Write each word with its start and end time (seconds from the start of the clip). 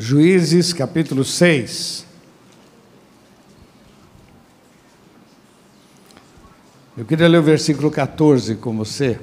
Juízes 0.00 0.72
capítulo 0.72 1.24
6. 1.24 2.06
Eu 6.96 7.04
queria 7.04 7.26
ler 7.26 7.38
o 7.38 7.42
versículo 7.42 7.90
14 7.90 8.54
com 8.54 8.76
você. 8.76 9.18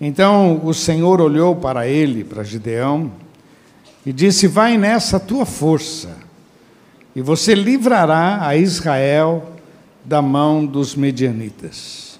Então 0.00 0.64
o 0.64 0.72
Senhor 0.72 1.20
olhou 1.20 1.54
para 1.54 1.86
ele, 1.86 2.24
para 2.24 2.42
Gideão, 2.42 3.12
e 4.06 4.12
disse: 4.12 4.46
Vai 4.46 4.78
nessa 4.78 5.20
tua 5.20 5.44
força, 5.44 6.16
e 7.14 7.20
você 7.20 7.54
livrará 7.54 8.46
a 8.46 8.56
Israel 8.56 9.52
da 10.02 10.22
mão 10.22 10.64
dos 10.64 10.94
medianitas. 10.94 12.18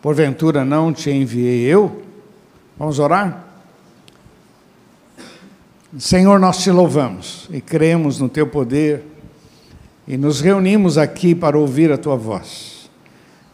Porventura 0.00 0.64
não 0.64 0.94
te 0.94 1.10
enviei 1.10 1.60
eu? 1.66 2.04
Vamos 2.78 2.98
orar? 2.98 3.47
Senhor, 5.96 6.38
nós 6.38 6.58
te 6.58 6.70
louvamos 6.70 7.48
e 7.50 7.62
cremos 7.62 8.18
no 8.18 8.28
teu 8.28 8.46
poder 8.46 9.06
e 10.06 10.18
nos 10.18 10.38
reunimos 10.38 10.98
aqui 10.98 11.34
para 11.34 11.58
ouvir 11.58 11.90
a 11.90 11.96
tua 11.96 12.14
voz, 12.14 12.90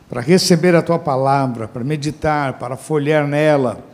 para 0.08 0.20
receber 0.20 0.74
a 0.74 0.82
tua 0.82 0.98
palavra, 0.98 1.68
para 1.68 1.84
meditar, 1.84 2.54
para 2.54 2.76
folhear 2.76 3.24
nela, 3.28 3.84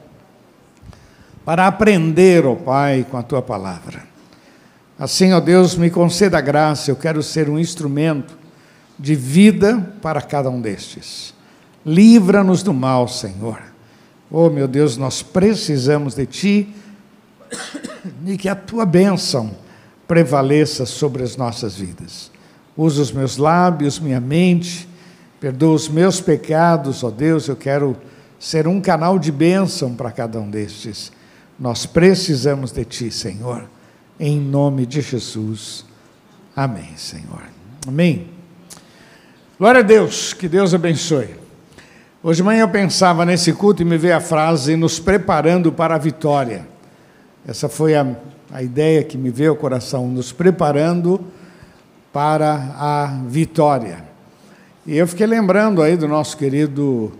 para 1.44 1.66
aprender, 1.66 2.46
ó 2.46 2.54
Pai, 2.54 3.04
com 3.10 3.18
a 3.18 3.22
tua 3.22 3.42
palavra. 3.42 4.04
Assim, 4.98 5.34
ó 5.34 5.40
Deus, 5.40 5.76
me 5.76 5.90
conceda 5.90 6.38
a 6.38 6.40
graça, 6.42 6.90
eu 6.90 6.96
quero 6.96 7.22
ser 7.22 7.50
um 7.50 7.58
instrumento 7.58 8.38
de 8.98 9.14
vida 9.14 9.94
para 10.00 10.22
cada 10.22 10.48
um 10.48 10.62
destes. 10.62 11.34
Livra-nos 11.84 12.62
do 12.62 12.72
mal, 12.72 13.06
Senhor. 13.06 13.60
Oh, 14.30 14.48
meu 14.48 14.66
Deus, 14.66 14.96
nós 14.96 15.22
precisamos 15.22 16.14
de 16.14 16.24
ti 16.24 16.74
e 18.26 18.36
que 18.36 18.48
a 18.48 18.54
tua 18.54 18.84
bênção 18.86 19.50
prevaleça 20.06 20.84
sobre 20.86 21.22
as 21.22 21.36
nossas 21.36 21.76
vidas. 21.76 22.30
Usa 22.76 23.02
os 23.02 23.12
meus 23.12 23.36
lábios, 23.36 23.98
minha 23.98 24.20
mente, 24.20 24.88
perdoa 25.40 25.74
os 25.74 25.88
meus 25.88 26.20
pecados, 26.20 27.04
ó 27.04 27.10
Deus, 27.10 27.48
eu 27.48 27.56
quero 27.56 27.96
ser 28.38 28.66
um 28.66 28.80
canal 28.80 29.18
de 29.18 29.30
bênção 29.30 29.94
para 29.94 30.10
cada 30.10 30.40
um 30.40 30.50
destes. 30.50 31.12
Nós 31.58 31.84
precisamos 31.84 32.72
de 32.72 32.84
Ti, 32.84 33.10
Senhor, 33.10 33.68
em 34.18 34.40
nome 34.40 34.86
de 34.86 35.00
Jesus. 35.00 35.84
Amém, 36.56 36.96
Senhor. 36.96 37.42
Amém. 37.86 38.28
Glória 39.58 39.80
a 39.80 39.84
Deus, 39.84 40.32
que 40.32 40.48
Deus 40.48 40.72
abençoe. 40.72 41.36
Hoje 42.22 42.38
de 42.38 42.42
manhã 42.42 42.62
eu 42.62 42.68
pensava 42.68 43.24
nesse 43.24 43.52
culto 43.52 43.82
e 43.82 43.84
me 43.84 43.96
veio 43.96 44.16
a 44.16 44.20
frase: 44.20 44.74
nos 44.74 44.98
preparando 44.98 45.70
para 45.70 45.94
a 45.94 45.98
vitória. 45.98 46.66
Essa 47.46 47.68
foi 47.68 47.94
a, 47.94 48.06
a 48.52 48.62
ideia 48.62 49.02
que 49.02 49.16
me 49.16 49.30
veio 49.30 49.50
ao 49.50 49.56
coração, 49.56 50.08
nos 50.08 50.32
preparando 50.32 51.20
para 52.12 52.74
a 52.76 53.06
vitória. 53.26 54.04
E 54.86 54.96
eu 54.96 55.06
fiquei 55.06 55.26
lembrando 55.26 55.82
aí 55.82 55.96
do 55.96 56.08
nosso 56.08 56.36
querido 56.36 57.12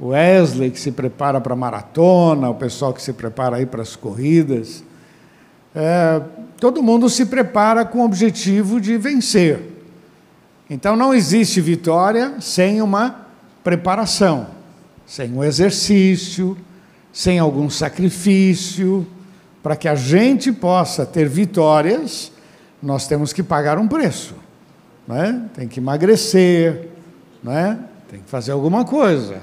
Wesley, 0.00 0.70
que 0.70 0.80
se 0.80 0.92
prepara 0.92 1.40
para 1.40 1.54
a 1.54 1.56
maratona, 1.56 2.50
o 2.50 2.54
pessoal 2.54 2.92
que 2.92 3.02
se 3.02 3.12
prepara 3.12 3.56
aí 3.56 3.66
para 3.66 3.82
as 3.82 3.96
corridas. 3.96 4.84
É, 5.74 6.20
todo 6.58 6.82
mundo 6.82 7.08
se 7.08 7.26
prepara 7.26 7.84
com 7.84 8.00
o 8.00 8.04
objetivo 8.04 8.80
de 8.80 8.96
vencer. 8.96 9.60
Então 10.68 10.96
não 10.96 11.14
existe 11.14 11.60
vitória 11.60 12.34
sem 12.40 12.80
uma 12.80 13.26
preparação, 13.62 14.48
sem 15.06 15.32
um 15.32 15.42
exercício, 15.42 16.56
sem 17.12 17.38
algum 17.38 17.70
sacrifício, 17.70 19.06
para 19.64 19.76
que 19.76 19.88
a 19.88 19.94
gente 19.94 20.52
possa 20.52 21.06
ter 21.06 21.26
vitórias, 21.26 22.30
nós 22.82 23.06
temos 23.08 23.32
que 23.32 23.42
pagar 23.42 23.78
um 23.78 23.88
preço. 23.88 24.34
Né? 25.08 25.40
Tem 25.54 25.66
que 25.66 25.80
emagrecer, 25.80 26.90
né? 27.42 27.78
tem 28.10 28.20
que 28.20 28.28
fazer 28.28 28.52
alguma 28.52 28.84
coisa, 28.84 29.38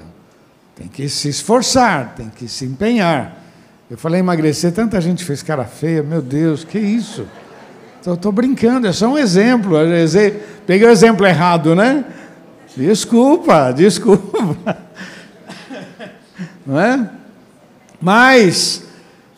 tem 0.76 0.86
que 0.86 1.08
se 1.08 1.28
esforçar, 1.28 2.14
tem 2.14 2.30
que 2.30 2.46
se 2.46 2.64
empenhar. 2.64 3.36
Eu 3.90 3.98
falei 3.98 4.20
emagrecer, 4.20 4.70
tanta 4.70 5.00
gente 5.00 5.24
fez 5.24 5.42
cara 5.42 5.64
feia, 5.64 6.04
meu 6.04 6.22
Deus, 6.22 6.62
que 6.62 6.78
isso? 6.78 7.26
Estou 8.00 8.30
brincando, 8.30 8.86
é 8.86 8.92
só 8.92 9.08
um 9.08 9.18
exemplo. 9.18 9.76
Peguei 10.64 10.86
o 10.86 10.90
exemplo 10.90 11.26
errado, 11.26 11.74
né? 11.74 12.04
Desculpa, 12.76 13.72
desculpa. 13.74 14.78
Não 16.64 16.80
é? 16.80 17.10
Mas 18.00 18.84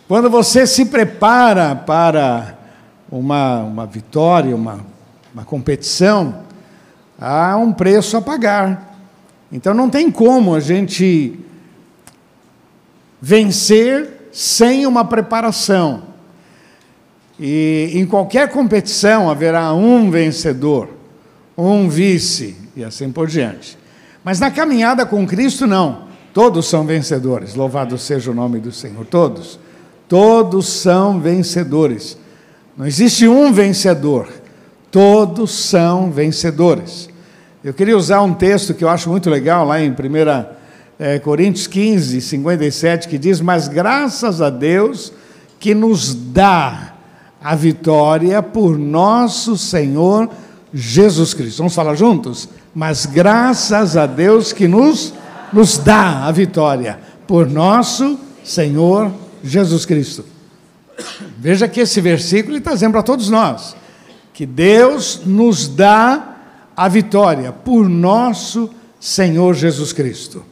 quando 0.06 0.28
você 0.28 0.66
se 0.66 0.84
prepara 0.86 1.74
para 1.74 2.58
uma, 3.10 3.60
uma 3.60 3.86
vitória, 3.86 4.54
uma, 4.54 4.84
uma 5.32 5.44
competição, 5.44 6.44
há 7.18 7.56
um 7.56 7.72
preço 7.72 8.16
a 8.16 8.22
pagar. 8.22 8.98
Então 9.50 9.72
não 9.72 9.88
tem 9.88 10.10
como 10.10 10.54
a 10.54 10.60
gente 10.60 11.38
vencer 13.20 14.28
sem 14.32 14.86
uma 14.86 15.04
preparação. 15.04 16.02
E 17.40 17.90
em 17.94 18.06
qualquer 18.06 18.50
competição 18.50 19.30
haverá 19.30 19.72
um 19.72 20.10
vencedor, 20.10 20.90
um 21.56 21.88
vice 21.88 22.56
e 22.76 22.84
assim 22.84 23.10
por 23.10 23.26
diante. 23.26 23.78
Mas 24.22 24.38
na 24.38 24.50
caminhada 24.50 25.06
com 25.06 25.26
Cristo, 25.26 25.66
não. 25.66 26.04
Todos 26.32 26.66
são 26.66 26.84
vencedores. 26.84 27.54
Louvado 27.54 27.96
seja 27.96 28.30
o 28.30 28.34
nome 28.34 28.58
do 28.58 28.72
Senhor. 28.72 29.06
Todos. 29.06 29.58
Todos 30.14 30.68
são 30.68 31.18
vencedores. 31.18 32.16
Não 32.76 32.86
existe 32.86 33.26
um 33.26 33.52
vencedor. 33.52 34.28
Todos 34.88 35.50
são 35.50 36.08
vencedores. 36.08 37.08
Eu 37.64 37.74
queria 37.74 37.96
usar 37.96 38.22
um 38.22 38.32
texto 38.32 38.74
que 38.74 38.84
eu 38.84 38.88
acho 38.88 39.10
muito 39.10 39.28
legal, 39.28 39.66
lá 39.66 39.80
em 39.80 39.90
1 39.90 39.94
é, 41.00 41.18
Coríntios 41.18 41.66
15, 41.66 42.20
57, 42.20 43.08
que 43.08 43.18
diz: 43.18 43.40
Mas 43.40 43.66
graças 43.66 44.40
a 44.40 44.50
Deus 44.50 45.12
que 45.58 45.74
nos 45.74 46.14
dá 46.14 46.94
a 47.42 47.56
vitória 47.56 48.40
por 48.40 48.78
nosso 48.78 49.58
Senhor 49.58 50.30
Jesus 50.72 51.34
Cristo. 51.34 51.58
Vamos 51.58 51.74
falar 51.74 51.96
juntos? 51.96 52.48
Mas 52.72 53.04
graças 53.04 53.96
a 53.96 54.06
Deus 54.06 54.52
que 54.52 54.68
nos, 54.68 55.12
nos 55.52 55.76
dá 55.76 56.24
a 56.24 56.30
vitória 56.30 57.00
por 57.26 57.50
nosso 57.50 58.16
Senhor 58.44 59.06
Jesus 59.06 59.23
Jesus 59.44 59.84
Cristo. 59.84 60.24
Veja 61.38 61.68
que 61.68 61.80
esse 61.80 62.00
versículo 62.00 62.56
está 62.56 62.72
dizendo 62.72 62.92
para 62.92 63.02
todos 63.02 63.28
nós 63.28 63.76
que 64.32 64.46
Deus 64.46 65.20
nos 65.24 65.68
dá 65.68 66.36
a 66.76 66.88
vitória 66.88 67.52
por 67.52 67.88
nosso 67.88 68.70
Senhor 68.98 69.54
Jesus 69.54 69.92
Cristo. 69.92 70.44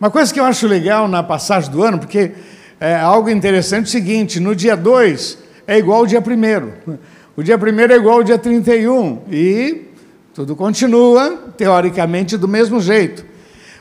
Uma 0.00 0.10
coisa 0.10 0.32
que 0.32 0.38
eu 0.38 0.44
acho 0.44 0.66
legal 0.66 1.08
na 1.08 1.22
passagem 1.22 1.70
do 1.70 1.82
ano, 1.82 1.98
porque 1.98 2.32
é 2.80 2.94
algo 2.94 3.28
interessante 3.28 3.86
é 3.86 3.88
o 3.88 3.90
seguinte: 3.90 4.38
no 4.38 4.54
dia 4.54 4.76
2 4.76 5.38
é 5.66 5.76
igual 5.78 6.00
ao 6.00 6.06
dia 6.06 6.20
1. 6.20 6.92
O 7.36 7.42
dia 7.42 7.56
1 7.56 7.92
é 7.92 7.96
igual 7.96 8.18
ao 8.18 8.22
dia 8.22 8.38
31 8.38 9.22
e 9.30 9.88
tudo 10.32 10.54
continua, 10.54 11.52
teoricamente, 11.56 12.36
do 12.36 12.46
mesmo 12.46 12.80
jeito. 12.80 13.24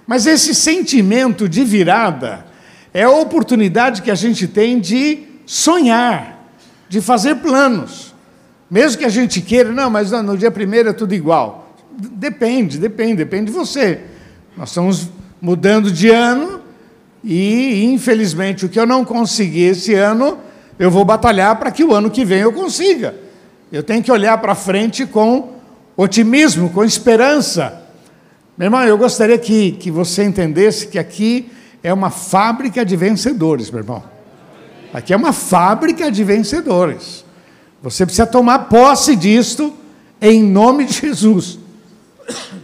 Mas 0.08 0.26
esse 0.26 0.56
sentimento 0.56 1.48
de 1.48 1.64
virada 1.64 2.47
é 2.98 3.04
a 3.04 3.12
oportunidade 3.12 4.02
que 4.02 4.10
a 4.10 4.16
gente 4.16 4.48
tem 4.48 4.80
de 4.80 5.20
sonhar, 5.46 6.44
de 6.90 7.00
fazer 7.00 7.36
planos. 7.36 8.12
Mesmo 8.72 8.98
que 8.98 9.06
a 9.06 9.10
gente 9.10 9.40
queira, 9.40 9.72
não, 9.72 9.88
mas 9.88 10.10
no 10.10 10.36
dia 10.36 10.50
primeiro 10.50 10.90
é 10.90 10.94
tudo 10.94 11.14
igual. 11.14 11.76
Depende, 11.96 12.80
depende, 12.80 13.18
depende 13.18 13.46
de 13.46 13.52
você. 13.52 14.00
Nós 14.58 14.70
estamos 14.70 15.10
mudando 15.40 15.92
de 15.92 16.10
ano 16.10 16.60
e, 17.24 17.86
infelizmente, 17.86 18.66
o 18.66 18.70
que 18.70 18.80
eu 18.80 18.88
não 18.88 19.06
consegui 19.06 19.62
esse 19.62 19.94
ano, 19.94 20.40
eu 20.80 20.90
vou 20.90 21.06
batalhar 21.06 21.56
para 21.60 21.70
que 21.70 21.84
o 21.84 21.94
ano 21.94 22.10
que 22.10 22.26
vem 22.26 22.40
eu 22.40 22.52
consiga. 22.52 23.14
Eu 23.72 23.84
tenho 23.84 24.02
que 24.02 24.12
olhar 24.12 24.36
para 24.40 24.56
frente 24.56 25.06
com 25.06 25.54
otimismo, 25.96 26.72
com 26.72 26.84
esperança. 26.84 27.80
Meu 28.58 28.66
irmão, 28.66 28.84
eu 28.84 28.98
gostaria 28.98 29.38
que, 29.38 29.74
que 29.74 29.92
você 29.92 30.24
entendesse 30.24 30.88
que 30.88 30.98
aqui 30.98 31.52
é 31.84 31.94
uma 31.94 32.10
fábrica 32.10 32.86
de 32.86 32.96
vencedores, 32.96 33.70
meu 33.70 33.80
irmão. 33.80 34.04
Aqui 34.94 35.14
é 35.14 35.18
uma 35.18 35.34
fábrica 35.34 36.12
de 36.12 36.24
vencedores. 36.24 37.24
Você 37.82 38.06
precisa 38.06 38.26
tomar 38.26 38.60
posse 38.70 39.16
disto 39.16 39.74
em 40.22 40.44
nome 40.44 40.86
de 40.86 40.94
Jesus. 40.94 41.60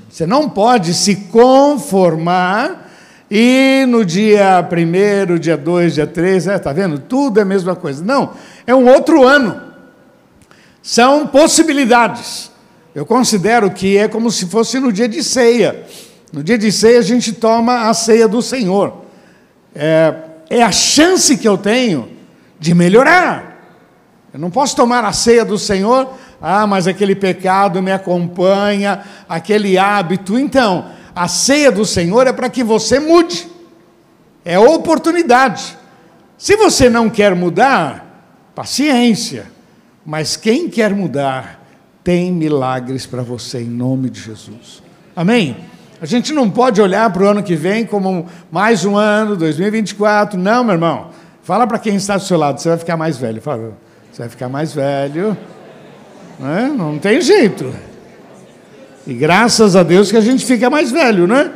Você 0.10 0.26
não 0.26 0.50
pode 0.50 0.94
se 0.94 1.16
conformar 1.16 2.92
e 3.30 3.86
no 3.88 4.06
dia 4.06 4.68
1, 4.68 5.40
dia 5.40 5.58
2, 5.58 5.96
dia 5.96 6.08
3, 6.08 6.48
está 6.48 6.72
é, 6.72 6.74
vendo? 6.74 7.00
Tudo 7.00 7.40
é 7.40 7.44
a 7.44 7.46
mesma 7.46 7.76
coisa. 7.76 8.04
Não, 8.04 8.34
é 8.66 8.74
um 8.76 8.88
outro 8.88 9.24
ano. 9.24 9.62
São 10.82 11.28
possibilidades. 11.28 12.52
Eu 12.94 13.06
considero 13.06 13.72
que 13.72 13.98
é 13.98 14.08
como 14.08 14.30
se 14.30 14.46
fosse 14.46 14.80
no 14.80 14.92
dia 14.92 15.08
de 15.08 15.24
ceia. 15.24 15.86
No 16.32 16.44
dia 16.44 16.58
de 16.58 16.72
ceia 16.72 17.00
a 17.00 17.04
gente 17.04 17.32
toma 17.32 17.90
a 17.90 17.94
ceia 17.94 18.28
do 18.28 18.42
Senhor 18.42 19.03
é, 19.76 20.14
é 20.50 20.62
a 20.62 20.72
chance 20.72 21.38
que 21.38 21.48
eu 21.48 21.58
tenho 21.58 22.10
de 22.60 22.74
melhorar. 22.74 23.54
Eu 24.34 24.40
não 24.40 24.50
posso 24.50 24.76
tomar 24.76 25.06
a 25.06 25.14
ceia 25.14 25.46
do 25.46 25.58
Senhor, 25.58 26.14
ah, 26.42 26.66
mas 26.66 26.88
aquele 26.88 27.16
pecado 27.16 27.82
me 27.82 27.92
acompanha, 27.92 29.04
aquele 29.30 29.78
hábito. 29.78 30.40
Então, 30.40 30.90
a 31.16 31.28
ceia 31.28 31.72
do 31.72 31.86
Senhor 31.86 32.26
é 32.26 32.34
para 32.34 32.50
que 32.50 32.64
você 32.64 33.00
mude, 33.00 33.48
é 34.44 34.58
oportunidade. 34.58 35.78
Se 36.38 36.56
você 36.56 36.90
não 36.90 37.10
quer 37.10 37.36
mudar, 37.36 38.52
paciência, 38.56 39.52
mas 40.06 40.36
quem 40.36 40.70
quer 40.70 40.94
mudar, 40.94 41.62
tem 42.04 42.32
milagres 42.32 43.06
para 43.06 43.22
você 43.22 43.62
em 43.62 43.70
nome 43.70 44.10
de 44.10 44.20
Jesus. 44.20 44.84
Amém? 45.16 45.56
A 46.04 46.06
gente 46.06 46.34
não 46.34 46.50
pode 46.50 46.82
olhar 46.82 47.10
para 47.14 47.24
o 47.24 47.28
ano 47.28 47.42
que 47.42 47.56
vem 47.56 47.86
como 47.86 48.28
mais 48.52 48.84
um 48.84 48.98
ano, 48.98 49.38
2024. 49.38 50.38
Não, 50.38 50.62
meu 50.62 50.74
irmão. 50.74 51.12
Fala 51.44 51.66
para 51.66 51.80
quem 51.80 51.96
está 51.96 52.18
do 52.18 52.24
seu 52.24 52.38
lado, 52.38 52.60
você 52.60 52.68
vai 52.68 52.78
ficar 52.78 52.98
mais 52.98 53.18
velho. 53.18 53.42
Fala, 53.42 53.72
você 54.12 54.24
vai 54.24 54.28
ficar 54.28 54.50
mais 54.50 54.74
velho. 54.74 55.38
Não, 56.38 56.58
é? 56.58 56.68
não 56.68 57.00
tem 57.00 57.22
jeito. 57.22 57.74
E 59.08 59.14
graças 59.14 59.78
a 59.78 59.84
Deus 59.84 60.12
que 60.12 60.18
a 60.18 60.22
gente 60.22 60.46
fica 60.46 60.70
mais 60.70 60.92
velho, 60.92 61.26
né? 61.26 61.54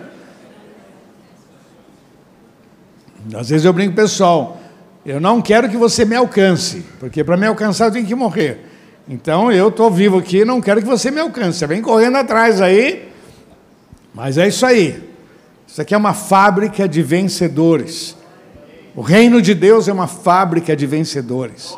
Às 3.38 3.49
vezes 3.49 3.65
eu 3.65 3.73
brinco 3.73 3.97
pessoal, 3.97 4.61
eu 5.05 5.19
não 5.19 5.41
quero 5.41 5.67
que 5.67 5.75
você 5.75 6.05
me 6.05 6.15
alcance, 6.15 6.85
porque 7.01 7.21
para 7.21 7.35
me 7.35 7.47
alcançar 7.47 7.88
eu 7.88 7.91
tenho 7.91 8.05
que 8.05 8.15
morrer. 8.15 8.65
Então 9.09 9.51
eu 9.51 9.67
estou 9.67 9.91
vivo 9.91 10.17
aqui, 10.17 10.45
não 10.45 10.61
quero 10.61 10.79
que 10.79 10.88
você 10.88 11.11
me 11.11 11.19
alcance. 11.19 11.59
Você 11.59 11.67
vem 11.67 11.81
correndo 11.81 12.15
atrás 12.15 12.61
aí, 12.61 13.06
mas 14.18 14.36
é 14.40 14.48
isso 14.48 14.66
aí. 14.66 15.00
Isso 15.68 15.80
aqui 15.80 15.94
é 15.94 15.98
uma 15.98 16.16
fábrica 16.16 16.90
de 16.90 17.04
vencedores. 17.04 18.18
O 18.96 19.02
reino 19.02 19.40
de 19.40 19.54
Deus 19.54 19.88
é 19.88 19.94
uma 19.94 20.08
fábrica 20.08 20.75
de 20.75 20.88
vencedores. 20.88 21.78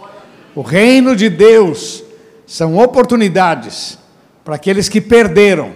O 0.56 0.62
reino 0.62 1.18
de 1.18 1.30
Deus 1.30 2.02
são 2.48 2.78
oportunidades 2.78 4.00
para 4.46 4.56
aqueles 4.56 4.88
que 4.88 5.02
perderam, 5.02 5.74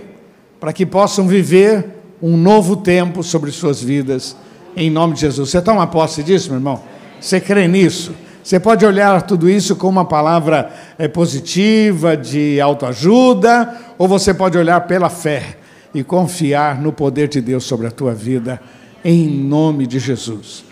para 0.57 0.71
que 0.71 0.85
possam 0.85 1.27
viver 1.27 1.85
um 2.21 2.37
novo 2.37 2.77
tempo 2.77 3.23
sobre 3.23 3.51
suas 3.51 3.83
vidas, 3.83 4.33
em 4.73 4.89
nome 4.89 5.15
de 5.15 5.19
Jesus. 5.19 5.49
Você 5.49 5.61
toma 5.61 5.85
posse 5.85 6.23
disso, 6.23 6.47
meu 6.47 6.59
irmão? 6.59 6.81
Você 7.19 7.41
crê 7.41 7.67
nisso? 7.67 8.15
Você 8.41 8.57
pode 8.57 8.85
olhar 8.85 9.21
tudo 9.23 9.49
isso 9.49 9.75
como 9.75 9.99
uma 9.99 10.05
palavra 10.05 10.71
é, 10.97 11.09
positiva, 11.09 12.15
de 12.15 12.61
autoajuda, 12.61 13.77
ou 13.97 14.07
você 14.07 14.33
pode 14.33 14.57
olhar 14.57 14.79
pela 14.87 15.09
fé 15.09 15.57
e 15.93 16.03
confiar 16.03 16.81
no 16.81 16.91
poder 16.91 17.27
de 17.27 17.39
Deus 17.39 17.63
sobre 17.63 17.87
a 17.87 17.91
tua 17.91 18.13
vida, 18.13 18.61
em 19.03 19.27
nome 19.27 19.85
de 19.85 19.99
Jesus. 19.99 20.63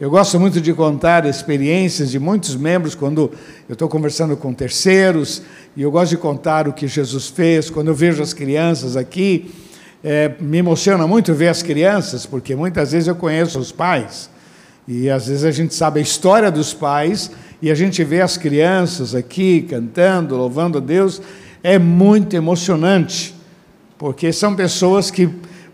Eu 0.00 0.08
gosto 0.08 0.40
muito 0.40 0.62
de 0.62 0.72
contar 0.72 1.26
experiências 1.26 2.10
de 2.10 2.18
muitos 2.18 2.56
membros 2.56 2.94
quando 2.94 3.30
eu 3.68 3.74
estou 3.74 3.86
conversando 3.86 4.34
com 4.34 4.54
terceiros, 4.54 5.42
e 5.76 5.82
eu 5.82 5.90
gosto 5.90 6.12
de 6.12 6.16
contar 6.16 6.66
o 6.66 6.72
que 6.72 6.88
Jesus 6.88 7.28
fez. 7.28 7.68
Quando 7.68 7.88
eu 7.88 7.94
vejo 7.94 8.22
as 8.22 8.32
crianças 8.32 8.96
aqui, 8.96 9.50
é, 10.02 10.32
me 10.40 10.56
emociona 10.56 11.06
muito 11.06 11.34
ver 11.34 11.48
as 11.48 11.62
crianças, 11.62 12.24
porque 12.24 12.56
muitas 12.56 12.92
vezes 12.92 13.08
eu 13.08 13.14
conheço 13.14 13.58
os 13.58 13.70
pais, 13.70 14.30
e 14.88 15.10
às 15.10 15.26
vezes 15.26 15.44
a 15.44 15.50
gente 15.50 15.74
sabe 15.74 16.00
a 16.00 16.02
história 16.02 16.50
dos 16.50 16.72
pais, 16.72 17.30
e 17.60 17.70
a 17.70 17.74
gente 17.74 18.02
vê 18.02 18.22
as 18.22 18.38
crianças 18.38 19.14
aqui 19.14 19.66
cantando, 19.68 20.34
louvando 20.34 20.78
a 20.78 20.80
Deus, 20.80 21.20
é 21.62 21.78
muito 21.78 22.34
emocionante, 22.34 23.34
porque 24.00 24.32
são 24.32 24.56
pessoas 24.56 25.10
que 25.10 25.28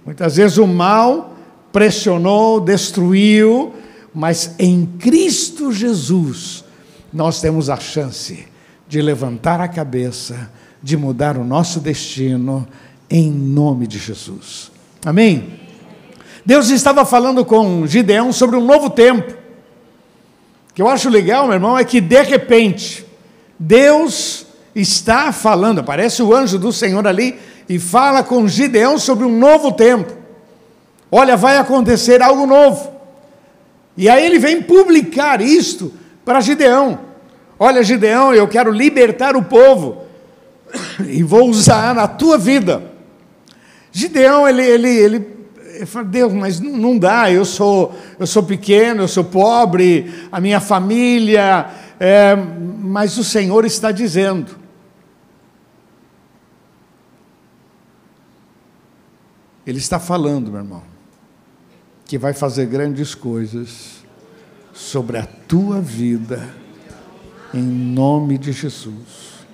muitas 0.05 0.34
vezes 0.34 0.58
o 0.58 0.67
mal 0.67 1.37
pressionou, 1.73 2.61
destruiu, 2.61 3.73
mas 4.12 4.56
em 4.58 4.84
Cristo 4.99 5.70
Jesus 5.73 6.64
nós 7.12 7.40
temos 7.40 7.70
a 7.70 7.76
chance 7.76 8.49
de 8.88 9.00
levantar 9.00 9.61
a 9.61 9.69
cabeça, 9.69 10.50
de 10.82 10.96
mudar 10.96 11.37
o 11.37 11.44
nosso 11.44 11.78
destino, 11.78 12.67
em 13.08 13.31
nome 13.31 13.87
de 13.87 13.96
Jesus. 13.96 14.73
Amém? 15.05 15.61
Deus 16.44 16.69
estava 16.70 17.05
falando 17.05 17.44
com 17.44 17.87
Gideão 17.87 18.32
sobre 18.32 18.56
um 18.56 18.64
novo 18.64 18.90
tempo. 18.90 19.34
O 20.70 20.75
que 20.75 20.82
eu 20.82 20.88
acho 20.88 21.08
legal, 21.08 21.44
meu 21.44 21.55
irmão, 21.55 21.78
é 21.78 21.84
que 21.84 22.00
de 22.00 22.23
repente, 22.25 23.06
Deus 23.56 24.46
está 24.75 25.31
falando, 25.31 25.78
aparece 25.78 26.25
o 26.25 26.34
anjo 26.34 26.58
do 26.58 26.73
Senhor 26.73 27.06
ali 27.06 27.38
e 27.68 27.78
fala 27.78 28.22
com 28.22 28.46
Gideão 28.46 28.98
sobre 28.98 29.24
um 29.24 29.38
novo 29.38 29.72
tempo. 29.72 30.12
Olha, 31.10 31.36
vai 31.36 31.56
acontecer 31.56 32.22
algo 32.22 32.46
novo. 32.46 32.92
E 33.96 34.08
aí 34.08 34.24
ele 34.24 34.38
vem 34.38 34.62
publicar 34.62 35.40
isto 35.40 35.92
para 36.24 36.40
Gideão. 36.40 36.98
Olha, 37.58 37.82
Gideão, 37.82 38.34
eu 38.34 38.46
quero 38.46 38.70
libertar 38.70 39.36
o 39.36 39.42
povo 39.42 40.02
e 41.06 41.22
vou 41.22 41.48
usar 41.48 41.94
na 41.94 42.06
tua 42.06 42.36
vida. 42.36 42.82
Gideão, 43.90 44.46
ele, 44.46 44.62
ele, 44.62 44.90
ele, 44.90 45.26
ele 45.74 45.86
fala, 45.86 46.04
Deus, 46.04 46.32
mas 46.32 46.60
não, 46.60 46.98
dá, 46.98 47.30
eu 47.30 47.46
sou, 47.46 47.94
eu 48.18 48.26
sou 48.26 48.42
pequeno, 48.42 49.04
eu 49.04 49.08
sou 49.08 49.24
pobre, 49.24 50.12
a 50.30 50.38
minha 50.38 50.60
família, 50.60 51.66
é, 51.98 52.36
mas 52.82 53.16
o 53.16 53.24
Senhor 53.24 53.64
está 53.64 53.90
dizendo. 53.90 54.65
Ele 59.66 59.78
está 59.78 59.98
falando, 59.98 60.50
meu 60.50 60.60
irmão 60.60 60.96
que 62.06 62.16
vai 62.16 62.32
fazer 62.32 62.66
grandes 62.66 63.14
coisas 63.14 64.04
sobre 64.72 65.18
a 65.18 65.26
tua 65.26 65.80
vida, 65.80 66.54
em 67.52 67.62
nome 67.62 68.38
de 68.38 68.52
Jesus. 68.52 69.44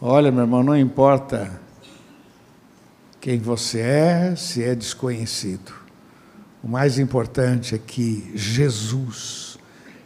Olha, 0.00 0.32
meu 0.32 0.42
irmão, 0.42 0.62
não 0.62 0.76
importa 0.76 1.60
quem 3.20 3.38
você 3.38 3.80
é, 3.80 4.34
se 4.36 4.62
é 4.62 4.74
desconhecido. 4.74 5.72
O 6.62 6.68
mais 6.68 6.98
importante 6.98 7.74
é 7.74 7.78
que 7.78 8.32
Jesus 8.34 9.58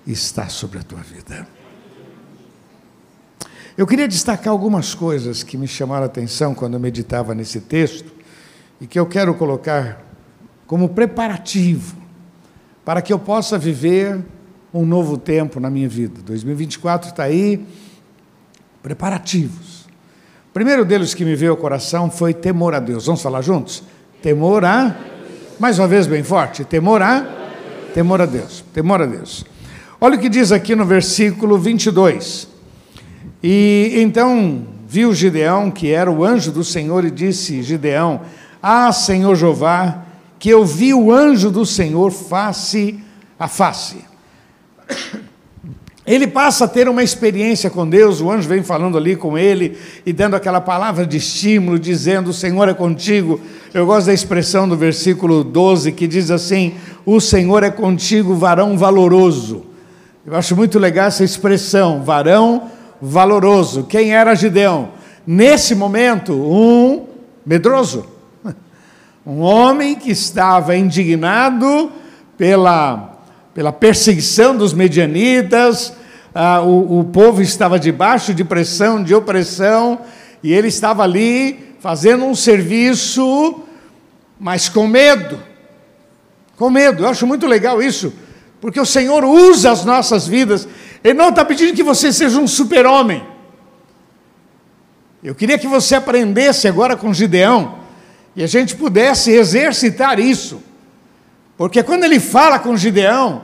está 0.04 0.48
sobre 0.48 0.80
a 0.80 0.82
tua 0.82 1.00
vida. 1.00 1.46
Eu 3.76 3.86
queria 3.86 4.08
destacar 4.08 4.52
algumas 4.52 4.94
coisas 4.94 5.42
que 5.42 5.56
me 5.56 5.68
chamaram 5.68 6.04
a 6.04 6.06
atenção 6.06 6.54
quando 6.54 6.74
eu 6.74 6.80
meditava 6.80 7.34
nesse 7.34 7.60
texto 7.60 8.13
e 8.80 8.86
que 8.86 8.98
eu 8.98 9.06
quero 9.06 9.34
colocar 9.34 10.02
como 10.66 10.88
preparativo 10.88 11.96
para 12.84 13.00
que 13.00 13.12
eu 13.12 13.18
possa 13.18 13.58
viver 13.58 14.20
um 14.72 14.84
novo 14.84 15.16
tempo 15.16 15.58
na 15.60 15.70
minha 15.70 15.88
vida. 15.88 16.20
2024 16.22 17.10
está 17.10 17.22
aí, 17.22 17.64
preparativos. 18.82 19.84
O 20.50 20.52
primeiro 20.52 20.84
deles 20.84 21.14
que 21.14 21.24
me 21.24 21.34
veio 21.34 21.52
ao 21.52 21.56
coração 21.56 22.10
foi 22.10 22.34
temor 22.34 22.74
a 22.74 22.80
Deus. 22.80 23.06
Vamos 23.06 23.22
falar 23.22 23.40
juntos? 23.40 23.82
Temor 24.20 24.64
a. 24.64 24.96
Mais 25.58 25.78
uma 25.78 25.88
vez, 25.88 26.06
bem 26.06 26.22
forte: 26.22 26.64
temor 26.64 27.00
a. 27.02 27.26
Temor 27.94 28.20
a 28.20 28.26
Deus. 28.26 28.64
Temor 28.72 29.00
a 29.00 29.06
Deus. 29.06 29.44
Olha 30.00 30.16
o 30.16 30.20
que 30.20 30.28
diz 30.28 30.52
aqui 30.52 30.74
no 30.74 30.84
versículo 30.84 31.58
22. 31.58 32.48
E 33.42 33.92
então 33.96 34.66
viu 34.86 35.14
Gideão, 35.14 35.70
que 35.70 35.90
era 35.90 36.10
o 36.10 36.24
anjo 36.24 36.52
do 36.52 36.62
Senhor, 36.62 37.04
e 37.04 37.10
disse: 37.10 37.62
Gideão, 37.62 38.20
ah, 38.66 38.90
Senhor 38.92 39.36
Jeová, 39.36 40.04
que 40.38 40.48
eu 40.48 40.64
vi 40.64 40.94
o 40.94 41.12
anjo 41.12 41.50
do 41.50 41.66
Senhor 41.66 42.10
face 42.10 42.98
a 43.38 43.46
face. 43.46 43.98
Ele 46.06 46.26
passa 46.26 46.64
a 46.64 46.68
ter 46.68 46.88
uma 46.88 47.02
experiência 47.02 47.68
com 47.68 47.86
Deus, 47.86 48.22
o 48.22 48.30
anjo 48.30 48.48
vem 48.48 48.62
falando 48.62 48.96
ali 48.96 49.16
com 49.16 49.36
ele 49.36 49.76
e 50.06 50.14
dando 50.14 50.34
aquela 50.34 50.62
palavra 50.62 51.06
de 51.06 51.18
estímulo, 51.18 51.78
dizendo: 51.78 52.30
O 52.30 52.32
Senhor 52.32 52.66
é 52.66 52.72
contigo. 52.72 53.38
Eu 53.74 53.84
gosto 53.84 54.06
da 54.06 54.14
expressão 54.14 54.66
do 54.66 54.76
versículo 54.78 55.44
12 55.44 55.92
que 55.92 56.06
diz 56.06 56.30
assim: 56.30 56.74
O 57.04 57.20
Senhor 57.20 57.62
é 57.62 57.70
contigo, 57.70 58.34
varão 58.34 58.78
valoroso. 58.78 59.66
Eu 60.26 60.34
acho 60.36 60.56
muito 60.56 60.78
legal 60.78 61.08
essa 61.08 61.22
expressão, 61.22 62.02
varão 62.02 62.70
valoroso. 63.00 63.84
Quem 63.84 64.14
era 64.14 64.34
Gideão? 64.34 64.88
Nesse 65.26 65.74
momento, 65.74 66.32
um 66.32 67.04
medroso. 67.44 68.13
Um 69.26 69.40
homem 69.40 69.94
que 69.94 70.10
estava 70.10 70.76
indignado 70.76 71.90
pela, 72.36 73.20
pela 73.54 73.72
perseguição 73.72 74.54
dos 74.54 74.74
medianitas, 74.74 75.94
ah, 76.34 76.60
o, 76.60 77.00
o 77.00 77.04
povo 77.04 77.40
estava 77.40 77.78
debaixo 77.78 78.34
de 78.34 78.44
pressão, 78.44 79.02
de 79.02 79.14
opressão, 79.14 80.00
e 80.42 80.52
ele 80.52 80.68
estava 80.68 81.02
ali 81.02 81.74
fazendo 81.80 82.26
um 82.26 82.34
serviço, 82.34 83.62
mas 84.38 84.68
com 84.68 84.86
medo. 84.86 85.40
Com 86.58 86.68
medo, 86.68 87.04
eu 87.04 87.08
acho 87.08 87.26
muito 87.26 87.46
legal 87.46 87.82
isso, 87.82 88.12
porque 88.60 88.78
o 88.78 88.84
Senhor 88.84 89.24
usa 89.24 89.70
as 89.70 89.86
nossas 89.86 90.26
vidas, 90.26 90.68
Ele 91.02 91.14
não 91.14 91.30
está 91.30 91.46
pedindo 91.46 91.74
que 91.74 91.82
você 91.82 92.12
seja 92.12 92.38
um 92.38 92.46
super-homem. 92.46 93.26
Eu 95.22 95.34
queria 95.34 95.58
que 95.58 95.66
você 95.66 95.94
aprendesse 95.94 96.68
agora 96.68 96.94
com 96.94 97.12
Gideão 97.14 97.83
e 98.36 98.42
a 98.42 98.46
gente 98.46 98.74
pudesse 98.74 99.30
exercitar 99.30 100.18
isso. 100.18 100.62
Porque 101.56 101.82
quando 101.82 102.04
ele 102.04 102.18
fala 102.18 102.58
com 102.58 102.76
Gideão, 102.76 103.42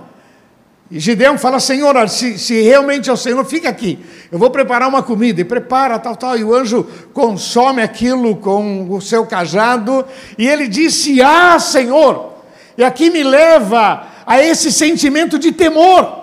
E 0.90 0.98
Gideão 0.98 1.38
fala: 1.38 1.60
Senhor, 1.60 2.08
se, 2.08 2.36
se, 2.36 2.60
realmente 2.62 3.08
é 3.08 3.12
o 3.12 3.16
Senhor, 3.16 3.44
fica 3.44 3.68
aqui. 3.68 3.98
Eu 4.32 4.38
vou 4.38 4.50
preparar 4.50 4.88
uma 4.88 5.02
comida. 5.02 5.40
E 5.40 5.44
prepara, 5.44 5.98
tal, 6.00 6.16
tal. 6.16 6.36
E 6.36 6.42
o 6.42 6.52
anjo 6.52 6.84
consome 7.12 7.80
aquilo 7.80 8.36
com 8.36 8.90
o 8.90 9.00
seu 9.00 9.24
cajado. 9.24 10.04
E 10.36 10.48
ele 10.48 10.66
disse: 10.66 11.22
Ah, 11.22 11.58
Senhor. 11.60 12.32
E 12.76 12.82
aqui 12.82 13.10
me 13.10 13.22
leva 13.22 14.08
a 14.26 14.42
esse 14.42 14.72
sentimento 14.72 15.38
de 15.38 15.52
temor. 15.52 16.18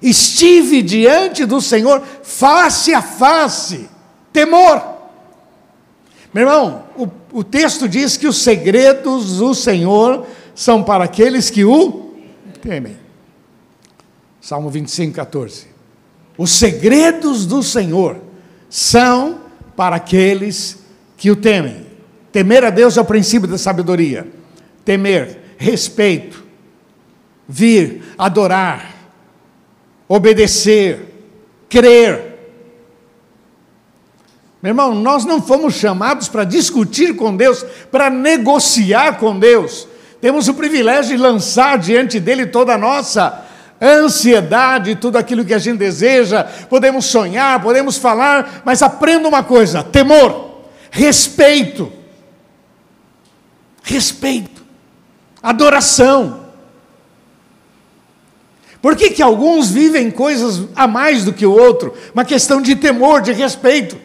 Estive 0.00 0.82
diante 0.82 1.44
do 1.44 1.60
Senhor 1.60 2.02
face 2.22 2.94
a 2.94 3.02
face. 3.02 3.88
Temor. 4.32 4.93
Meu 6.34 6.42
irmão, 6.42 6.82
o, 6.96 7.08
o 7.38 7.44
texto 7.44 7.88
diz 7.88 8.16
que 8.16 8.26
os 8.26 8.42
segredos 8.42 9.38
do 9.38 9.54
Senhor 9.54 10.26
são 10.52 10.82
para 10.82 11.04
aqueles 11.04 11.48
que 11.48 11.64
o 11.64 12.12
temem. 12.60 12.96
Salmo 14.40 14.68
25, 14.68 15.14
14. 15.14 15.68
Os 16.36 16.50
segredos 16.50 17.46
do 17.46 17.62
Senhor 17.62 18.16
são 18.68 19.42
para 19.76 19.94
aqueles 19.94 20.78
que 21.16 21.30
o 21.30 21.36
temem. 21.36 21.86
Temer 22.32 22.64
a 22.64 22.70
Deus 22.70 22.96
é 22.96 23.00
o 23.00 23.04
princípio 23.04 23.46
da 23.46 23.56
sabedoria. 23.56 24.26
Temer, 24.84 25.38
respeito, 25.56 26.44
vir, 27.48 28.02
adorar, 28.18 29.08
obedecer, 30.08 31.14
crer. 31.68 32.33
Meu 34.64 34.70
irmão, 34.70 34.94
nós 34.94 35.26
não 35.26 35.42
fomos 35.42 35.74
chamados 35.74 36.26
para 36.26 36.42
discutir 36.42 37.14
com 37.16 37.36
Deus, 37.36 37.62
para 37.92 38.08
negociar 38.08 39.18
com 39.18 39.38
Deus. 39.38 39.86
Temos 40.22 40.48
o 40.48 40.54
privilégio 40.54 41.14
de 41.14 41.22
lançar 41.22 41.76
diante 41.76 42.18
dele 42.18 42.46
toda 42.46 42.72
a 42.72 42.78
nossa 42.78 43.44
ansiedade, 43.78 44.96
tudo 44.96 45.18
aquilo 45.18 45.44
que 45.44 45.52
a 45.52 45.58
gente 45.58 45.76
deseja. 45.76 46.44
Podemos 46.44 47.04
sonhar, 47.04 47.60
podemos 47.60 47.98
falar, 47.98 48.62
mas 48.64 48.80
aprenda 48.80 49.28
uma 49.28 49.44
coisa: 49.44 49.82
temor, 49.82 50.62
respeito. 50.90 51.92
Respeito, 53.82 54.64
adoração. 55.42 56.40
Por 58.80 58.96
que, 58.96 59.10
que 59.10 59.22
alguns 59.22 59.70
vivem 59.70 60.10
coisas 60.10 60.62
a 60.74 60.86
mais 60.86 61.22
do 61.22 61.34
que 61.34 61.44
o 61.44 61.52
outro? 61.52 61.92
Uma 62.14 62.24
questão 62.24 62.62
de 62.62 62.74
temor, 62.74 63.20
de 63.20 63.30
respeito. 63.30 64.03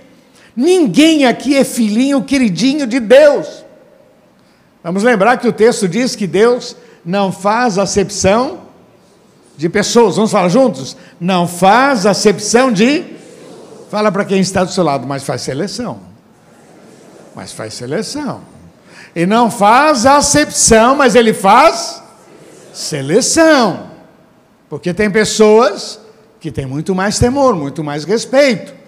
Ninguém 0.59 1.25
aqui 1.25 1.55
é 1.55 1.63
filhinho 1.63 2.21
queridinho 2.21 2.85
de 2.85 2.99
Deus. 2.99 3.63
Vamos 4.83 5.03
lembrar 5.03 5.37
que 5.37 5.47
o 5.47 5.53
texto 5.53 5.87
diz 5.87 6.17
que 6.17 6.27
Deus 6.27 6.75
não 7.05 7.31
faz 7.31 7.77
acepção 7.77 8.59
de 9.55 9.69
pessoas. 9.69 10.17
Vamos 10.17 10.31
falar 10.31 10.49
juntos? 10.49 10.97
Não 11.17 11.47
faz 11.47 12.05
acepção 12.05 12.73
de. 12.73 13.05
Fala 13.89 14.11
para 14.11 14.25
quem 14.25 14.41
está 14.41 14.65
do 14.65 14.69
seu 14.69 14.83
lado, 14.83 15.07
mas 15.07 15.23
faz 15.23 15.43
seleção. 15.43 16.01
Mas 17.33 17.53
faz 17.53 17.75
seleção. 17.75 18.41
E 19.15 19.25
não 19.25 19.49
faz 19.49 20.05
acepção, 20.05 20.93
mas 20.93 21.15
ele 21.15 21.33
faz 21.33 22.03
seleção. 22.73 23.91
Porque 24.69 24.93
tem 24.93 25.09
pessoas 25.09 26.01
que 26.37 26.51
têm 26.51 26.65
muito 26.65 26.93
mais 26.93 27.17
temor, 27.17 27.55
muito 27.55 27.81
mais 27.81 28.03
respeito. 28.03 28.78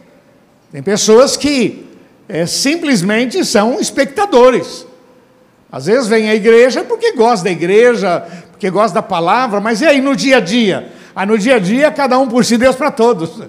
Tem 0.72 0.82
pessoas 0.82 1.36
que 1.36 1.86
é, 2.30 2.46
simplesmente 2.46 3.44
são 3.44 3.80
espectadores. 3.80 4.86
Às 5.72 5.86
vezes 5.86 6.08
vem 6.08 6.30
à 6.30 6.36
igreja 6.36 6.84
porque 6.84 7.14
gosta 7.14 7.46
da 7.46 7.52
igreja, 7.52 8.26
porque 8.52 8.70
gosta 8.70 8.96
da 8.96 9.02
palavra, 9.02 9.60
mas 9.60 9.82
e 9.82 9.86
aí 9.86 10.02
no 10.02 10.16
dia 10.16 10.38
a 10.38 10.40
dia? 10.40 10.92
Aí 11.16 11.26
no 11.26 11.38
dia 11.38 11.56
a 11.56 11.60
dia, 11.60 11.92
cada 11.92 12.18
um 12.18 12.28
por 12.28 12.46
si, 12.46 12.58
Deus 12.58 12.76
para 12.76 12.92
todos. 12.92 13.42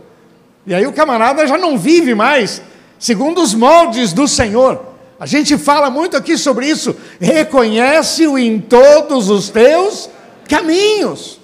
E 0.67 0.75
aí 0.75 0.87
o 0.87 0.93
camarada 0.93 1.47
já 1.47 1.57
não 1.57 1.79
vive 1.79 2.15
mais 2.15 2.63
segundo 2.99 3.41
os 3.41 3.55
moldes 3.55 4.13
do 4.13 4.27
Senhor. 4.27 4.93
A 5.19 5.27
gente 5.27 5.57
fala 5.57 5.91
muito 5.91 6.17
aqui 6.17 6.37
sobre 6.37 6.67
isso. 6.67 6.97
Reconhece-o 7.21 8.37
em 8.37 8.61
todos 8.61 9.31
os 9.31 9.49
teus 9.49 10.11
caminhos. 10.49 11.41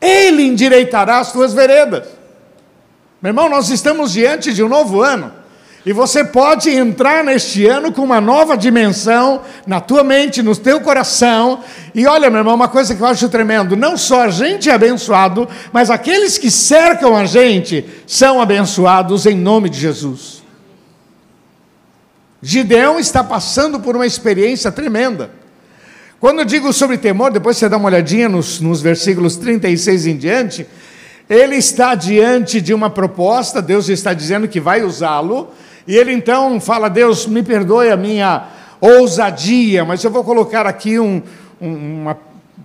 Ele 0.00 0.42
endireitará 0.42 1.18
as 1.18 1.32
tuas 1.32 1.52
veredas. 1.52 2.19
Meu 3.22 3.30
irmão, 3.30 3.48
nós 3.48 3.68
estamos 3.68 4.12
diante 4.12 4.52
de 4.52 4.62
um 4.62 4.68
novo 4.68 5.02
ano. 5.02 5.32
E 5.84 5.92
você 5.92 6.22
pode 6.22 6.68
entrar 6.70 7.24
neste 7.24 7.66
ano 7.66 7.90
com 7.90 8.02
uma 8.02 8.20
nova 8.20 8.56
dimensão 8.56 9.42
na 9.66 9.80
tua 9.80 10.04
mente, 10.04 10.42
no 10.42 10.54
teu 10.54 10.80
coração. 10.80 11.60
E 11.94 12.06
olha, 12.06 12.28
meu 12.28 12.40
irmão, 12.40 12.54
uma 12.54 12.68
coisa 12.68 12.94
que 12.94 13.00
eu 13.00 13.06
acho 13.06 13.28
tremendo: 13.30 13.76
não 13.76 13.96
só 13.96 14.22
a 14.22 14.30
gente 14.30 14.68
é 14.68 14.74
abençoado, 14.74 15.48
mas 15.72 15.90
aqueles 15.90 16.36
que 16.36 16.50
cercam 16.50 17.16
a 17.16 17.24
gente 17.24 17.86
são 18.06 18.40
abençoados 18.40 19.24
em 19.24 19.34
nome 19.34 19.70
de 19.70 19.80
Jesus. 19.80 20.42
Gideão 22.42 22.98
está 22.98 23.24
passando 23.24 23.80
por 23.80 23.96
uma 23.96 24.06
experiência 24.06 24.70
tremenda. 24.70 25.30
Quando 26.18 26.40
eu 26.40 26.44
digo 26.44 26.72
sobre 26.72 26.98
temor, 26.98 27.30
depois 27.30 27.56
você 27.56 27.68
dá 27.68 27.78
uma 27.78 27.88
olhadinha 27.88 28.28
nos, 28.28 28.60
nos 28.60 28.82
versículos 28.82 29.36
36 29.36 30.06
em 30.06 30.16
diante, 30.16 30.66
ele 31.30 31.54
está 31.54 31.94
diante 31.94 32.60
de 32.60 32.74
uma 32.74 32.90
proposta, 32.90 33.62
Deus 33.62 33.88
está 33.88 34.12
dizendo 34.12 34.48
que 34.48 34.58
vai 34.58 34.82
usá-lo, 34.82 35.50
e 35.86 35.96
ele 35.96 36.12
então 36.12 36.60
fala: 36.60 36.88
Deus, 36.88 37.24
me 37.24 37.40
perdoe 37.40 37.88
a 37.88 37.96
minha 37.96 38.48
ousadia, 38.80 39.84
mas 39.84 40.02
eu 40.02 40.10
vou 40.10 40.24
colocar 40.24 40.66
aqui 40.66 40.98
um, 40.98 41.22
um 41.62 42.12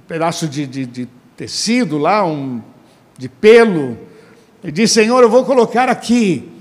pedaço 0.08 0.48
de, 0.48 0.66
de, 0.66 0.86
de, 0.88 1.08
tecido 1.38 2.00
lá, 2.00 2.26
um, 2.26 2.60
de 3.16 3.30
pelo. 3.30 4.00
Ele 4.64 4.72
diz: 4.72 4.92
Senhor, 4.92 5.22
eu 5.22 5.30
vou 5.30 5.46
colocar 5.46 5.88
aqui. 5.88 6.52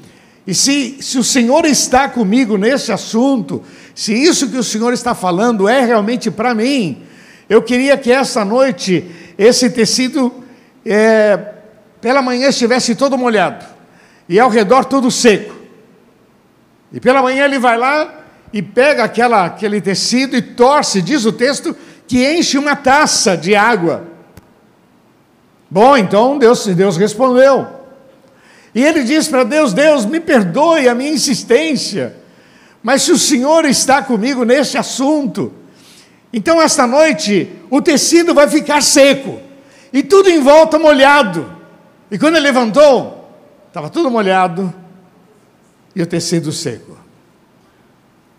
E 0.46 0.52
se, 0.52 0.98
se 1.00 1.16
o 1.16 1.24
Senhor 1.24 1.64
está 1.64 2.06
comigo 2.06 2.58
nesse 2.58 2.92
assunto, 2.92 3.62
se 3.94 4.12
isso 4.12 4.50
que 4.50 4.58
o 4.58 4.62
Senhor 4.62 4.92
está 4.92 5.14
falando 5.14 5.66
é 5.66 5.82
realmente 5.82 6.30
para 6.30 6.54
mim, 6.54 7.02
eu 7.48 7.62
queria 7.62 7.96
que 7.96 8.12
essa 8.12 8.44
noite 8.44 9.06
esse 9.38 9.70
tecido, 9.70 10.44
é, 10.84 11.53
pela 12.04 12.20
manhã, 12.20 12.50
estivesse 12.50 12.94
todo 12.94 13.16
molhado 13.16 13.64
e 14.28 14.38
ao 14.38 14.50
redor 14.50 14.84
todo 14.84 15.10
seco. 15.10 15.54
E 16.92 17.00
pela 17.00 17.22
manhã 17.22 17.46
ele 17.46 17.58
vai 17.58 17.78
lá 17.78 18.16
e 18.52 18.60
pega 18.60 19.04
aquela, 19.04 19.46
aquele 19.46 19.80
tecido 19.80 20.36
e 20.36 20.42
torce, 20.42 21.00
diz 21.00 21.24
o 21.24 21.32
texto, 21.32 21.74
que 22.06 22.30
enche 22.30 22.58
uma 22.58 22.76
taça 22.76 23.38
de 23.38 23.56
água. 23.56 24.04
Bom, 25.70 25.96
então 25.96 26.36
Deus, 26.36 26.66
Deus 26.66 26.98
respondeu. 26.98 27.66
E 28.74 28.84
ele 28.84 29.02
diz 29.02 29.26
para 29.26 29.42
Deus: 29.42 29.72
Deus, 29.72 30.04
me 30.04 30.20
perdoe 30.20 30.86
a 30.86 30.94
minha 30.94 31.10
insistência, 31.10 32.14
mas 32.82 33.00
se 33.00 33.12
o 33.12 33.18
Senhor 33.18 33.64
está 33.64 34.02
comigo 34.02 34.44
neste 34.44 34.76
assunto, 34.76 35.54
então 36.30 36.60
esta 36.60 36.86
noite 36.86 37.50
o 37.70 37.80
tecido 37.80 38.34
vai 38.34 38.46
ficar 38.46 38.82
seco 38.82 39.40
e 39.90 40.02
tudo 40.02 40.28
em 40.28 40.42
volta 40.42 40.78
molhado. 40.78 41.53
E 42.14 42.18
quando 42.18 42.36
ele 42.36 42.46
levantou, 42.46 43.28
estava 43.66 43.90
tudo 43.90 44.08
molhado, 44.08 44.72
e 45.96 46.00
o 46.00 46.06
tecido 46.06 46.52
seco. 46.52 46.96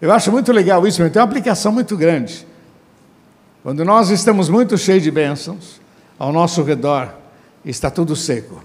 Eu 0.02 0.14
acho 0.14 0.32
muito 0.32 0.54
legal 0.54 0.88
isso, 0.88 1.02
mas 1.02 1.12
tem 1.12 1.22
uma 1.22 1.28
aplicação 1.28 1.74
muito 1.74 1.98
grande. 1.98 2.48
Quando 3.62 3.84
nós 3.84 4.10
estamos 4.12 4.48
muito 4.48 4.78
cheios 4.78 5.04
de 5.04 5.12
bênçãos, 5.12 5.82
ao 6.18 6.32
nosso 6.32 6.64
redor 6.64 7.14
está 7.66 7.92
tudo 7.92 8.16
seco. 8.16 8.64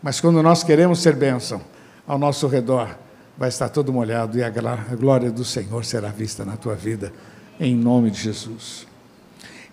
Mas 0.00 0.20
quando 0.20 0.40
nós 0.40 0.62
queremos 0.62 1.02
ser 1.02 1.16
bênção, 1.16 1.60
ao 2.06 2.16
nosso 2.16 2.46
redor 2.46 2.96
vai 3.36 3.48
estar 3.48 3.68
tudo 3.68 3.92
molhado 3.92 4.38
e 4.38 4.44
a 4.44 4.50
glória 4.94 5.32
do 5.32 5.44
Senhor 5.44 5.84
será 5.84 6.10
vista 6.10 6.44
na 6.44 6.56
tua 6.56 6.76
vida, 6.76 7.12
em 7.58 7.74
nome 7.74 8.12
de 8.12 8.20
Jesus. 8.20 8.86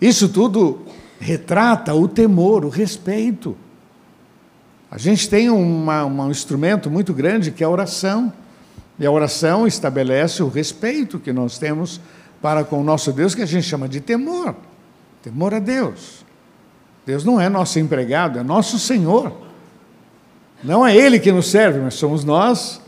Isso 0.00 0.28
tudo 0.28 0.80
retrata 1.20 1.94
o 1.94 2.08
temor, 2.08 2.64
o 2.64 2.68
respeito. 2.68 3.56
A 4.90 4.98
gente 4.98 5.28
tem 5.28 5.48
uma, 5.48 6.04
um 6.04 6.30
instrumento 6.30 6.90
muito 6.90 7.14
grande 7.14 7.52
que 7.52 7.62
é 7.62 7.66
a 7.66 7.70
oração. 7.70 8.32
E 8.98 9.06
a 9.06 9.10
oração 9.10 9.66
estabelece 9.66 10.42
o 10.42 10.48
respeito 10.48 11.18
que 11.18 11.32
nós 11.32 11.58
temos 11.58 12.00
para 12.42 12.64
com 12.64 12.80
o 12.80 12.84
nosso 12.84 13.12
Deus, 13.12 13.34
que 13.34 13.42
a 13.42 13.46
gente 13.46 13.66
chama 13.66 13.88
de 13.88 14.00
temor. 14.00 14.56
Temor 15.22 15.54
a 15.54 15.58
Deus. 15.58 16.24
Deus 17.06 17.24
não 17.24 17.40
é 17.40 17.48
nosso 17.48 17.78
empregado, 17.78 18.38
é 18.38 18.42
nosso 18.42 18.78
Senhor. 18.78 19.32
Não 20.62 20.86
é 20.86 20.94
Ele 20.94 21.18
que 21.18 21.30
nos 21.30 21.50
serve, 21.50 21.78
mas 21.78 21.94
somos 21.94 22.24
nós 22.24 22.80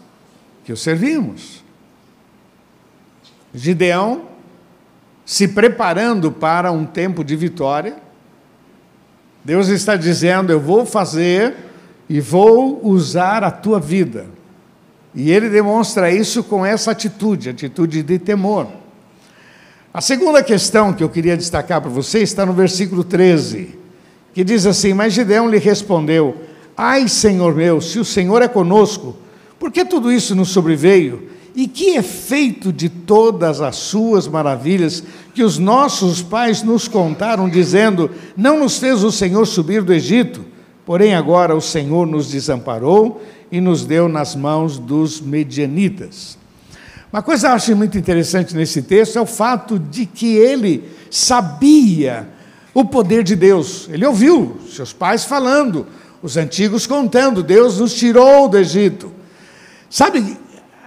que 0.65 0.73
o 0.73 0.77
servimos. 0.77 1.63
Gideão 3.55 4.29
se 5.25 5.49
preparando 5.49 6.33
para 6.33 6.73
um 6.73 6.85
tempo 6.85 7.23
de 7.23 7.37
vitória. 7.37 7.97
Deus 9.45 9.69
está 9.69 9.97
dizendo: 9.97 10.53
Eu 10.53 10.61
vou 10.61 10.85
fazer 10.85 11.72
e 12.13 12.21
vou 12.21 12.79
usar 12.85 13.43
a 13.43 13.51
tua 13.51 13.81
vida. 13.81 14.27
E 15.15 15.33
ele 15.33 15.49
demonstra 15.49 16.13
isso 16.13 16.45
com 16.45 16.65
essa 16.65 16.91
atitude, 16.91 17.49
atitude 17.49 18.03
de 18.03 18.19
temor. 18.19 18.69
A 19.95 20.03
segunda 20.03 20.43
questão 20.43 20.93
que 20.93 21.03
eu 21.03 21.09
queria 21.09 21.39
destacar 21.39 21.81
para 21.81 21.89
você 21.89 22.19
está 22.19 22.45
no 22.45 22.53
versículo 22.53 23.03
13. 23.03 23.79
que 24.35 24.45
diz 24.45 24.67
assim: 24.67 24.93
Mas 24.93 25.15
Gideão 25.15 25.49
lhe 25.49 25.57
respondeu: 25.57 26.37
Ai, 26.77 27.09
Senhor 27.09 27.55
meu, 27.55 27.81
se 27.81 27.99
o 27.99 28.05
Senhor 28.05 28.43
é 28.43 28.49
conosco, 28.49 29.17
por 29.59 29.73
que 29.73 29.83
tudo 29.83 30.13
isso 30.13 30.35
nos 30.35 30.51
sobreveio? 30.51 31.31
E 31.57 31.67
que 31.67 31.97
é 31.97 32.03
feito 32.03 32.71
de 32.71 32.91
todas 32.91 33.63
as 33.63 33.77
suas 33.77 34.29
maravilhas 34.29 35.03
que 35.35 35.43
os 35.43 35.57
nossos 35.57 36.21
pais 36.21 36.63
nos 36.63 36.87
contaram, 36.87 37.49
dizendo: 37.49 38.11
Não 38.37 38.59
nos 38.59 38.77
fez 38.77 39.03
o 39.03 39.11
Senhor 39.11 39.47
subir 39.47 39.81
do 39.81 39.95
Egito, 39.95 40.52
porém 40.85 41.15
agora 41.15 41.55
o 41.55 41.61
Senhor 41.61 42.07
nos 42.07 42.31
desamparou 42.31 43.23
e 43.51 43.61
nos 43.61 43.85
deu 43.85 44.09
nas 44.09 44.35
mãos 44.35 44.79
dos 44.79 45.21
medianitas. 45.21 46.39
Uma 47.13 47.23
coisa 47.23 47.47
que 47.47 47.53
eu 47.53 47.57
acho 47.57 47.77
muito 47.77 47.99
interessante 47.99 48.57
nesse 48.57 48.83
texto 48.83 49.19
é 49.19 49.21
o 49.21 49.27
fato 49.27 49.79
de 49.79 50.07
que 50.07 50.35
ele 50.35 50.91
sabia 51.11 52.27
o 52.73 52.85
poder 52.85 53.23
de 53.23 53.37
Deus. 53.37 53.89
Ele 53.91 54.07
ouviu 54.07 54.57
seus 54.71 54.93
pais 54.95 55.25
falando, 55.25 55.87
os 56.23 56.37
antigos 56.37 56.87
contando: 56.87 57.43
Deus 57.43 57.79
nos 57.79 57.95
tirou 57.95 58.49
do 58.49 58.57
Egito. 58.57 59.13
Sabe, 59.91 60.39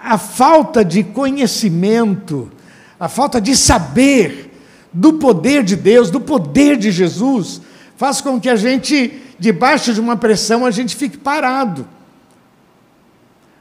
a 0.02 0.18
falta 0.18 0.84
de 0.84 1.04
conhecimento, 1.04 2.52
a 3.00 3.08
falta 3.08 3.40
de 3.40 3.56
saber 3.56 4.52
do 4.92 5.14
poder 5.14 5.64
de 5.64 5.76
Deus, 5.76 6.10
do 6.10 6.22
poder 6.22 6.78
de 6.78 6.92
Jesus, 6.92 7.62
faz 7.98 8.22
com 8.22 8.40
que 8.40 8.50
a 8.50 8.56
gente, 8.56 9.22
debaixo 9.40 9.94
de 9.94 10.00
uma 10.00 10.16
pressão, 10.16 10.66
a 10.66 10.72
gente 10.72 10.96
fique 10.96 11.18
parado. 11.18 11.88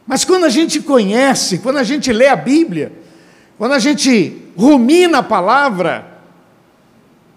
Mas 0.07 0.25
quando 0.25 0.45
a 0.45 0.49
gente 0.49 0.81
conhece, 0.81 1.59
quando 1.59 1.79
a 1.79 1.83
gente 1.83 2.13
lê 2.13 2.29
a 2.29 2.37
Bíblia, 2.37 2.93
quando 3.57 3.73
a 3.73 3.79
gente 3.79 4.43
rumina 4.57 5.19
a 5.19 5.23
palavra, 5.23 6.21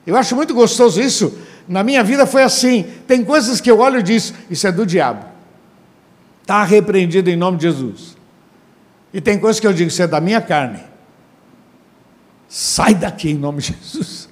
eu 0.05 0.15
acho 0.15 0.35
muito 0.35 0.53
gostoso 0.53 1.01
isso. 1.01 1.37
Na 1.67 1.83
minha 1.83 2.03
vida 2.03 2.25
foi 2.25 2.43
assim. 2.43 2.85
Tem 3.07 3.23
coisas 3.23 3.59
que 3.59 3.69
eu 3.69 3.79
olho 3.79 3.99
e 3.99 4.03
digo, 4.03 4.35
isso 4.49 4.67
é 4.67 4.71
do 4.71 4.85
diabo. 4.85 5.25
Está 6.41 6.63
repreendido 6.63 7.29
em 7.29 7.35
nome 7.35 7.57
de 7.57 7.63
Jesus. 7.63 8.15
E 9.13 9.19
tem 9.19 9.39
coisas 9.39 9.59
que 9.59 9.67
eu 9.67 9.73
digo, 9.73 9.89
isso 9.89 10.01
é 10.01 10.07
da 10.07 10.21
minha 10.21 10.41
carne. 10.41 10.81
Sai 12.47 12.95
daqui 12.95 13.31
em 13.31 13.35
nome 13.35 13.61
de 13.61 13.75
Jesus. 13.81 14.29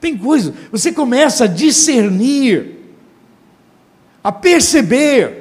Tem 0.00 0.16
coisa, 0.16 0.54
você 0.72 0.92
começa 0.92 1.44
a 1.44 1.46
discernir, 1.46 2.79
a 4.22 4.30
perceber 4.30 5.40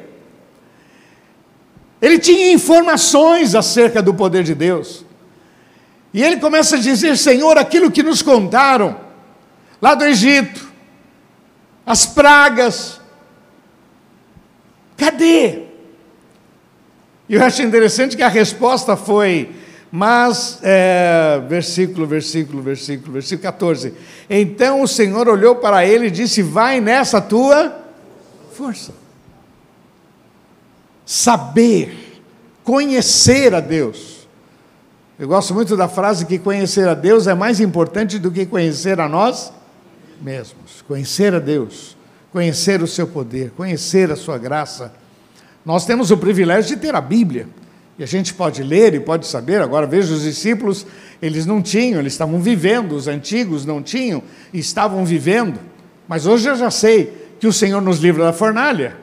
ele 2.01 2.17
tinha 2.17 2.53
informações 2.53 3.55
acerca 3.55 4.01
do 4.01 4.13
poder 4.13 4.43
de 4.43 4.55
Deus. 4.55 5.05
E 6.13 6.23
ele 6.23 6.37
começa 6.37 6.77
a 6.77 6.79
dizer: 6.79 7.17
Senhor, 7.17 7.57
aquilo 7.57 7.91
que 7.91 8.01
nos 8.01 8.21
contaram 8.21 8.99
lá 9.81 9.95
do 9.95 10.05
Egito, 10.05 10.71
as 11.85 12.05
pragas, 12.05 12.99
cadê? 14.97 15.63
E 17.27 17.35
eu 17.35 17.43
acho 17.43 17.61
interessante 17.61 18.17
que 18.17 18.23
a 18.23 18.27
resposta 18.27 18.95
foi, 18.95 19.51
mas, 19.91 20.59
é, 20.63 21.39
versículo, 21.47 22.07
versículo, 22.07 22.61
versículo, 22.61 23.13
versículo 23.13 23.43
14. 23.43 23.93
Então 24.27 24.81
o 24.81 24.87
Senhor 24.87 25.27
olhou 25.27 25.57
para 25.57 25.85
ele 25.85 26.07
e 26.07 26.11
disse: 26.11 26.41
Vai 26.41 26.79
nessa 26.79 27.19
tua 27.19 27.78
força 28.59 28.91
saber, 31.09 32.21
conhecer 32.63 33.55
a 33.55 33.59
Deus. 33.59 34.27
Eu 35.17 35.27
gosto 35.27 35.55
muito 35.55 35.75
da 35.75 35.87
frase 35.87 36.23
que 36.23 36.37
conhecer 36.37 36.87
a 36.87 36.93
Deus 36.93 37.25
é 37.25 37.33
mais 37.33 37.59
importante 37.59 38.19
do 38.19 38.29
que 38.29 38.45
conhecer 38.45 38.99
a 38.99 39.09
nós 39.09 39.51
mesmos. 40.21 40.83
Conhecer 40.87 41.33
a 41.33 41.39
Deus, 41.39 41.97
conhecer 42.31 42.83
o 42.83 42.87
seu 42.87 43.07
poder, 43.07 43.51
conhecer 43.57 44.11
a 44.11 44.15
sua 44.15 44.37
graça. 44.37 44.93
Nós 45.65 45.83
temos 45.83 46.11
o 46.11 46.17
privilégio 46.17 46.75
de 46.75 46.79
ter 46.79 46.93
a 46.93 47.01
Bíblia. 47.01 47.47
E 47.97 48.03
a 48.03 48.05
gente 48.05 48.31
pode 48.31 48.61
ler 48.61 48.93
e 48.93 48.99
pode 48.99 49.25
saber. 49.25 49.63
Agora 49.63 49.87
veja 49.87 50.13
os 50.13 50.21
discípulos, 50.21 50.85
eles 51.19 51.47
não 51.47 51.59
tinham, 51.59 51.99
eles 51.99 52.13
estavam 52.13 52.39
vivendo, 52.39 52.91
os 52.91 53.07
antigos 53.07 53.65
não 53.65 53.81
tinham 53.81 54.21
estavam 54.53 55.03
vivendo. 55.03 55.59
Mas 56.07 56.27
hoje 56.27 56.47
eu 56.47 56.55
já 56.55 56.69
sei 56.69 57.18
que 57.39 57.47
o 57.47 57.53
Senhor 57.53 57.81
nos 57.81 57.99
livra 57.99 58.25
da 58.25 58.33
fornalha. 58.33 58.95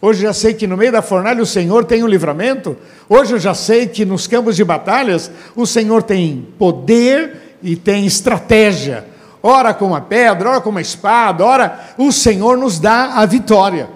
Hoje 0.00 0.22
já 0.22 0.32
sei 0.32 0.52
que 0.52 0.66
no 0.66 0.76
meio 0.76 0.92
da 0.92 1.00
fornalha 1.00 1.42
o 1.42 1.46
Senhor 1.46 1.84
tem 1.84 2.02
o 2.02 2.06
um 2.06 2.08
livramento. 2.08 2.76
Hoje 3.08 3.32
eu 3.32 3.38
já 3.38 3.54
sei 3.54 3.86
que 3.86 4.04
nos 4.04 4.26
campos 4.26 4.56
de 4.56 4.64
batalhas 4.64 5.30
o 5.56 5.64
Senhor 5.64 6.02
tem 6.02 6.46
poder 6.58 7.56
e 7.62 7.74
tem 7.76 8.04
estratégia. 8.04 9.06
Ora 9.42 9.72
com 9.72 9.86
uma 9.86 10.00
pedra, 10.00 10.50
ora 10.50 10.60
com 10.60 10.70
uma 10.70 10.80
espada, 10.80 11.44
ora 11.44 11.94
o 11.96 12.10
Senhor 12.12 12.58
nos 12.58 12.78
dá 12.78 13.14
a 13.14 13.24
vitória. 13.24 13.88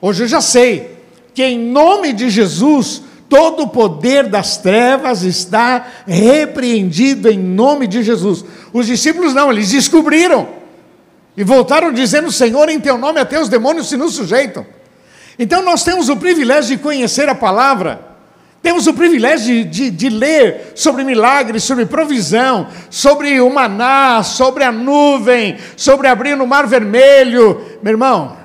Hoje 0.00 0.24
eu 0.24 0.28
já 0.28 0.40
sei 0.40 0.98
que 1.32 1.44
em 1.44 1.58
nome 1.58 2.12
de 2.12 2.30
Jesus 2.30 3.02
todo 3.28 3.64
o 3.64 3.68
poder 3.68 4.28
das 4.28 4.56
trevas 4.56 5.22
está 5.22 5.86
repreendido 6.06 7.28
em 7.28 7.38
nome 7.38 7.86
de 7.86 8.02
Jesus. 8.02 8.44
Os 8.72 8.86
discípulos 8.86 9.34
não, 9.34 9.52
eles 9.52 9.70
descobriram 9.70 10.63
e 11.36 11.44
voltaram 11.44 11.92
dizendo: 11.92 12.30
Senhor, 12.30 12.68
em 12.68 12.80
teu 12.80 12.96
nome 12.98 13.20
até 13.20 13.40
os 13.40 13.48
demônios 13.48 13.88
se 13.88 13.96
nos 13.96 14.14
sujeitam. 14.14 14.66
Então 15.38 15.62
nós 15.62 15.82
temos 15.82 16.08
o 16.08 16.16
privilégio 16.16 16.76
de 16.76 16.82
conhecer 16.82 17.28
a 17.28 17.34
palavra, 17.34 18.00
temos 18.62 18.86
o 18.86 18.94
privilégio 18.94 19.46
de, 19.46 19.64
de, 19.64 19.90
de, 19.90 20.08
ler 20.08 20.72
sobre 20.74 21.04
milagres, 21.04 21.64
sobre 21.64 21.86
provisão, 21.86 22.68
sobre 22.88 23.40
o 23.40 23.52
maná, 23.52 24.22
sobre 24.22 24.64
a 24.64 24.72
nuvem, 24.72 25.58
sobre 25.76 26.06
abrir 26.06 26.36
no 26.36 26.46
mar 26.46 26.66
vermelho. 26.66 27.60
Meu 27.82 27.92
irmão, 27.92 28.36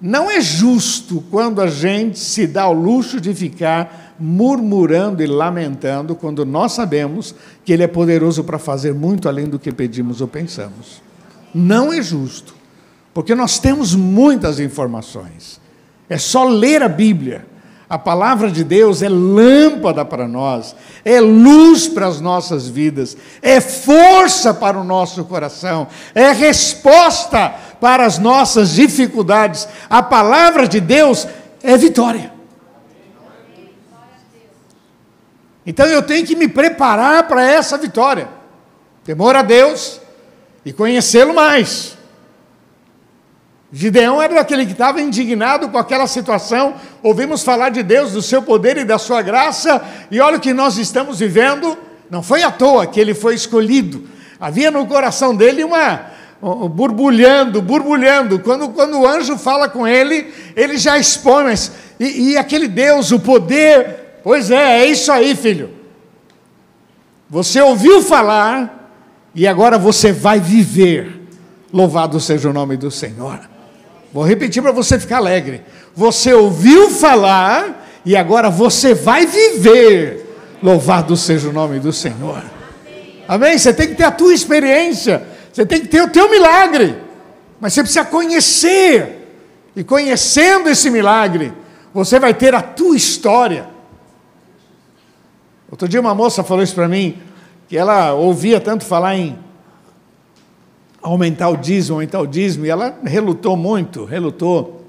não 0.00 0.30
é 0.30 0.40
justo 0.40 1.24
quando 1.30 1.60
a 1.60 1.66
gente 1.66 2.18
se 2.18 2.46
dá 2.46 2.62
ao 2.62 2.72
luxo 2.72 3.20
de 3.20 3.34
ficar 3.34 4.14
murmurando 4.18 5.22
e 5.22 5.26
lamentando, 5.26 6.14
quando 6.14 6.44
nós 6.46 6.72
sabemos 6.72 7.34
que 7.64 7.72
Ele 7.72 7.82
é 7.82 7.88
poderoso 7.88 8.44
para 8.44 8.58
fazer 8.58 8.94
muito 8.94 9.28
além 9.28 9.46
do 9.46 9.58
que 9.58 9.72
pedimos 9.72 10.20
ou 10.20 10.28
pensamos. 10.28 11.02
Não 11.54 11.92
é 11.92 12.02
justo, 12.02 12.54
porque 13.14 13.34
nós 13.34 13.60
temos 13.60 13.94
muitas 13.94 14.58
informações. 14.58 15.60
É 16.08 16.18
só 16.18 16.44
ler 16.44 16.82
a 16.82 16.88
Bíblia. 16.88 17.46
A 17.88 17.98
palavra 17.98 18.50
de 18.50 18.64
Deus 18.64 19.02
é 19.02 19.08
lâmpada 19.08 20.04
para 20.04 20.26
nós, 20.26 20.74
é 21.04 21.20
luz 21.20 21.86
para 21.86 22.06
as 22.06 22.20
nossas 22.20 22.66
vidas, 22.66 23.16
é 23.40 23.60
força 23.60 24.52
para 24.52 24.78
o 24.78 24.82
nosso 24.82 25.22
coração, 25.26 25.86
é 26.14 26.32
resposta 26.32 27.54
para 27.80 28.04
as 28.04 28.18
nossas 28.18 28.70
dificuldades. 28.70 29.68
A 29.88 30.02
palavra 30.02 30.66
de 30.66 30.80
Deus 30.80 31.28
é 31.62 31.76
vitória. 31.76 32.32
Então 35.66 35.86
eu 35.86 36.02
tenho 36.02 36.26
que 36.26 36.34
me 36.34 36.48
preparar 36.48 37.28
para 37.28 37.44
essa 37.44 37.78
vitória. 37.78 38.28
Temor 39.04 39.36
a 39.36 39.42
Deus 39.42 40.00
e 40.64 40.72
conhecê-lo 40.72 41.34
mais. 41.34 41.96
Gideão 43.72 44.22
era 44.22 44.40
aquele 44.40 44.64
que 44.64 44.72
estava 44.72 45.00
indignado 45.00 45.68
com 45.68 45.76
aquela 45.76 46.06
situação. 46.06 46.74
Ouvimos 47.02 47.42
falar 47.42 47.70
de 47.70 47.82
Deus, 47.82 48.12
do 48.12 48.22
seu 48.22 48.40
poder 48.40 48.76
e 48.76 48.84
da 48.84 48.98
sua 48.98 49.20
graça, 49.20 49.82
e 50.10 50.20
olha 50.20 50.36
o 50.36 50.40
que 50.40 50.52
nós 50.52 50.78
estamos 50.78 51.18
vivendo. 51.18 51.76
Não 52.08 52.22
foi 52.22 52.42
à 52.42 52.52
toa 52.52 52.86
que 52.86 53.00
ele 53.00 53.14
foi 53.14 53.34
escolhido. 53.34 54.06
Havia 54.38 54.70
no 54.70 54.86
coração 54.86 55.34
dele 55.34 55.64
uma 55.64 56.12
borbulhando, 56.70 57.62
borbulhando. 57.62 58.38
Quando, 58.38 58.68
quando 58.68 59.00
o 59.00 59.06
anjo 59.06 59.36
fala 59.38 59.68
com 59.68 59.88
ele, 59.88 60.32
ele 60.54 60.76
já 60.76 60.98
expõe, 60.98 61.44
mas 61.44 61.72
e, 61.98 62.32
e 62.32 62.36
aquele 62.36 62.68
Deus, 62.68 63.10
o 63.10 63.18
poder, 63.18 64.20
pois 64.22 64.50
é, 64.50 64.82
é 64.82 64.86
isso 64.86 65.10
aí, 65.10 65.34
filho. 65.34 65.70
Você 67.28 67.60
ouviu 67.60 68.02
falar 68.02 68.83
e 69.34 69.46
agora 69.46 69.78
você 69.78 70.12
vai 70.12 70.38
viver. 70.38 71.22
Louvado 71.72 72.20
seja 72.20 72.48
o 72.48 72.52
nome 72.52 72.76
do 72.76 72.90
Senhor. 72.90 73.40
Vou 74.12 74.24
repetir 74.24 74.62
para 74.62 74.70
você 74.70 74.98
ficar 74.98 75.16
alegre. 75.16 75.62
Você 75.94 76.32
ouviu 76.32 76.90
falar 76.90 77.84
e 78.04 78.16
agora 78.16 78.48
você 78.48 78.94
vai 78.94 79.26
viver. 79.26 80.24
Louvado 80.62 81.16
seja 81.16 81.48
o 81.48 81.52
nome 81.52 81.80
do 81.80 81.92
Senhor. 81.92 82.42
Amém? 83.26 83.58
Você 83.58 83.74
tem 83.74 83.88
que 83.88 83.94
ter 83.94 84.04
a 84.04 84.12
tua 84.12 84.32
experiência. 84.32 85.26
Você 85.52 85.66
tem 85.66 85.80
que 85.80 85.88
ter 85.88 86.02
o 86.02 86.08
teu 86.08 86.30
milagre. 86.30 86.96
Mas 87.60 87.72
você 87.72 87.82
precisa 87.82 88.04
conhecer. 88.04 89.20
E 89.74 89.82
conhecendo 89.82 90.68
esse 90.68 90.88
milagre, 90.90 91.52
você 91.92 92.20
vai 92.20 92.32
ter 92.32 92.54
a 92.54 92.62
tua 92.62 92.96
história. 92.96 93.66
Outro 95.70 95.88
dia 95.88 96.00
uma 96.00 96.14
moça 96.14 96.44
falou 96.44 96.62
isso 96.62 96.74
para 96.74 96.86
mim, 96.86 97.18
que 97.74 97.78
ela 97.78 98.14
ouvia 98.14 98.60
tanto 98.60 98.84
falar 98.84 99.16
em 99.16 99.36
aumentar 101.02 101.48
o 101.48 101.56
dízimo, 101.56 101.96
aumentar 101.96 102.20
o 102.20 102.26
dízimo, 102.28 102.64
e 102.64 102.70
ela 102.70 103.00
relutou 103.02 103.56
muito, 103.56 104.04
relutou. 104.04 104.86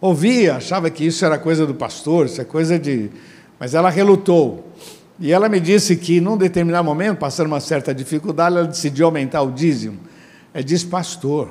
Ouvia, 0.00 0.56
achava 0.56 0.88
que 0.88 1.04
isso 1.04 1.22
era 1.22 1.36
coisa 1.36 1.66
do 1.66 1.74
pastor, 1.74 2.24
isso 2.24 2.40
é 2.40 2.46
coisa 2.46 2.78
de. 2.78 3.10
Mas 3.60 3.74
ela 3.74 3.90
relutou. 3.90 4.72
E 5.20 5.32
ela 5.32 5.50
me 5.50 5.60
disse 5.60 5.94
que, 5.94 6.18
num 6.18 6.34
determinado 6.34 6.82
momento, 6.82 7.18
passando 7.18 7.48
uma 7.48 7.60
certa 7.60 7.94
dificuldade, 7.94 8.56
ela 8.56 8.66
decidiu 8.66 9.04
aumentar 9.04 9.42
o 9.42 9.52
dízimo. 9.52 9.98
Ela 10.54 10.64
disse, 10.64 10.86
pastor, 10.86 11.50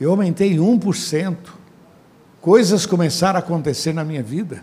Eu 0.00 0.12
aumentei 0.12 0.56
1%. 0.56 1.36
Coisas 2.40 2.86
começaram 2.86 3.36
a 3.36 3.40
acontecer 3.40 3.92
na 3.92 4.04
minha 4.04 4.22
vida. 4.22 4.62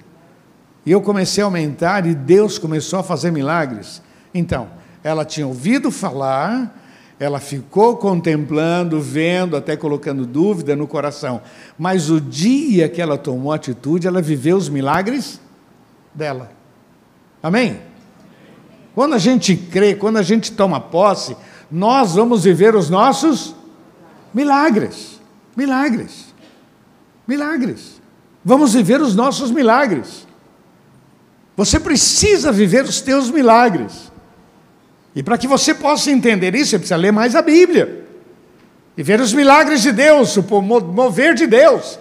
E 0.84 0.92
eu 0.92 1.02
comecei 1.02 1.44
a 1.44 1.46
aumentar 1.46 2.08
e 2.08 2.16
Deus 2.16 2.58
começou 2.58 2.98
a 2.98 3.04
fazer 3.04 3.30
milagres. 3.30 4.09
Então, 4.34 4.70
ela 5.04 5.26
tinha 5.26 5.48
ouvido 5.48 5.92
falar, 5.92 6.76
ela 7.20 7.40
ficou 7.40 7.98
contemplando, 7.98 9.02
vendo, 9.02 9.58
até 9.58 9.76
colocando 9.76 10.26
dúvida 10.26 10.76
no 10.76 10.88
coração. 10.88 11.42
Mas 11.78 12.10
o 12.10 12.20
dia 12.20 12.88
que 12.88 13.02
ela 13.02 13.18
tomou 13.18 13.52
atitude, 13.52 14.08
ela 14.08 14.22
viveu 14.22 14.58
os 14.58 14.70
milagres 14.70 15.40
dela. 16.14 16.52
Amém? 17.42 17.82
Quando 18.96 19.16
a 19.16 19.18
gente 19.18 19.56
crê, 19.56 19.96
quando 19.96 20.18
a 20.18 20.24
gente 20.24 20.52
toma 20.52 20.80
posse, 20.80 21.36
nós 21.72 22.16
vamos 22.16 22.44
viver 22.44 22.76
os 22.76 22.90
nossos 22.90 23.56
milagres. 24.34 25.20
Milagres. 25.56 26.34
Milagres. 27.28 28.02
Vamos 28.44 28.74
viver 28.74 29.02
os 29.02 29.16
nossos 29.16 29.52
milagres. 29.52 30.28
Você 31.56 31.80
precisa 31.80 32.52
viver 32.52 32.86
os 32.86 33.02
teus 33.02 33.30
milagres. 33.30 34.10
E 35.20 35.22
para 35.22 35.38
que 35.38 35.50
você 35.50 35.74
possa 35.74 36.10
entender 36.10 36.56
isso, 36.56 36.70
você 36.70 36.78
precisa 36.78 36.96
ler 36.96 37.12
mais 37.12 37.36
a 37.36 37.42
Bíblia. 37.42 38.06
E 38.98 39.04
ver 39.04 39.20
os 39.20 39.34
milagres 39.34 39.82
de 39.82 39.92
Deus, 39.92 40.38
o 40.38 40.62
mover 40.62 41.34
de 41.34 41.46
Deus. 41.46 42.00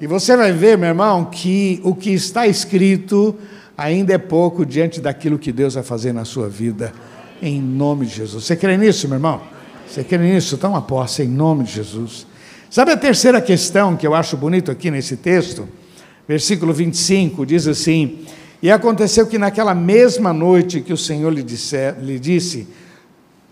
E 0.00 0.06
você 0.08 0.36
vai 0.36 0.50
ver, 0.50 0.76
meu 0.76 0.88
irmão, 0.88 1.26
que 1.26 1.80
o 1.84 1.94
que 1.94 2.10
está 2.10 2.44
escrito 2.44 3.36
ainda 3.78 4.14
é 4.14 4.18
pouco 4.18 4.66
diante 4.66 5.00
daquilo 5.00 5.38
que 5.38 5.52
Deus 5.52 5.74
vai 5.74 5.84
fazer 5.84 6.12
na 6.12 6.24
sua 6.24 6.48
vida, 6.48 6.92
em 7.40 7.62
nome 7.62 8.04
de 8.04 8.16
Jesus. 8.16 8.42
Você 8.42 8.56
crê 8.56 8.76
nisso, 8.76 9.06
meu 9.06 9.18
irmão? 9.18 9.42
Você 9.86 10.02
crê 10.02 10.18
nisso? 10.18 10.58
Toma 10.58 10.82
posse 10.82 11.22
em 11.22 11.28
nome 11.28 11.62
de 11.62 11.70
Jesus. 11.70 12.26
Sabe 12.68 12.90
a 12.90 12.96
terceira 12.96 13.40
questão 13.40 13.94
que 13.94 14.04
eu 14.04 14.12
acho 14.12 14.36
bonito 14.36 14.72
aqui 14.72 14.90
nesse 14.90 15.16
texto? 15.16 15.68
Versículo 16.26 16.72
25 16.72 17.46
diz 17.46 17.68
assim: 17.68 18.26
E 18.62 18.70
aconteceu 18.70 19.26
que 19.26 19.38
naquela 19.38 19.74
mesma 19.74 20.32
noite 20.32 20.80
que 20.80 20.92
o 20.92 20.96
Senhor 20.96 21.30
lhe, 21.30 21.42
disse, 21.42 21.92
lhe 22.00 22.18
disse: 22.18 22.66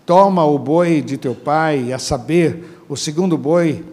Toma 0.05 0.45
o 0.45 0.57
boi 0.57 1.01
de 1.01 1.17
teu 1.17 1.35
pai, 1.35 1.93
a 1.93 1.99
saber, 1.99 2.81
o 2.89 2.95
segundo 2.95 3.37
boi 3.37 3.83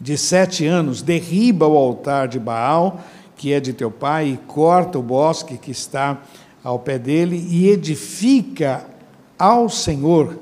de 0.00 0.16
sete 0.18 0.66
anos, 0.66 1.02
derriba 1.02 1.66
o 1.66 1.76
altar 1.76 2.28
de 2.28 2.38
Baal 2.38 3.00
que 3.36 3.52
é 3.52 3.60
de 3.60 3.72
teu 3.72 3.90
pai, 3.90 4.28
e 4.28 4.36
corta 4.46 4.98
o 4.98 5.02
bosque 5.02 5.58
que 5.58 5.70
está 5.70 6.22
ao 6.62 6.78
pé 6.78 6.98
dele, 6.98 7.36
e 7.50 7.68
edifica 7.68 8.86
ao 9.38 9.68
Senhor 9.68 10.38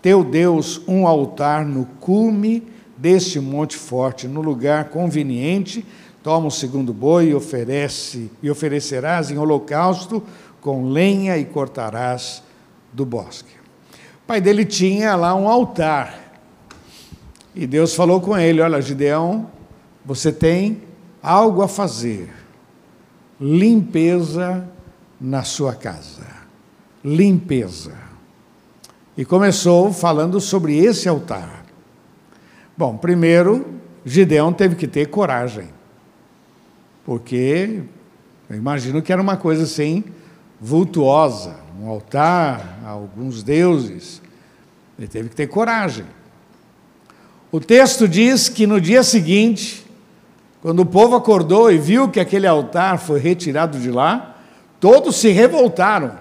teu 0.00 0.24
Deus 0.24 0.80
um 0.88 1.06
altar 1.06 1.64
no 1.64 1.84
cume 2.00 2.62
deste 2.96 3.38
monte 3.38 3.76
forte, 3.76 4.26
no 4.26 4.40
lugar 4.40 4.86
conveniente. 4.86 5.84
Toma 6.22 6.46
o 6.46 6.50
segundo 6.50 6.92
boi 6.92 7.30
e 7.30 7.34
oferece 7.34 8.30
e 8.42 8.50
oferecerás 8.50 9.30
em 9.30 9.38
holocausto 9.38 10.22
com 10.60 10.88
lenha 10.90 11.36
e 11.36 11.44
cortarás 11.44 12.42
do 12.92 13.04
bosque. 13.04 13.52
O 14.22 14.26
pai 14.26 14.40
dele 14.40 14.64
tinha 14.64 15.16
lá 15.16 15.34
um 15.34 15.48
altar. 15.48 16.40
E 17.54 17.66
Deus 17.66 17.94
falou 17.94 18.20
com 18.20 18.38
ele: 18.38 18.60
Olha, 18.60 18.80
Gideão, 18.80 19.50
você 20.04 20.32
tem 20.32 20.82
algo 21.20 21.62
a 21.62 21.68
fazer. 21.68 22.32
Limpeza 23.40 24.68
na 25.20 25.42
sua 25.42 25.74
casa. 25.74 26.26
Limpeza. 27.04 27.94
E 29.16 29.24
começou 29.24 29.92
falando 29.92 30.40
sobre 30.40 30.78
esse 30.78 31.08
altar. 31.08 31.64
Bom, 32.76 32.96
primeiro, 32.96 33.66
Gideão 34.04 34.52
teve 34.52 34.76
que 34.76 34.86
ter 34.86 35.06
coragem. 35.06 35.68
Porque 37.04 37.80
eu 38.48 38.56
imagino 38.56 39.02
que 39.02 39.12
era 39.12 39.20
uma 39.20 39.36
coisa 39.36 39.64
assim 39.64 40.04
vultuosa, 40.60 41.56
um 41.80 41.88
altar 41.88 42.78
a 42.84 42.90
alguns 42.90 43.42
deuses. 43.42 44.22
Ele 44.98 45.08
teve 45.08 45.28
que 45.28 45.34
ter 45.34 45.48
coragem. 45.48 46.04
O 47.50 47.58
texto 47.58 48.06
diz 48.06 48.48
que 48.48 48.66
no 48.66 48.80
dia 48.80 49.02
seguinte, 49.02 49.84
quando 50.60 50.80
o 50.80 50.86
povo 50.86 51.16
acordou 51.16 51.72
e 51.72 51.78
viu 51.78 52.08
que 52.08 52.20
aquele 52.20 52.46
altar 52.46 52.98
foi 52.98 53.18
retirado 53.18 53.78
de 53.78 53.90
lá, 53.90 54.36
todos 54.78 55.16
se 55.16 55.30
revoltaram. 55.30 56.12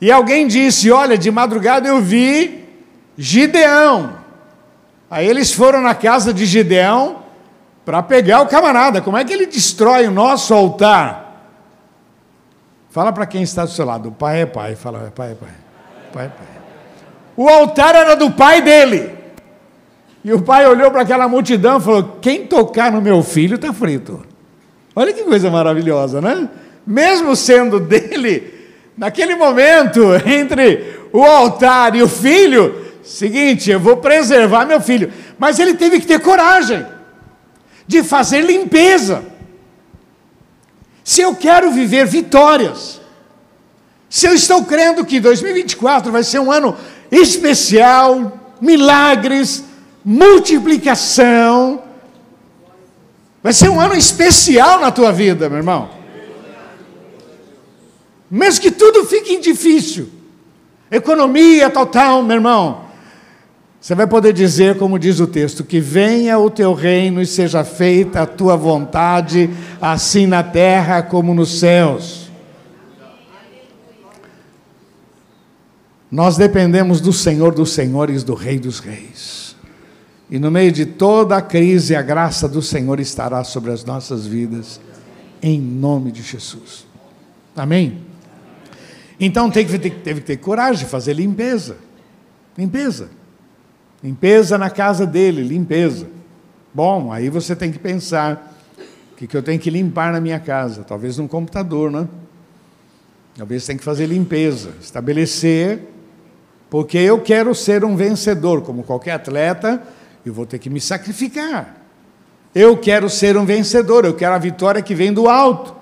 E 0.00 0.10
alguém 0.10 0.48
disse: 0.48 0.90
Olha, 0.90 1.16
de 1.16 1.30
madrugada 1.30 1.88
eu 1.88 2.00
vi 2.00 2.64
Gideão. 3.16 4.14
Aí 5.08 5.26
eles 5.26 5.52
foram 5.52 5.80
na 5.80 5.94
casa 5.94 6.34
de 6.34 6.44
Gideão 6.44 7.25
para 7.86 8.02
pegar 8.02 8.42
o 8.42 8.48
camarada. 8.48 9.00
Como 9.00 9.16
é 9.16 9.24
que 9.24 9.32
ele 9.32 9.46
destrói 9.46 10.08
o 10.08 10.10
nosso 10.10 10.52
altar? 10.52 11.54
Fala 12.90 13.12
para 13.12 13.24
quem 13.24 13.42
está 13.42 13.64
do 13.64 13.70
seu 13.70 13.86
lado: 13.86 14.08
o 14.08 14.12
pai 14.12 14.42
é 14.42 14.46
pai. 14.46 14.74
Fala, 14.74 15.12
pai 15.14 15.30
é 15.30 15.34
pai. 15.34 15.48
pai 16.12 16.26
é 16.26 16.28
pai. 16.28 16.46
O 17.36 17.48
altar 17.48 17.94
era 17.94 18.16
do 18.16 18.32
pai 18.32 18.60
dele. 18.60 19.14
E 20.24 20.32
o 20.32 20.42
pai 20.42 20.66
olhou 20.66 20.90
para 20.90 21.02
aquela 21.02 21.28
multidão 21.28 21.78
e 21.78 21.80
falou: 21.80 22.18
Quem 22.20 22.44
tocar 22.46 22.90
no 22.90 23.00
meu 23.00 23.22
filho 23.22 23.54
está 23.54 23.72
frito. 23.72 24.26
Olha 24.94 25.12
que 25.12 25.22
coisa 25.22 25.48
maravilhosa, 25.48 26.20
né? 26.20 26.48
Mesmo 26.84 27.36
sendo 27.36 27.78
dele, 27.78 28.52
naquele 28.96 29.36
momento, 29.36 30.02
entre 30.26 30.98
o 31.12 31.22
altar 31.22 31.94
e 31.94 32.02
o 32.02 32.08
filho, 32.08 32.84
seguinte, 33.04 33.70
eu 33.70 33.78
vou 33.78 33.98
preservar 33.98 34.64
meu 34.64 34.80
filho. 34.80 35.12
Mas 35.38 35.60
ele 35.60 35.74
teve 35.74 36.00
que 36.00 36.06
ter 36.06 36.18
coragem 36.18 36.95
de 37.86 38.02
fazer 38.02 38.40
limpeza. 38.40 39.24
Se 41.04 41.20
eu 41.20 41.34
quero 41.34 41.70
viver 41.70 42.06
vitórias, 42.06 43.00
se 44.08 44.26
eu 44.26 44.34
estou 44.34 44.64
crendo 44.64 45.04
que 45.04 45.20
2024 45.20 46.10
vai 46.10 46.22
ser 46.22 46.40
um 46.40 46.50
ano 46.50 46.76
especial, 47.10 48.40
milagres, 48.60 49.64
multiplicação. 50.04 51.82
Vai 53.42 53.52
ser 53.52 53.68
um 53.68 53.80
ano 53.80 53.94
especial 53.94 54.80
na 54.80 54.90
tua 54.90 55.12
vida, 55.12 55.48
meu 55.48 55.58
irmão. 55.58 55.90
Mesmo 58.30 58.60
que 58.60 58.70
tudo 58.70 59.04
fique 59.04 59.38
difícil, 59.38 60.08
economia 60.90 61.70
total, 61.70 62.22
meu 62.22 62.36
irmão. 62.36 62.85
Você 63.80 63.94
vai 63.94 64.06
poder 64.06 64.32
dizer, 64.32 64.78
como 64.78 64.98
diz 64.98 65.20
o 65.20 65.26
texto, 65.26 65.62
que 65.62 65.80
venha 65.80 66.38
o 66.38 66.50
teu 66.50 66.74
reino 66.74 67.20
e 67.20 67.26
seja 67.26 67.62
feita 67.62 68.22
a 68.22 68.26
tua 68.26 68.56
vontade, 68.56 69.50
assim 69.80 70.26
na 70.26 70.42
terra 70.42 71.02
como 71.02 71.34
nos 71.34 71.60
céus. 71.60 72.30
Nós 76.10 76.36
dependemos 76.36 77.00
do 77.00 77.12
Senhor 77.12 77.54
dos 77.54 77.72
Senhores, 77.72 78.24
do 78.24 78.34
Rei 78.34 78.58
dos 78.58 78.78
Reis. 78.78 79.56
E 80.30 80.38
no 80.38 80.50
meio 80.50 80.72
de 80.72 80.86
toda 80.86 81.36
a 81.36 81.42
crise, 81.42 81.94
a 81.94 82.02
graça 82.02 82.48
do 82.48 82.60
Senhor 82.62 82.98
estará 82.98 83.44
sobre 83.44 83.70
as 83.70 83.84
nossas 83.84 84.26
vidas, 84.26 84.80
em 85.42 85.60
nome 85.60 86.10
de 86.10 86.22
Jesus. 86.22 86.86
Amém? 87.54 88.02
Então 89.18 89.50
teve, 89.50 89.78
teve 89.78 90.20
que 90.20 90.26
ter 90.26 90.36
coragem 90.38 90.84
de 90.84 90.90
fazer 90.90 91.14
limpeza. 91.14 91.76
Limpeza. 92.56 93.10
Limpeza 94.06 94.56
na 94.56 94.70
casa 94.70 95.04
dele, 95.04 95.42
limpeza. 95.42 96.06
Bom, 96.72 97.10
aí 97.12 97.28
você 97.28 97.56
tem 97.56 97.72
que 97.72 97.78
pensar 97.80 98.56
o 99.12 99.16
que, 99.16 99.26
que 99.26 99.36
eu 99.36 99.42
tenho 99.42 99.58
que 99.58 99.68
limpar 99.68 100.12
na 100.12 100.20
minha 100.20 100.38
casa. 100.38 100.84
Talvez 100.84 101.18
num 101.18 101.26
computador, 101.26 101.90
né? 101.90 102.06
Talvez 103.36 103.66
tem 103.66 103.76
que 103.76 103.82
fazer 103.82 104.06
limpeza, 104.06 104.70
estabelecer, 104.80 105.80
porque 106.70 106.96
eu 106.96 107.20
quero 107.20 107.52
ser 107.52 107.84
um 107.84 107.96
vencedor, 107.96 108.62
como 108.62 108.84
qualquer 108.84 109.10
atleta 109.10 109.82
eu 110.24 110.32
vou 110.32 110.46
ter 110.46 110.60
que 110.60 110.70
me 110.70 110.80
sacrificar. 110.80 111.76
Eu 112.54 112.76
quero 112.76 113.10
ser 113.10 113.36
um 113.36 113.44
vencedor, 113.44 114.04
eu 114.04 114.14
quero 114.14 114.36
a 114.36 114.38
vitória 114.38 114.80
que 114.82 114.94
vem 114.94 115.12
do 115.12 115.28
alto. 115.28 115.74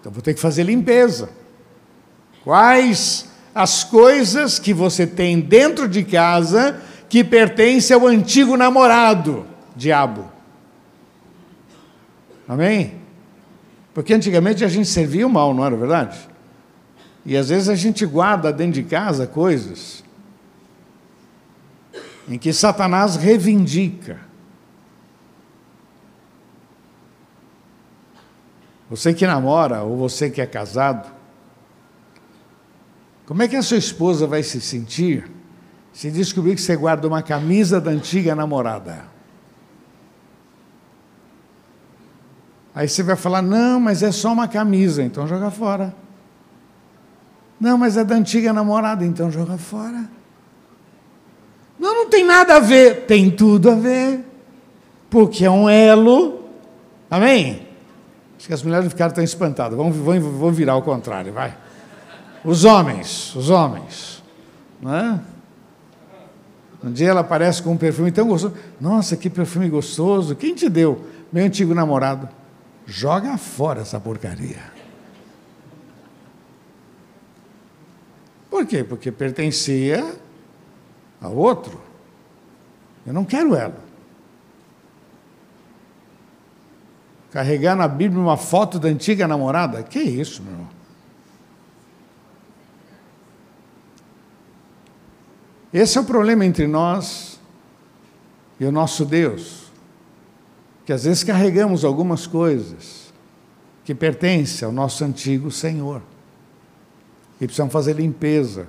Então 0.00 0.10
vou 0.10 0.22
ter 0.22 0.32
que 0.32 0.40
fazer 0.40 0.62
limpeza. 0.62 1.28
Quais 2.42 3.26
as 3.54 3.84
coisas 3.84 4.58
que 4.58 4.72
você 4.72 5.06
tem 5.06 5.38
dentro 5.40 5.86
de 5.86 6.02
casa 6.04 6.88
que 7.10 7.24
pertence 7.24 7.92
ao 7.92 8.06
antigo 8.06 8.56
namorado, 8.56 9.44
diabo? 9.74 10.30
Amém? 12.48 13.00
Porque 13.92 14.14
antigamente 14.14 14.64
a 14.64 14.68
gente 14.68 14.88
servia 14.88 15.26
o 15.26 15.30
mal, 15.30 15.52
não 15.52 15.66
era 15.66 15.76
verdade? 15.76 16.16
E 17.26 17.36
às 17.36 17.48
vezes 17.48 17.68
a 17.68 17.74
gente 17.74 18.06
guarda 18.06 18.52
dentro 18.52 18.80
de 18.80 18.84
casa 18.84 19.26
coisas 19.26 20.04
em 22.28 22.38
que 22.38 22.52
Satanás 22.52 23.16
reivindica. 23.16 24.20
Você 28.88 29.12
que 29.12 29.26
namora 29.26 29.82
ou 29.82 29.96
você 29.96 30.30
que 30.30 30.40
é 30.40 30.46
casado, 30.46 31.12
como 33.26 33.42
é 33.42 33.48
que 33.48 33.56
a 33.56 33.62
sua 33.62 33.78
esposa 33.78 34.28
vai 34.28 34.44
se 34.44 34.60
sentir 34.60 35.39
se 35.92 36.10
descobrir 36.10 36.54
que 36.54 36.60
você 36.60 36.76
guarda 36.76 37.06
uma 37.06 37.22
camisa 37.22 37.80
da 37.80 37.90
antiga 37.90 38.34
namorada? 38.34 39.04
Aí 42.74 42.88
você 42.88 43.02
vai 43.02 43.16
falar: 43.16 43.42
não, 43.42 43.80
mas 43.80 44.02
é 44.02 44.12
só 44.12 44.32
uma 44.32 44.48
camisa, 44.48 45.02
então 45.02 45.26
joga 45.26 45.50
fora. 45.50 45.94
Não, 47.60 47.76
mas 47.76 47.96
é 47.96 48.04
da 48.04 48.14
antiga 48.14 48.52
namorada, 48.52 49.04
então 49.04 49.30
joga 49.30 49.58
fora. 49.58 50.08
Não, 51.78 51.94
não 51.94 52.10
tem 52.10 52.24
nada 52.24 52.56
a 52.56 52.60
ver. 52.60 53.06
Tem 53.06 53.30
tudo 53.30 53.70
a 53.70 53.74
ver. 53.74 54.24
Porque 55.10 55.44
é 55.44 55.50
um 55.50 55.68
elo. 55.68 56.44
Amém? 57.10 57.68
Acho 58.38 58.46
que 58.46 58.54
as 58.54 58.62
mulheres 58.62 58.88
ficaram 58.88 59.12
tão 59.12 59.24
espantadas. 59.24 59.76
Vamos, 59.76 59.96
vamos, 59.96 60.56
virar 60.56 60.74
ao 60.74 60.82
contrário, 60.82 61.32
vai. 61.32 61.54
Os 62.42 62.64
homens, 62.64 63.34
os 63.34 63.50
homens. 63.50 64.22
Né? 64.80 65.20
Um 66.82 66.90
dia 66.90 67.10
ela 67.10 67.20
aparece 67.20 67.62
com 67.62 67.72
um 67.72 67.76
perfume 67.76 68.10
tão 68.10 68.28
gostoso. 68.28 68.54
Nossa, 68.80 69.16
que 69.16 69.28
perfume 69.28 69.68
gostoso. 69.68 70.34
Quem 70.34 70.54
te 70.54 70.68
deu? 70.68 71.04
Meu 71.32 71.44
antigo 71.44 71.74
namorado. 71.74 72.28
Joga 72.86 73.36
fora 73.36 73.82
essa 73.82 74.00
porcaria. 74.00 74.62
Por 78.48 78.66
quê? 78.66 78.82
Porque 78.82 79.12
pertencia 79.12 80.16
a 81.20 81.28
outro. 81.28 81.80
Eu 83.06 83.12
não 83.12 83.24
quero 83.24 83.54
ela. 83.54 83.78
Carregar 87.30 87.76
na 87.76 87.86
Bíblia 87.86 88.20
uma 88.20 88.36
foto 88.36 88.78
da 88.78 88.88
antiga 88.88 89.28
namorada? 89.28 89.82
Que 89.82 90.00
isso, 90.00 90.42
meu 90.42 90.52
irmão? 90.52 90.79
Esse 95.72 95.98
é 95.98 96.00
o 96.00 96.04
problema 96.04 96.44
entre 96.44 96.66
nós 96.66 97.38
e 98.58 98.64
o 98.64 98.72
nosso 98.72 99.04
Deus. 99.04 99.70
Que 100.84 100.92
às 100.92 101.04
vezes 101.04 101.22
carregamos 101.22 101.84
algumas 101.84 102.26
coisas 102.26 103.12
que 103.84 103.94
pertencem 103.94 104.66
ao 104.66 104.72
nosso 104.72 105.04
antigo 105.04 105.50
Senhor. 105.50 106.02
E 107.40 107.46
precisamos 107.46 107.72
fazer 107.72 107.94
limpeza 107.94 108.66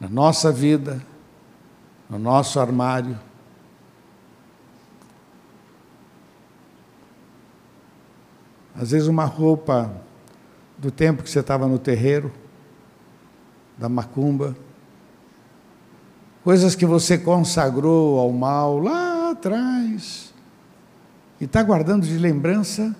na 0.00 0.08
nossa 0.08 0.50
vida, 0.50 1.00
no 2.10 2.18
nosso 2.18 2.58
armário. 2.58 3.18
Às 8.74 8.90
vezes, 8.90 9.06
uma 9.06 9.24
roupa 9.24 9.94
do 10.76 10.90
tempo 10.90 11.22
que 11.22 11.30
você 11.30 11.38
estava 11.38 11.68
no 11.68 11.78
terreiro, 11.78 12.32
da 13.78 13.88
macumba, 13.88 14.56
coisas 16.44 16.74
que 16.74 16.86
você 16.86 17.16
consagrou 17.16 18.18
ao 18.18 18.32
mal 18.32 18.78
lá 18.78 19.30
atrás, 19.30 20.32
e 21.40 21.44
está 21.44 21.62
guardando 21.62 22.06
de 22.06 22.18
lembrança, 22.18 22.94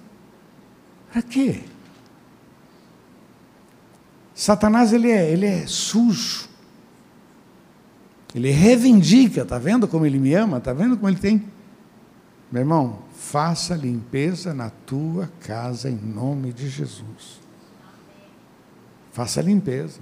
para 1.12 1.22
quê? 1.22 1.62
Satanás 4.34 4.92
ele 4.92 5.10
é, 5.10 5.30
ele 5.30 5.46
é 5.46 5.66
sujo. 5.66 6.48
Ele 8.34 8.50
reivindica, 8.50 9.42
está 9.42 9.58
vendo 9.58 9.86
como 9.86 10.06
ele 10.06 10.18
me 10.18 10.34
ama? 10.34 10.56
Está 10.56 10.72
vendo 10.72 10.96
como 10.96 11.08
ele 11.08 11.18
tem? 11.18 11.44
Meu 12.50 12.62
irmão, 12.62 12.98
faça 13.14 13.74
limpeza 13.74 14.54
na 14.54 14.70
tua 14.70 15.30
casa 15.40 15.88
em 15.90 15.96
nome 15.96 16.52
de 16.52 16.68
Jesus. 16.68 17.40
Faça 19.12 19.42
limpeza. 19.42 20.00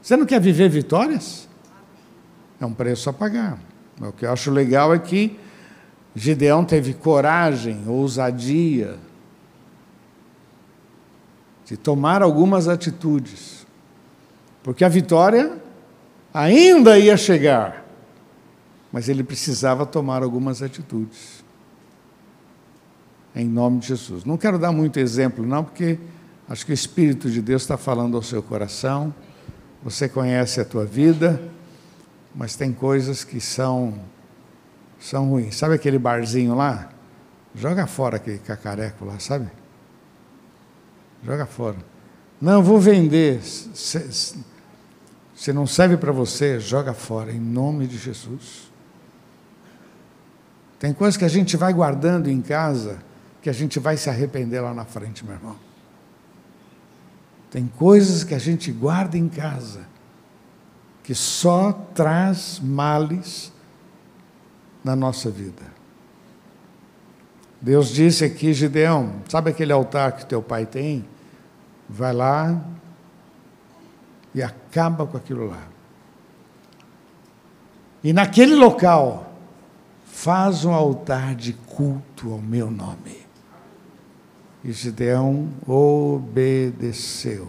Você 0.00 0.16
não 0.16 0.24
quer 0.24 0.40
viver 0.40 0.68
vitórias? 0.68 1.48
É 2.60 2.66
um 2.66 2.72
preço 2.72 3.10
a 3.10 3.12
pagar. 3.12 3.58
O 4.00 4.12
que 4.12 4.26
eu 4.26 4.32
acho 4.32 4.50
legal 4.50 4.94
é 4.94 4.98
que 4.98 5.38
Gideão 6.14 6.64
teve 6.64 6.94
coragem, 6.94 7.84
ousadia 7.86 8.96
de 11.64 11.76
tomar 11.76 12.22
algumas 12.22 12.68
atitudes. 12.68 13.66
Porque 14.62 14.84
a 14.84 14.88
vitória 14.88 15.60
ainda 16.32 16.98
ia 16.98 17.16
chegar, 17.16 17.84
mas 18.92 19.08
ele 19.08 19.24
precisava 19.24 19.84
tomar 19.84 20.22
algumas 20.22 20.62
atitudes. 20.62 21.42
Em 23.34 23.48
nome 23.48 23.80
de 23.80 23.88
Jesus. 23.88 24.24
Não 24.24 24.36
quero 24.36 24.58
dar 24.58 24.70
muito 24.70 25.00
exemplo, 25.00 25.44
não, 25.44 25.64
porque 25.64 25.98
acho 26.48 26.64
que 26.64 26.70
o 26.70 26.74
Espírito 26.74 27.28
de 27.28 27.42
Deus 27.42 27.62
está 27.62 27.76
falando 27.76 28.16
ao 28.16 28.22
seu 28.22 28.42
coração. 28.42 29.12
Você 29.82 30.08
conhece 30.08 30.60
a 30.60 30.64
tua 30.64 30.84
vida, 30.84 31.42
mas 32.34 32.56
tem 32.56 32.72
coisas 32.72 33.22
que 33.22 33.40
são, 33.40 34.00
são 34.98 35.30
ruins. 35.30 35.56
Sabe 35.56 35.74
aquele 35.74 35.98
barzinho 35.98 36.54
lá? 36.54 36.90
Joga 37.54 37.86
fora 37.86 38.16
aquele 38.16 38.38
cacareco 38.38 39.04
lá, 39.04 39.18
sabe? 39.18 39.48
Joga 41.22 41.46
fora. 41.46 41.76
Não, 42.40 42.62
vou 42.62 42.80
vender. 42.80 43.40
Se 43.42 44.42
não 45.52 45.66
serve 45.66 45.96
para 45.96 46.10
você, 46.10 46.58
joga 46.58 46.92
fora, 46.92 47.32
em 47.32 47.40
nome 47.40 47.86
de 47.86 47.96
Jesus. 47.96 48.70
Tem 50.78 50.92
coisas 50.92 51.16
que 51.16 51.24
a 51.24 51.28
gente 51.28 51.56
vai 51.56 51.72
guardando 51.72 52.28
em 52.28 52.42
casa 52.42 52.98
que 53.40 53.50
a 53.50 53.52
gente 53.52 53.78
vai 53.78 53.96
se 53.96 54.08
arrepender 54.08 54.60
lá 54.60 54.72
na 54.72 54.86
frente, 54.86 55.24
meu 55.24 55.34
irmão. 55.34 55.56
Tem 57.50 57.66
coisas 57.66 58.24
que 58.24 58.34
a 58.34 58.38
gente 58.38 58.72
guarda 58.72 59.18
em 59.18 59.28
casa 59.28 59.86
que 61.04 61.14
só 61.14 61.72
traz 61.94 62.58
males 62.58 63.52
na 64.82 64.96
nossa 64.96 65.30
vida. 65.30 65.62
Deus 67.60 67.88
disse 67.88 68.24
aqui, 68.24 68.52
Gideão, 68.52 69.22
sabe 69.28 69.50
aquele 69.50 69.72
altar 69.72 70.16
que 70.16 70.26
teu 70.26 70.42
pai 70.42 70.66
tem? 70.66 71.06
Vai 71.88 72.12
lá, 72.12 72.60
e 74.34 74.42
acaba 74.42 75.06
com 75.06 75.16
aquilo 75.16 75.46
lá. 75.46 75.62
E 78.02 78.12
naquele 78.12 78.54
local, 78.54 79.32
faz 80.04 80.64
um 80.64 80.72
altar 80.72 81.34
de 81.34 81.52
culto 81.52 82.32
ao 82.32 82.38
meu 82.38 82.70
nome. 82.70 83.24
E 84.62 84.72
Gideão 84.72 85.48
obedeceu. 85.66 87.48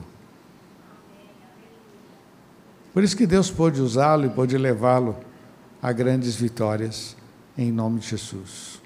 Por 2.95 3.03
isso 3.03 3.17
que 3.17 3.27
Deus 3.27 3.51
pôde 3.51 3.81
usá-lo 3.81 4.25
e 4.25 4.29
pôde 4.29 4.58
levá-lo 4.58 5.17
a 5.81 5.91
grandes 5.91 6.34
vitórias 6.34 7.13
em 7.58 7.69
nome 7.69 7.99
de 7.99 8.08
Jesus. 8.08 8.81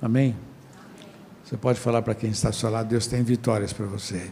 Amém? 0.00 0.34
Você 1.44 1.54
pode 1.54 1.78
falar 1.78 2.00
para 2.00 2.14
quem 2.14 2.30
está 2.30 2.48
ao 2.48 2.54
seu 2.54 2.70
lado, 2.70 2.88
Deus 2.88 3.06
tem 3.06 3.22
vitórias 3.22 3.70
para 3.70 3.84
você. 3.84 4.30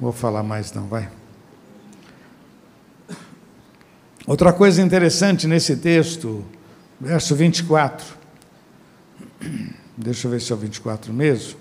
Vou 0.00 0.12
falar 0.12 0.44
mais 0.44 0.72
não, 0.72 0.86
vai. 0.86 1.10
Outra 4.28 4.52
coisa 4.52 4.80
interessante 4.80 5.48
nesse 5.48 5.74
texto, 5.76 6.44
verso 7.00 7.34
24. 7.34 8.14
Deixa 9.96 10.28
eu 10.28 10.30
ver 10.30 10.40
se 10.40 10.52
é 10.52 10.54
o 10.54 10.58
24 10.58 11.12
mesmo. 11.12 11.59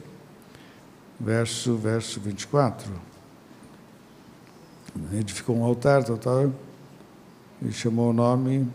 Verso, 1.19 1.75
verso 1.75 2.19
24. 2.19 2.91
Edificou 5.13 5.57
um 5.57 5.63
altar, 5.63 6.03
tal, 6.03 6.17
tal, 6.17 6.53
e 7.61 7.71
chamou 7.71 8.09
o 8.09 8.13
nome. 8.13 8.67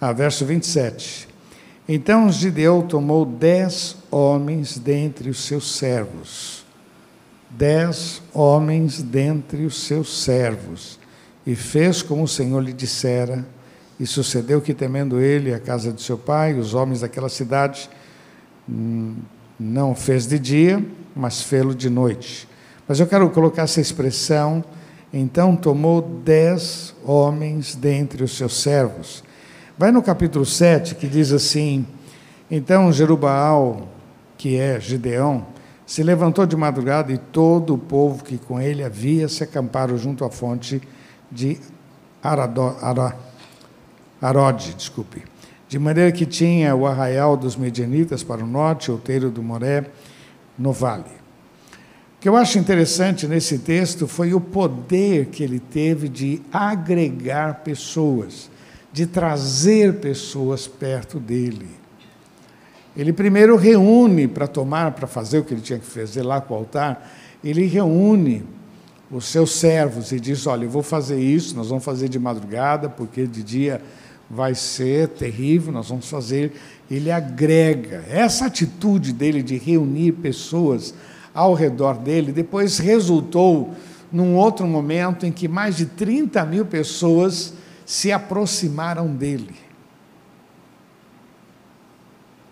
Ah, 0.00 0.12
verso 0.12 0.44
27. 0.44 1.28
Então 1.88 2.30
Gideão 2.32 2.86
tomou 2.86 3.26
dez 3.26 3.96
homens 4.10 4.78
dentre 4.78 5.28
os 5.28 5.44
seus 5.44 5.76
servos 5.76 6.64
dez 7.56 8.20
homens 8.32 9.00
dentre 9.00 9.64
os 9.64 9.84
seus 9.84 10.22
servos, 10.22 10.98
e 11.46 11.54
fez 11.54 12.02
como 12.02 12.24
o 12.24 12.28
Senhor 12.28 12.60
lhe 12.60 12.72
dissera. 12.72 13.46
E 13.98 14.06
sucedeu 14.06 14.60
que, 14.60 14.74
temendo 14.74 15.20
ele 15.20 15.54
a 15.54 15.60
casa 15.60 15.92
de 15.92 16.02
seu 16.02 16.18
pai, 16.18 16.54
os 16.54 16.74
homens 16.74 17.02
daquela 17.02 17.28
cidade, 17.28 17.88
hum, 18.68 19.14
não 19.64 19.94
fez 19.94 20.26
de 20.26 20.38
dia, 20.38 20.84
mas 21.16 21.40
fê-lo 21.42 21.74
de 21.74 21.88
noite. 21.88 22.46
Mas 22.86 23.00
eu 23.00 23.06
quero 23.06 23.30
colocar 23.30 23.62
essa 23.62 23.80
expressão. 23.80 24.62
Então 25.12 25.56
tomou 25.56 26.02
dez 26.02 26.94
homens 27.04 27.74
dentre 27.74 28.22
os 28.22 28.36
seus 28.36 28.60
servos. 28.60 29.24
Vai 29.78 29.90
no 29.90 30.02
capítulo 30.02 30.44
7 30.44 30.94
que 30.94 31.06
diz 31.06 31.32
assim: 31.32 31.86
Então 32.50 32.92
Jerubaal, 32.92 33.88
que 34.36 34.56
é 34.56 34.78
Gideão, 34.78 35.46
se 35.86 36.02
levantou 36.02 36.44
de 36.44 36.56
madrugada 36.56 37.12
e 37.12 37.18
todo 37.18 37.74
o 37.74 37.78
povo 37.78 38.22
que 38.22 38.36
com 38.36 38.60
ele 38.60 38.84
havia 38.84 39.28
se 39.28 39.42
acamparam 39.42 39.96
junto 39.96 40.24
à 40.24 40.30
fonte 40.30 40.82
de 41.30 41.58
Arado, 42.22 42.76
Ara, 42.80 43.16
Arode, 44.20 44.74
desculpe. 44.74 45.33
De 45.74 45.78
maneira 45.80 46.12
que 46.12 46.24
tinha 46.24 46.72
o 46.72 46.86
arraial 46.86 47.36
dos 47.36 47.56
medianitas 47.56 48.22
para 48.22 48.44
o 48.44 48.46
norte, 48.46 48.92
o 48.92 48.94
outeiro 48.94 49.28
do 49.28 49.42
Moré, 49.42 49.84
no 50.56 50.72
vale. 50.72 51.02
O 51.02 52.20
que 52.20 52.28
eu 52.28 52.36
acho 52.36 52.60
interessante 52.60 53.26
nesse 53.26 53.58
texto 53.58 54.06
foi 54.06 54.32
o 54.32 54.40
poder 54.40 55.26
que 55.26 55.42
ele 55.42 55.58
teve 55.58 56.08
de 56.08 56.40
agregar 56.52 57.64
pessoas, 57.64 58.48
de 58.92 59.04
trazer 59.04 59.94
pessoas 59.94 60.68
perto 60.68 61.18
dele. 61.18 61.66
Ele 62.96 63.12
primeiro 63.12 63.56
reúne 63.56 64.28
para 64.28 64.46
tomar, 64.46 64.92
para 64.92 65.08
fazer 65.08 65.40
o 65.40 65.44
que 65.44 65.54
ele 65.54 65.60
tinha 65.60 65.80
que 65.80 65.86
fazer 65.86 66.22
lá 66.22 66.40
com 66.40 66.54
o 66.54 66.58
altar, 66.58 67.12
ele 67.42 67.66
reúne 67.66 68.44
os 69.10 69.24
seus 69.24 69.50
servos 69.50 70.12
e 70.12 70.20
diz: 70.20 70.46
Olha, 70.46 70.66
eu 70.66 70.70
vou 70.70 70.84
fazer 70.84 71.18
isso, 71.18 71.56
nós 71.56 71.68
vamos 71.68 71.84
fazer 71.84 72.08
de 72.08 72.20
madrugada, 72.20 72.88
porque 72.88 73.26
de 73.26 73.42
dia 73.42 73.82
vai 74.28 74.54
ser 74.54 75.08
terrível, 75.08 75.72
nós 75.72 75.88
vamos 75.88 76.08
fazer. 76.08 76.52
Ele 76.90 77.10
agrega. 77.10 78.04
Essa 78.08 78.46
atitude 78.46 79.12
dele 79.12 79.42
de 79.42 79.56
reunir 79.56 80.12
pessoas 80.12 80.94
ao 81.34 81.54
redor 81.54 81.98
dele, 81.98 82.32
depois 82.32 82.78
resultou 82.78 83.74
num 84.10 84.36
outro 84.36 84.66
momento 84.66 85.26
em 85.26 85.32
que 85.32 85.48
mais 85.48 85.76
de 85.76 85.86
30 85.86 86.44
mil 86.44 86.64
pessoas 86.64 87.52
se 87.84 88.12
aproximaram 88.12 89.08
dele. 89.08 89.56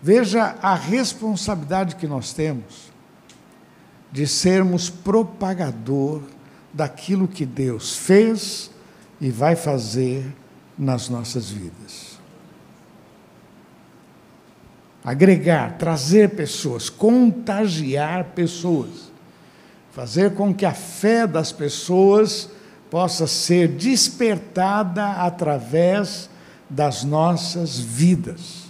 Veja 0.01 0.57
a 0.61 0.75
responsabilidade 0.75 1.95
que 1.95 2.05
nós 2.05 2.33
temos 2.33 2.91
de 4.11 4.27
sermos 4.27 4.89
propagador 4.89 6.21
daquilo 6.73 7.27
que 7.27 7.45
Deus 7.45 7.95
fez 7.95 8.69
e 9.21 9.31
vai 9.31 9.55
fazer 9.55 10.25
nas 10.77 11.09
nossas 11.09 11.49
vidas. 11.49 12.13
Agregar, 15.03 15.77
trazer 15.77 16.29
pessoas, 16.29 16.89
contagiar 16.89 18.25
pessoas, 18.35 19.11
fazer 19.91 20.33
com 20.33 20.53
que 20.53 20.65
a 20.65 20.73
fé 20.73 21.27
das 21.27 21.51
pessoas 21.51 22.49
possa 22.89 23.27
ser 23.27 23.67
despertada 23.67 25.13
através 25.13 26.29
das 26.69 27.03
nossas 27.03 27.77
vidas. 27.77 28.63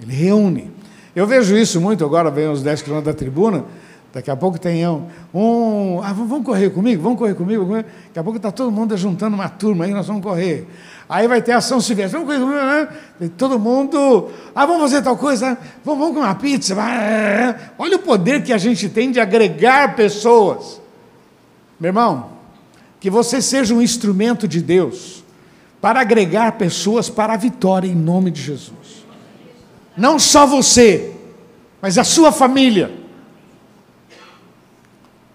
Ele 0.00 0.12
reúne. 0.12 0.70
Eu 1.14 1.26
vejo 1.26 1.56
isso 1.56 1.80
muito 1.80 2.04
agora, 2.04 2.30
vem 2.30 2.48
os 2.48 2.62
10 2.62 2.82
quilômetros 2.82 3.14
da 3.14 3.18
tribuna, 3.18 3.64
daqui 4.12 4.30
a 4.30 4.36
pouco 4.36 4.58
tem 4.58 4.86
um, 4.86 5.06
um 5.32 6.00
ah, 6.02 6.12
vamos 6.12 6.44
correr 6.44 6.70
comigo, 6.70 7.02
vamos 7.02 7.18
correr 7.18 7.34
comigo, 7.34 7.64
daqui 7.74 8.18
a 8.18 8.22
pouco 8.22 8.36
está 8.36 8.50
todo 8.50 8.70
mundo 8.70 8.96
juntando 8.96 9.34
uma 9.34 9.48
turma 9.48 9.84
aí, 9.84 9.92
nós 9.92 10.06
vamos 10.06 10.22
correr. 10.22 10.68
Aí 11.08 11.26
vai 11.26 11.40
ter 11.40 11.52
ação 11.52 11.80
civil, 11.80 12.08
vamos 12.08 12.26
correr 12.26 12.40
comigo, 12.40 12.60
né? 12.60 13.30
todo 13.36 13.58
mundo, 13.58 14.30
ah, 14.54 14.66
vamos 14.66 14.82
fazer 14.82 15.02
tal 15.02 15.16
coisa, 15.16 15.58
vamos, 15.84 16.00
vamos 16.00 16.14
comer 16.14 16.26
uma 16.26 16.34
pizza, 16.34 16.76
olha 17.78 17.96
o 17.96 18.00
poder 18.00 18.42
que 18.42 18.52
a 18.52 18.58
gente 18.58 18.88
tem 18.88 19.10
de 19.10 19.18
agregar 19.18 19.96
pessoas. 19.96 20.80
Meu 21.80 21.88
irmão, 21.88 22.30
que 23.00 23.10
você 23.10 23.42
seja 23.42 23.74
um 23.74 23.82
instrumento 23.82 24.46
de 24.46 24.60
Deus 24.60 25.24
para 25.80 26.00
agregar 26.00 26.52
pessoas 26.52 27.10
para 27.10 27.32
a 27.32 27.36
vitória 27.36 27.88
em 27.88 27.94
nome 27.94 28.30
de 28.30 28.40
Jesus. 28.40 29.04
Não 29.96 30.18
só 30.18 30.46
você, 30.46 31.12
mas 31.80 31.98
a 31.98 32.04
sua 32.04 32.30
família. 32.30 33.01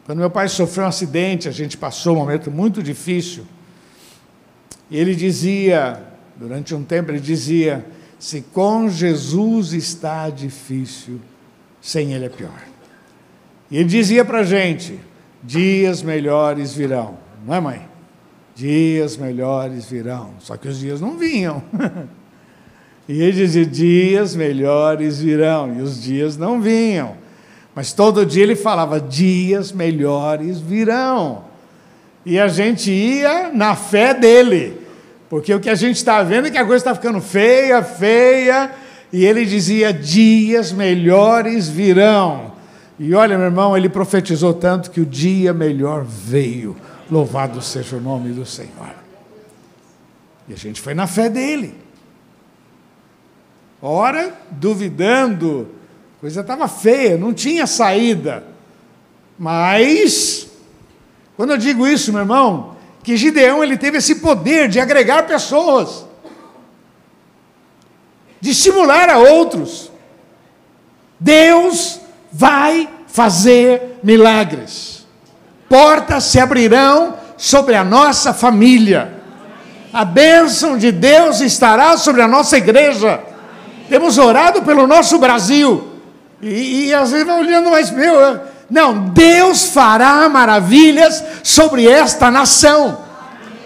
Quando 0.08 0.20
meu 0.20 0.30
pai 0.30 0.48
sofreu 0.48 0.86
um 0.86 0.88
acidente, 0.88 1.50
a 1.50 1.52
gente 1.52 1.78
passou 1.78 2.16
um 2.16 2.20
momento 2.20 2.50
muito 2.50 2.82
difícil. 2.82 3.44
E 4.90 4.98
ele 4.98 5.14
dizia, 5.14 6.02
durante 6.38 6.74
um 6.74 6.82
tempo, 6.82 7.12
ele 7.12 7.20
dizia: 7.20 7.86
se 8.18 8.42
com 8.42 8.90
Jesus 8.90 9.74
está 9.74 10.30
difícil, 10.30 11.20
sem 11.82 12.14
Ele 12.14 12.24
é 12.24 12.30
pior. 12.30 12.64
E 13.70 13.78
ele 13.78 13.90
dizia 13.90 14.24
para 14.24 14.40
a 14.40 14.44
gente: 14.44 14.98
dias 15.44 16.02
melhores 16.02 16.74
virão. 16.74 17.18
Não 17.46 17.54
é, 17.54 17.60
mãe? 17.60 17.88
Dias 18.56 19.18
melhores 19.18 19.90
virão. 19.90 20.36
Só 20.40 20.56
que 20.56 20.70
os 20.70 20.80
dias 20.80 21.02
não 21.02 21.18
vinham. 21.18 21.62
e 23.10 23.22
ele 23.22 23.34
dizia: 23.34 23.66
dias 23.66 24.38
melhores 24.38 25.20
virão. 25.20 25.78
E 25.78 25.82
os 25.82 26.02
dias 26.02 26.38
não 26.38 26.62
vinham. 26.62 27.27
Mas 27.78 27.94
todo 27.94 28.26
dia 28.26 28.42
ele 28.42 28.56
falava: 28.56 29.00
dias 29.00 29.72
melhores 29.72 30.60
virão. 30.60 31.44
E 32.26 32.40
a 32.40 32.48
gente 32.48 32.90
ia 32.90 33.52
na 33.54 33.76
fé 33.76 34.16
dele. 34.16 34.82
Porque 35.30 35.54
o 35.54 35.60
que 35.60 35.70
a 35.70 35.76
gente 35.76 35.98
está 35.98 36.24
vendo 36.24 36.48
é 36.48 36.50
que 36.50 36.58
a 36.58 36.66
coisa 36.66 36.78
está 36.82 36.96
ficando 36.96 37.22
feia, 37.22 37.84
feia. 37.84 38.72
E 39.14 39.24
ele 39.24 39.46
dizia: 39.46 39.94
dias 39.94 40.72
melhores 40.72 41.70
virão. 41.70 42.54
E 42.98 43.14
olha, 43.14 43.38
meu 43.38 43.46
irmão, 43.46 43.78
ele 43.78 43.90
profetizou 43.90 44.56
tanto 44.56 44.90
que 44.90 45.00
o 45.00 45.06
dia 45.06 45.54
melhor 45.54 46.04
veio. 46.04 46.76
Louvado 47.12 47.62
seja 47.62 47.98
o 47.98 48.02
nome 48.02 48.32
do 48.32 48.44
Senhor. 48.44 48.96
E 50.50 50.54
a 50.54 50.58
gente 50.58 50.82
foi 50.82 50.96
na 50.96 51.06
fé 51.06 51.30
dele. 51.30 51.76
Ora, 53.80 54.34
duvidando, 54.50 55.77
coisa 56.20 56.42
estava 56.42 56.68
feia, 56.68 57.18
não 57.18 57.34
tinha 57.34 57.68
saída. 57.68 58.44
Mas, 59.38 60.48
quando 61.36 61.52
eu 61.52 61.58
digo 61.58 61.88
isso, 61.88 62.12
meu 62.12 62.22
irmão, 62.22 62.76
que 63.04 63.16
Gideão 63.16 63.64
ele 63.64 63.78
teve 63.78 64.00
esse 64.00 64.16
poder 64.16 64.68
de 64.68 64.80
agregar 64.80 65.28
pessoas, 65.28 66.06
de 68.42 68.52
estimular 68.52 69.10
a 69.10 69.18
outros. 69.18 69.92
Deus 71.20 72.00
vai 72.32 72.90
fazer 73.08 74.00
milagres 74.04 74.98
portas 75.70 76.26
se 76.26 76.40
abrirão 76.40 77.16
sobre 77.38 77.76
a 77.76 77.84
nossa 77.84 78.34
família. 78.34 79.14
A 79.94 80.04
bênção 80.04 80.78
de 80.78 80.92
Deus 80.92 81.40
estará 81.42 81.98
sobre 81.98 82.22
a 82.22 82.28
nossa 82.28 82.58
igreja. 82.58 83.22
Temos 83.90 84.18
orado 84.18 84.62
pelo 84.64 84.88
nosso 84.88 85.18
Brasil. 85.18 85.97
E, 86.42 86.88
e 86.88 86.94
às 86.94 87.12
vezes 87.12 87.26
vai 87.26 87.40
olhando, 87.40 87.72
mas 87.72 87.90
meu, 87.90 88.40
não, 88.70 89.10
Deus 89.10 89.70
fará 89.70 90.28
maravilhas 90.30 91.24
sobre 91.44 91.88
esta 91.88 92.30
nação. 92.30 93.06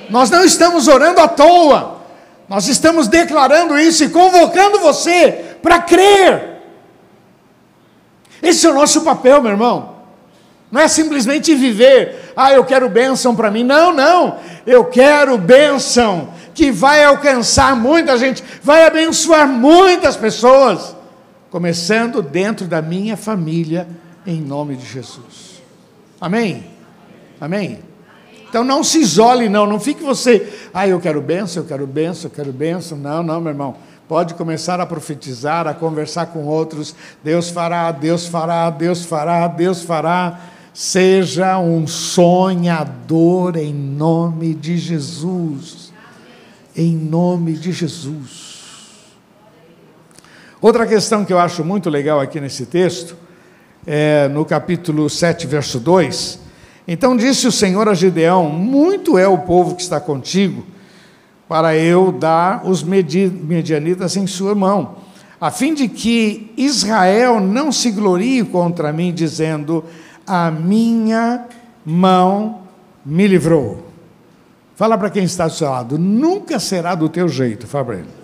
Nós 0.09 0.29
não 0.29 0.43
estamos 0.43 0.87
orando 0.87 1.19
à 1.19 1.27
toa. 1.27 2.01
Nós 2.47 2.67
estamos 2.67 3.07
declarando 3.07 3.79
isso 3.79 4.03
e 4.03 4.09
convocando 4.09 4.79
você 4.79 5.55
para 5.61 5.79
crer. 5.79 6.61
Esse 8.43 8.65
é 8.65 8.69
o 8.69 8.73
nosso 8.73 9.01
papel, 9.01 9.41
meu 9.41 9.51
irmão. 9.51 9.95
Não 10.71 10.81
é 10.81 10.87
simplesmente 10.87 11.53
viver, 11.53 12.33
ah, 12.35 12.53
eu 12.53 12.63
quero 12.63 12.87
bênção 12.89 13.35
para 13.35 13.51
mim. 13.51 13.63
Não, 13.63 13.93
não. 13.93 14.37
Eu 14.65 14.85
quero 14.85 15.37
bênção 15.37 16.29
que 16.53 16.71
vai 16.71 17.03
alcançar 17.03 17.75
muita 17.75 18.17
gente, 18.17 18.43
vai 18.61 18.85
abençoar 18.85 19.47
muitas 19.47 20.15
pessoas, 20.15 20.95
começando 21.51 22.21
dentro 22.21 22.65
da 22.65 22.81
minha 22.81 23.17
família, 23.17 23.85
em 24.25 24.39
nome 24.39 24.77
de 24.77 24.85
Jesus. 24.85 25.61
Amém? 26.19 26.63
Amém? 27.39 27.79
Então 28.49 28.63
não 28.63 28.83
se 28.83 28.99
isole, 28.99 29.49
não. 29.49 29.67
Não 29.67 29.79
fique 29.79 30.01
você, 30.01 30.51
ah, 30.73 30.87
eu 30.87 30.99
quero 30.99 31.21
bênção, 31.21 31.61
eu 31.61 31.67
quero 31.67 31.85
bênção, 31.85 32.29
eu 32.29 32.35
quero 32.35 32.53
bênção. 32.53 32.97
Não, 32.97 33.21
não, 33.21 33.41
meu 33.41 33.51
irmão. 33.51 33.75
Pode 34.07 34.33
começar 34.33 34.79
a 34.79 34.85
profetizar, 34.85 35.67
a 35.67 35.73
conversar 35.73 36.27
com 36.27 36.45
outros. 36.45 36.95
Deus 37.23 37.49
fará, 37.49 37.91
Deus 37.91 38.25
fará, 38.25 38.69
Deus 38.69 39.05
fará, 39.05 39.47
Deus 39.47 39.83
fará. 39.83 40.39
Seja 40.73 41.59
um 41.59 41.85
sonhador 41.85 43.57
em 43.57 43.73
nome 43.73 44.53
de 44.53 44.77
Jesus. 44.77 45.91
Em 46.75 46.95
nome 46.95 47.53
de 47.53 47.71
Jesus. 47.73 48.50
Outra 50.61 50.85
questão 50.85 51.25
que 51.25 51.33
eu 51.33 51.39
acho 51.39 51.65
muito 51.65 51.89
legal 51.89 52.19
aqui 52.19 52.39
nesse 52.39 52.67
texto, 52.67 53.17
é 53.85 54.27
no 54.27 54.45
capítulo 54.45 55.09
7, 55.09 55.47
verso 55.47 55.79
2. 55.79 56.39
Então 56.87 57.17
disse 57.17 57.47
o 57.47 57.51
Senhor 57.51 57.89
a 57.89 57.95
Gideão: 57.95 58.47
Muito 58.47 59.17
é 59.17 59.27
o 59.27 59.39
povo 59.39 59.75
que 59.75 59.81
está 59.81 59.99
contigo, 59.99 60.63
para 61.49 61.75
eu 61.75 62.11
dar 62.11 62.61
os 62.63 62.83
medianitas 62.83 64.15
em 64.15 64.27
sua 64.27 64.53
mão, 64.53 64.97
a 65.39 65.49
fim 65.49 65.73
de 65.73 65.87
que 65.87 66.53
Israel 66.55 67.39
não 67.39 67.71
se 67.71 67.89
glorie 67.89 68.43
contra 68.43 68.93
mim, 68.93 69.11
dizendo: 69.11 69.83
a 70.27 70.51
minha 70.51 71.47
mão 71.83 72.61
me 73.03 73.25
livrou. 73.25 73.87
Fala 74.75 74.95
para 74.95 75.09
quem 75.09 75.23
está 75.23 75.47
do 75.47 75.53
seu 75.53 75.71
lado, 75.71 75.97
nunca 75.97 76.59
será 76.59 76.93
do 76.93 77.09
teu 77.09 77.27
jeito, 77.27 77.65
fala 77.65 77.85
para 77.85 77.95
ele. 77.95 78.21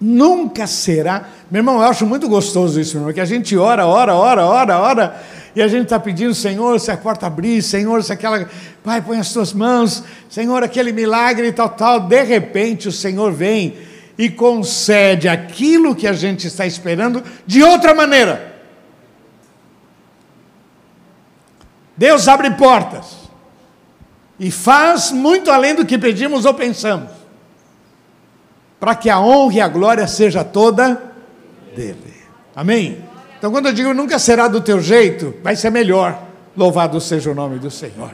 Nunca 0.00 0.66
será. 0.66 1.28
Meu 1.50 1.60
irmão, 1.60 1.76
eu 1.76 1.88
acho 1.88 2.06
muito 2.06 2.28
gostoso 2.28 2.80
isso, 2.80 2.94
meu 2.94 3.02
irmão, 3.02 3.14
que 3.14 3.20
a 3.20 3.24
gente 3.24 3.56
ora, 3.56 3.86
ora, 3.86 4.14
ora, 4.14 4.44
ora, 4.44 4.78
ora, 4.78 5.22
e 5.54 5.62
a 5.62 5.68
gente 5.68 5.84
está 5.84 6.00
pedindo, 6.00 6.34
Senhor, 6.34 6.78
se 6.80 6.90
a 6.90 6.96
porta 6.96 7.26
abrir, 7.26 7.62
Senhor, 7.62 8.02
se 8.02 8.12
aquela. 8.12 8.48
Pai, 8.82 9.00
põe 9.00 9.18
as 9.18 9.32
tuas 9.32 9.52
mãos, 9.52 10.02
Senhor, 10.28 10.62
aquele 10.62 10.92
milagre 10.92 11.48
e 11.48 11.52
tal, 11.52 11.68
tal. 11.68 12.00
De 12.00 12.22
repente 12.24 12.88
o 12.88 12.92
Senhor 12.92 13.32
vem 13.32 13.76
e 14.18 14.28
concede 14.28 15.28
aquilo 15.28 15.94
que 15.94 16.06
a 16.06 16.12
gente 16.12 16.46
está 16.46 16.66
esperando 16.66 17.22
de 17.46 17.62
outra 17.62 17.94
maneira. 17.94 18.54
Deus 21.96 22.26
abre 22.26 22.50
portas. 22.52 23.22
e 24.38 24.50
faz 24.50 25.12
muito 25.12 25.48
além 25.48 25.76
do 25.76 25.86
que 25.86 25.96
pedimos 25.96 26.44
ou 26.44 26.52
pensamos, 26.52 27.08
para 28.84 28.94
que 28.94 29.08
a 29.08 29.18
honra 29.18 29.54
e 29.54 29.60
a 29.62 29.66
glória 29.66 30.06
seja 30.06 30.44
toda 30.44 31.00
dele. 31.74 32.12
Amém? 32.54 32.98
Então, 33.38 33.50
quando 33.50 33.64
eu 33.64 33.72
digo 33.72 33.94
nunca 33.94 34.18
será 34.18 34.46
do 34.46 34.60
teu 34.60 34.78
jeito, 34.78 35.34
vai 35.42 35.56
ser 35.56 35.70
melhor. 35.70 36.22
Louvado 36.54 37.00
seja 37.00 37.30
o 37.30 37.34
nome 37.34 37.58
do 37.58 37.70
Senhor. 37.70 38.10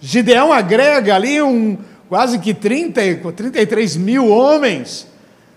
Gideão 0.00 0.52
agrega 0.52 1.16
ali 1.16 1.42
um 1.42 1.76
quase 2.08 2.38
que 2.38 2.54
30, 2.54 3.00
33 3.34 3.96
mil 3.96 4.28
homens, 4.28 5.08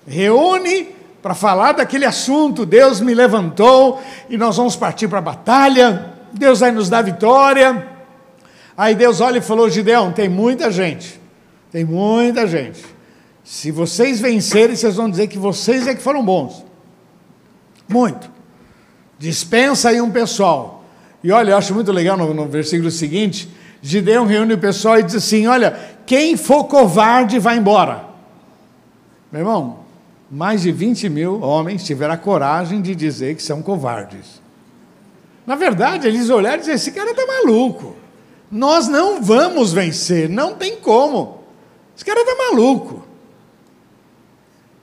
reúne 0.08 0.88
para 1.22 1.36
falar 1.36 1.74
daquele 1.74 2.06
assunto. 2.06 2.66
Deus 2.66 3.02
me 3.02 3.14
levantou 3.14 4.02
e 4.28 4.40
nós 4.40 4.58
vamos 4.58 4.76
partir 4.76 5.08
para 5.08 5.20
a 5.20 5.22
batalha. 5.22 6.14
Deus 6.34 6.62
vai 6.62 6.72
nos 6.72 6.90
dar 6.90 7.04
vitória. 7.04 7.90
Aí 8.76 8.96
Deus 8.96 9.22
olha 9.22 9.38
e 9.38 9.42
falou: 9.42 9.70
Gideão, 9.70 10.12
tem 10.12 10.28
muita 10.28 10.72
gente, 10.72 11.22
tem 11.72 11.86
muita 11.86 12.48
gente. 12.48 12.95
Se 13.46 13.70
vocês 13.70 14.20
vencerem, 14.20 14.76
vocês 14.76 14.96
vão 14.96 15.08
dizer 15.08 15.28
que 15.28 15.38
vocês 15.38 15.86
é 15.86 15.94
que 15.94 16.02
foram 16.02 16.26
bons. 16.26 16.66
Muito. 17.88 18.28
Dispensa 19.20 19.90
aí 19.90 20.02
um 20.02 20.10
pessoal. 20.10 20.84
E 21.24 21.32
olha, 21.32 21.52
eu 21.52 21.58
acho 21.58 21.74
muito 21.74 21.92
legal 21.92 22.18
no, 22.18 22.34
no 22.34 22.48
versículo 22.48 22.90
seguinte: 22.90 23.48
Gideão 23.84 24.26
reúne 24.26 24.56
o 24.56 24.58
pessoal 24.58 25.00
e 25.00 25.04
diz 25.04 25.14
assim: 25.14 25.46
Olha, 25.46 25.80
quem 26.08 26.36
for 26.36 26.64
covarde 26.64 27.38
vai 27.38 27.58
embora. 27.58 28.06
Meu 29.32 29.42
irmão, 29.42 29.80
mais 30.30 30.64
de 30.64 30.72
20 30.72 31.08
mil 31.08 31.40
homens 31.42 31.84
tiveram 31.84 32.16
a 32.16 32.18
coragem 32.18 32.82
de 32.82 32.96
dizer 32.96 33.36
que 33.36 33.44
são 33.44 33.62
covardes. 33.62 34.42
Na 35.46 35.56
verdade, 35.56 36.08
eles 36.08 36.32
olharam 36.32 36.58
e 36.58 36.60
disseram: 36.62 36.78
esse 36.78 36.92
cara 36.92 37.12
está 37.12 37.28
maluco. 37.28 37.96
Nós 38.50 38.88
não 38.88 39.22
vamos 39.22 39.72
vencer, 39.72 40.28
não 40.28 40.56
tem 40.56 40.78
como. 40.78 41.44
Esse 41.96 42.04
cara 42.04 42.22
está 42.22 42.36
maluco. 42.50 43.06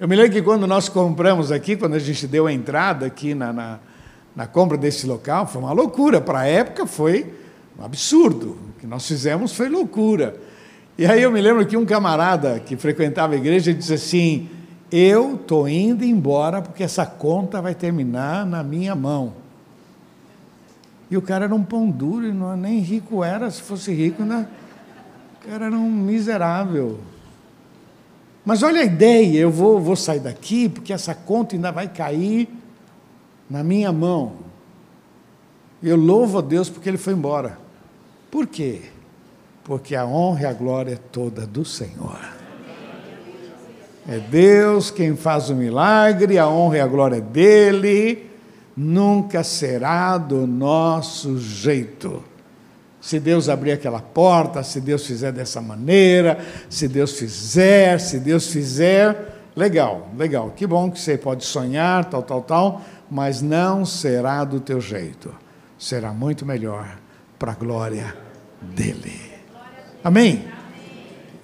Eu 0.02 0.08
me 0.08 0.16
lembro 0.16 0.32
que 0.32 0.42
quando 0.42 0.66
nós 0.66 0.88
compramos 0.88 1.52
aqui, 1.52 1.76
quando 1.76 1.94
a 1.94 1.98
gente 2.00 2.26
deu 2.26 2.48
a 2.48 2.52
entrada 2.52 3.06
aqui 3.06 3.36
na, 3.36 3.52
na, 3.52 3.78
na 4.34 4.48
compra 4.48 4.76
desse 4.76 5.06
local, 5.06 5.46
foi 5.46 5.62
uma 5.62 5.72
loucura. 5.72 6.20
Para 6.20 6.40
a 6.40 6.44
época 6.44 6.86
foi 6.86 7.32
um 7.78 7.84
absurdo. 7.84 8.58
O 8.70 8.80
que 8.80 8.84
nós 8.84 9.06
fizemos 9.06 9.52
foi 9.52 9.68
loucura. 9.68 10.34
E 10.98 11.06
aí 11.06 11.22
eu 11.22 11.30
me 11.30 11.40
lembro 11.40 11.64
que 11.64 11.76
um 11.76 11.86
camarada 11.86 12.58
que 12.58 12.76
frequentava 12.76 13.34
a 13.34 13.36
igreja 13.36 13.72
disse 13.72 13.94
assim: 13.94 14.48
eu 14.90 15.36
estou 15.36 15.68
indo 15.68 16.02
embora 16.02 16.60
porque 16.60 16.82
essa 16.82 17.06
conta 17.06 17.62
vai 17.62 17.76
terminar 17.76 18.44
na 18.44 18.64
minha 18.64 18.96
mão. 18.96 19.34
E 21.08 21.16
o 21.16 21.22
cara 21.22 21.44
era 21.44 21.54
um 21.54 21.62
pão 21.62 21.88
duro, 21.88 22.26
e 22.26 22.32
não, 22.32 22.56
nem 22.56 22.80
rico 22.80 23.22
era, 23.22 23.48
se 23.52 23.62
fosse 23.62 23.94
rico, 23.94 24.24
né? 24.24 24.48
o 25.36 25.48
cara 25.48 25.66
era 25.66 25.76
um 25.76 25.88
miserável. 25.88 26.98
Mas 28.44 28.62
olha 28.62 28.80
a 28.80 28.84
ideia, 28.84 29.38
eu 29.38 29.50
vou, 29.50 29.80
vou 29.80 29.94
sair 29.94 30.20
daqui 30.20 30.68
porque 30.68 30.92
essa 30.92 31.14
conta 31.14 31.54
ainda 31.54 31.70
vai 31.70 31.88
cair 31.88 32.48
na 33.48 33.62
minha 33.62 33.92
mão. 33.92 34.32
Eu 35.82 35.96
louvo 35.96 36.38
a 36.38 36.40
Deus 36.40 36.68
porque 36.68 36.88
ele 36.88 36.98
foi 36.98 37.12
embora. 37.12 37.58
Por 38.30 38.46
quê? 38.46 38.82
Porque 39.62 39.94
a 39.94 40.04
honra 40.04 40.42
e 40.42 40.46
a 40.46 40.52
glória 40.52 40.92
é 40.94 40.96
toda 40.96 41.46
do 41.46 41.64
Senhor. 41.64 42.18
É 44.08 44.18
Deus 44.18 44.90
quem 44.90 45.14
faz 45.14 45.48
o 45.48 45.54
milagre, 45.54 46.38
a 46.38 46.48
honra 46.48 46.78
e 46.78 46.80
a 46.80 46.86
glória 46.86 47.16
é 47.16 47.20
dele, 47.20 48.28
nunca 48.76 49.44
será 49.44 50.18
do 50.18 50.44
nosso 50.46 51.38
jeito. 51.38 52.24
Se 53.02 53.18
Deus 53.18 53.48
abrir 53.48 53.72
aquela 53.72 54.00
porta, 54.00 54.62
se 54.62 54.80
Deus 54.80 55.04
fizer 55.04 55.32
dessa 55.32 55.60
maneira, 55.60 56.38
se 56.70 56.86
Deus 56.86 57.18
fizer, 57.18 57.98
se 57.98 58.20
Deus 58.20 58.46
fizer, 58.46 59.40
legal, 59.56 60.08
legal. 60.16 60.52
Que 60.54 60.64
bom 60.64 60.88
que 60.88 61.00
você 61.00 61.18
pode 61.18 61.44
sonhar, 61.44 62.04
tal, 62.04 62.22
tal, 62.22 62.42
tal, 62.42 62.80
mas 63.10 63.42
não 63.42 63.84
será 63.84 64.44
do 64.44 64.60
teu 64.60 64.80
jeito. 64.80 65.34
Será 65.76 66.12
muito 66.12 66.46
melhor 66.46 66.96
para 67.40 67.50
a 67.50 67.56
glória 67.56 68.16
dele. 68.62 69.20
Amém? 70.04 70.44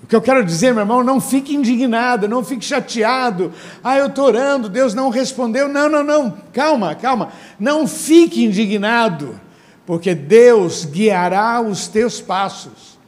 O 0.04 0.06
que 0.06 0.14
eu 0.14 0.22
quero 0.22 0.44
dizer, 0.44 0.72
meu 0.72 0.82
irmão, 0.82 1.02
não 1.02 1.20
fique 1.20 1.56
indignado, 1.56 2.28
não 2.28 2.44
fique 2.44 2.64
chateado. 2.64 3.52
Ah, 3.82 3.98
eu 3.98 4.06
estou 4.06 4.26
orando, 4.26 4.68
Deus 4.68 4.94
não 4.94 5.10
respondeu. 5.10 5.68
Não, 5.68 5.88
não, 5.88 6.04
não. 6.04 6.30
Calma, 6.52 6.94
calma. 6.94 7.30
Não 7.58 7.84
fique 7.84 8.44
indignado, 8.44 9.38
porque 9.88 10.14
Deus 10.14 10.84
guiará 10.84 11.62
os 11.62 11.88
teus 11.88 12.20
passos. 12.20 12.98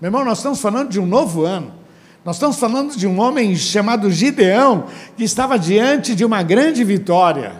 Meu 0.00 0.08
irmão, 0.08 0.24
nós 0.24 0.38
estamos 0.38 0.60
falando 0.60 0.88
de 0.88 0.98
um 0.98 1.06
novo 1.06 1.44
ano. 1.44 1.72
Nós 2.24 2.34
estamos 2.34 2.56
falando 2.56 2.96
de 2.96 3.06
um 3.06 3.20
homem 3.20 3.54
chamado 3.54 4.10
Gideão, 4.10 4.88
que 5.16 5.22
estava 5.22 5.56
diante 5.56 6.12
de 6.12 6.24
uma 6.24 6.42
grande 6.42 6.82
vitória, 6.82 7.52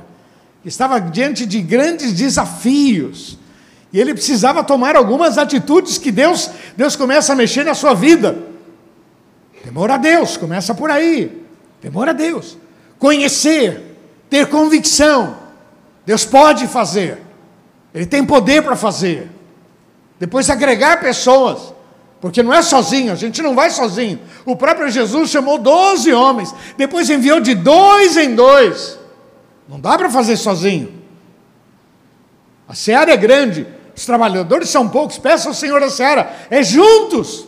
que 0.61 0.69
estava 0.69 1.01
diante 1.01 1.47
de 1.47 1.61
grandes 1.61 2.15
desafios. 2.15 3.39
E 3.93 4.01
ele 4.01 4.13
precisava 4.13 4.65
tomar 4.65 4.97
algumas 4.97 5.39
atitudes 5.39 5.97
que 5.97 6.11
Deus, 6.11 6.51
Deus 6.77 6.97
começa 6.97 7.33
a 7.33 7.37
mexer 7.37 7.63
na 7.63 7.75
sua 7.75 7.95
vida. 7.95 8.37
Temor 9.63 9.89
a 9.93 9.99
Deus, 9.99 10.37
começa 10.37 10.75
por 10.75 10.91
aí. 10.91 11.47
Temor 11.81 12.09
a 12.09 12.13
Deus. 12.13 12.59
Conhecer, 12.99 13.97
ter 14.29 14.49
convicção. 14.49 15.37
Deus 16.05 16.25
pode 16.25 16.67
fazer. 16.67 17.24
Ele 17.95 18.07
tem 18.07 18.27
poder 18.27 18.63
para 18.63 18.75
fazer. 18.75 19.31
Depois 20.19 20.51
agregar 20.51 21.01
pessoas. 21.01 21.73
Porque 22.21 22.43
não 22.43 22.55
é 22.55 22.63
sozinho, 22.63 23.13
a 23.13 23.15
gente 23.15 23.43
não 23.43 23.55
vai 23.55 23.71
sozinho. 23.71 24.19
O 24.45 24.57
próprio 24.57 24.91
Jesus 24.91 25.31
chamou 25.31 25.59
12 25.59 26.11
homens, 26.13 26.55
depois 26.77 27.11
enviou 27.11 27.39
de 27.39 27.55
dois 27.55 28.17
em 28.17 28.35
dois. 28.35 28.99
Não 29.69 29.79
dá 29.79 29.97
para 29.99 30.11
fazer 30.11 30.39
sozinho. 30.39 31.03
A 32.67 32.75
seara 32.75 33.13
é 33.13 33.17
grande, 33.17 33.67
os 33.95 34.07
trabalhadores 34.07 34.71
são 34.71 34.89
poucos, 34.89 35.19
peça 35.19 35.49
ao 35.49 35.55
Senhor 35.55 35.83
a 35.83 35.91
seara, 35.91 36.35
é 36.51 36.63
juntos. 36.63 37.47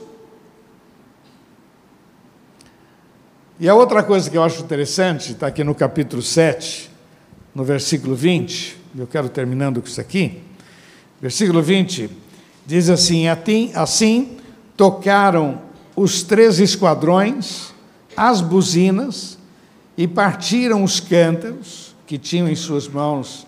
E 3.59 3.67
a 3.67 3.75
outra 3.75 4.03
coisa 4.03 4.29
que 4.29 4.37
eu 4.37 4.43
acho 4.43 4.61
interessante, 4.61 5.33
está 5.33 5.47
aqui 5.47 5.65
no 5.65 5.75
capítulo 5.75 6.21
7, 6.21 6.91
no 7.55 7.65
versículo 7.65 8.15
20, 8.15 8.79
eu 8.99 9.07
quero 9.07 9.29
terminando 9.29 9.81
com 9.81 9.87
isso 9.87 10.01
aqui. 10.01 10.41
Versículo 11.21 11.63
20 11.63 12.11
diz 12.65 12.89
assim: 12.89 13.25
Assim 13.75 14.39
tocaram 14.77 15.61
os 15.95 16.23
três 16.23 16.59
esquadrões, 16.59 17.75
as 18.17 18.41
buzinas, 18.41 19.39
e 19.99 20.07
partiram 20.07 20.83
os 20.83 21.01
cântaros 21.01 21.95
que 22.07 22.17
tinham 22.17 22.49
em 22.49 22.55
suas 22.55 22.89
mãos, 22.89 23.47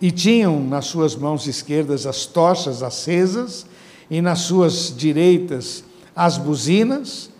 e 0.00 0.10
tinham 0.10 0.62
nas 0.62 0.86
suas 0.86 1.14
mãos 1.14 1.46
esquerdas 1.46 2.06
as 2.06 2.24
tochas 2.24 2.82
acesas, 2.82 3.66
e 4.10 4.22
nas 4.22 4.40
suas 4.40 4.94
direitas 4.96 5.84
as 6.14 6.38
buzinas, 6.38 7.30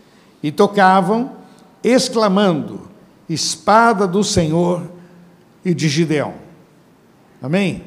e 0.43 0.53
tocavam 0.53 1.33
exclamando: 1.83 2.83
Espada 3.29 4.07
do 4.07 4.23
Senhor 4.23 4.83
e 5.65 5.73
de 5.73 5.89
Gideão. 5.89 6.46
Amém? 7.47 7.85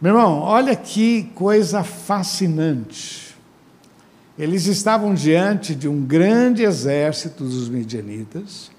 Meu 0.00 0.12
irmão, 0.12 0.40
olha 0.40 0.74
que 0.74 1.30
coisa 1.36 1.84
fascinante. 1.84 3.36
Eles 4.36 4.66
estavam 4.66 5.14
diante 5.14 5.72
de 5.72 5.86
um 5.86 6.04
grande 6.04 6.64
exército 6.64 7.44
dos 7.44 7.68
midianitas. 7.68 8.72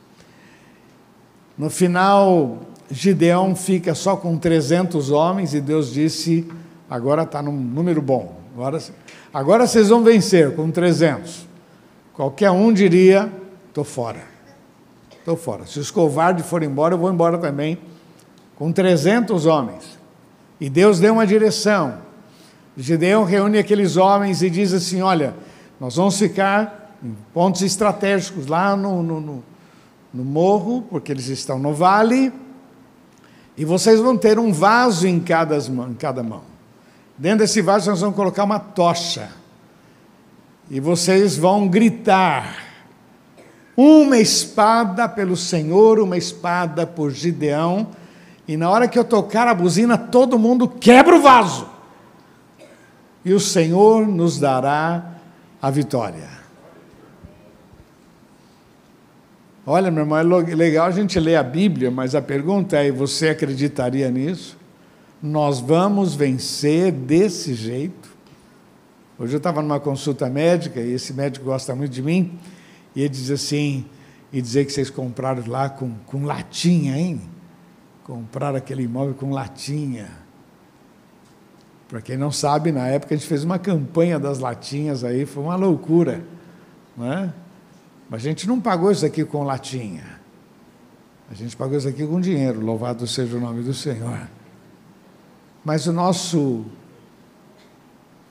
No 1.57 1.69
final, 1.69 2.63
Gideão 2.91 3.55
fica 3.55 3.95
só 3.95 4.17
com 4.17 4.37
300 4.37 5.09
homens 5.09 5.53
e 5.53 5.61
Deus 5.61 5.93
disse: 5.93 6.45
agora 6.89 7.23
está 7.23 7.41
num 7.41 7.55
número 7.55 8.01
bom. 8.01 8.41
Agora, 8.53 8.83
agora 9.33 9.65
vocês 9.65 9.87
vão 9.87 10.03
vencer 10.03 10.53
com 10.53 10.69
300. 10.69 11.47
Qualquer 12.13 12.51
um 12.51 12.73
diria: 12.73 13.31
estou 13.69 13.85
fora. 13.85 14.21
Estou 15.17 15.37
fora. 15.37 15.65
Se 15.65 15.79
os 15.79 15.89
covardes 15.89 16.45
forem 16.45 16.69
embora, 16.69 16.93
eu 16.93 16.97
vou 16.97 17.09
embora 17.09 17.37
também, 17.37 17.79
com 18.57 18.71
300 18.71 19.45
homens. 19.45 19.99
E 20.59 20.69
Deus 20.69 20.99
deu 20.99 21.13
uma 21.13 21.27
direção. 21.27 21.99
Gideão 22.77 23.23
reúne 23.23 23.57
aqueles 23.57 23.97
homens 23.97 24.41
e 24.41 24.49
diz 24.49 24.73
assim: 24.73 25.01
Olha, 25.01 25.33
nós 25.79 25.95
vamos 25.95 26.17
ficar 26.17 26.95
em 27.03 27.15
pontos 27.33 27.61
estratégicos 27.61 28.47
lá 28.47 28.75
no, 28.75 29.01
no, 29.03 29.21
no, 29.21 29.43
no 30.13 30.25
morro, 30.25 30.81
porque 30.89 31.11
eles 31.11 31.27
estão 31.27 31.59
no 31.59 31.73
vale, 31.73 32.33
e 33.57 33.63
vocês 33.63 33.99
vão 33.99 34.17
ter 34.17 34.37
um 34.39 34.51
vaso 34.51 35.07
em 35.07 35.19
cada, 35.19 35.57
em 35.57 35.93
cada 35.93 36.21
mão. 36.21 36.41
Dentro 37.17 37.39
desse 37.39 37.61
vaso 37.61 37.89
nós 37.89 38.01
vamos 38.01 38.15
colocar 38.15 38.43
uma 38.43 38.59
tocha 38.59 39.29
e 40.69 40.79
vocês 40.79 41.37
vão 41.37 41.67
gritar: 41.67 42.57
uma 43.77 44.17
espada 44.17 45.07
pelo 45.07 45.37
Senhor, 45.37 45.99
uma 45.99 46.17
espada 46.17 46.85
por 46.85 47.11
Gideão. 47.11 47.87
E 48.47 48.55
na 48.55 48.69
hora 48.69 48.87
que 48.87 48.97
eu 48.97 49.03
tocar 49.03 49.47
a 49.47 49.55
buzina, 49.55 49.97
todo 49.97 50.37
mundo 50.37 50.67
quebra 50.67 51.15
o 51.15 51.21
vaso. 51.21 51.67
e 53.23 53.33
o 53.33 53.39
Senhor 53.39 54.07
nos 54.07 54.39
dará 54.39 55.15
a 55.59 55.71
vitória. 55.71 56.29
Olha, 59.65 59.89
meu 59.89 60.03
irmão, 60.03 60.19
é 60.19 60.23
legal 60.53 60.85
a 60.85 60.91
gente 60.91 61.19
ler 61.19 61.37
a 61.37 61.41
Bíblia, 61.41 61.89
mas 61.89 62.13
a 62.13 62.21
pergunta 62.21 62.77
é: 62.77 62.91
você 62.91 63.29
acreditaria 63.29 64.11
nisso? 64.11 64.55
Nós 65.19 65.59
vamos 65.59 66.13
vencer 66.13 66.91
desse 66.91 67.55
jeito? 67.55 68.13
Hoje 69.17 69.33
eu 69.33 69.37
estava 69.37 69.63
numa 69.63 69.79
consulta 69.79 70.29
médica 70.29 70.79
e 70.79 70.93
esse 70.93 71.13
médico 71.13 71.45
gosta 71.45 71.73
muito 71.73 71.91
de 71.91 72.03
mim 72.03 72.37
e 72.95 72.99
ele 72.99 73.09
diz 73.09 73.31
assim: 73.31 73.85
e 74.31 74.39
dizer 74.39 74.65
que 74.65 74.71
vocês 74.71 74.91
compraram 74.91 75.43
lá 75.47 75.67
com, 75.67 75.95
com 76.05 76.25
latinha, 76.25 76.95
hein? 76.95 77.21
Compraram 78.05 78.55
aquele 78.55 78.83
imóvel 78.83 79.15
com 79.15 79.31
latinha. 79.31 80.11
Para 81.89 82.01
quem 82.01 82.15
não 82.15 82.31
sabe, 82.31 82.71
na 82.71 82.87
época 82.87 83.15
a 83.15 83.17
gente 83.17 83.27
fez 83.27 83.43
uma 83.43 83.57
campanha 83.57 84.19
das 84.19 84.37
latinhas 84.37 85.03
aí, 85.03 85.25
foi 85.25 85.41
uma 85.43 85.55
loucura, 85.55 86.23
não 86.95 87.11
é? 87.11 87.33
Mas 88.07 88.21
a 88.21 88.29
gente 88.29 88.47
não 88.47 88.61
pagou 88.61 88.91
isso 88.91 89.03
aqui 89.03 89.25
com 89.25 89.43
latinha. 89.43 90.21
A 91.31 91.33
gente 91.33 91.57
pagou 91.57 91.75
isso 91.75 91.87
aqui 91.87 92.05
com 92.05 92.21
dinheiro, 92.21 92.61
louvado 92.61 93.07
seja 93.07 93.37
o 93.37 93.39
nome 93.39 93.63
do 93.63 93.73
Senhor. 93.73 94.29
Mas 95.63 95.87
o 95.87 95.91
nosso 95.91 96.63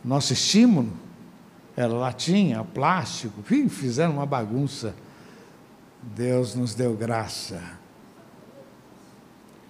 nosso 0.04 0.32
estímulo 0.32 0.92
era 1.76 1.92
latinha, 1.92 2.62
plástico, 2.62 3.42
fizeram 3.42 4.12
uma 4.12 4.26
bagunça. 4.26 4.94
Deus 6.00 6.54
nos 6.54 6.76
deu 6.76 6.94
graça. 6.94 7.82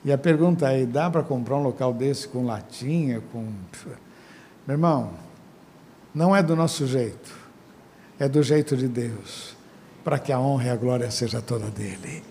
E 0.05 0.13
a 0.13 0.19
pergunta 0.19 0.71
é: 0.71 0.85
dá 0.85 1.09
para 1.09 1.23
comprar 1.23 1.57
um 1.57 1.63
local 1.63 1.93
desse 1.93 2.29
com 2.29 2.45
latinha, 2.45 3.23
com. 3.33 3.47
Meu 4.67 4.75
irmão, 4.75 5.13
não 6.15 6.35
é 6.35 6.43
do 6.43 6.55
nosso 6.55 6.87
jeito, 6.87 7.35
é 8.19 8.29
do 8.29 8.43
jeito 8.43 8.77
de 8.77 8.89
Deus 8.89 9.55
para 10.05 10.19
que 10.19 10.31
a 10.31 10.39
honra 10.39 10.67
e 10.67 10.71
a 10.71 10.77
glória 10.77 11.11
seja 11.11 11.41
toda 11.41 11.71
dele. 11.71 12.23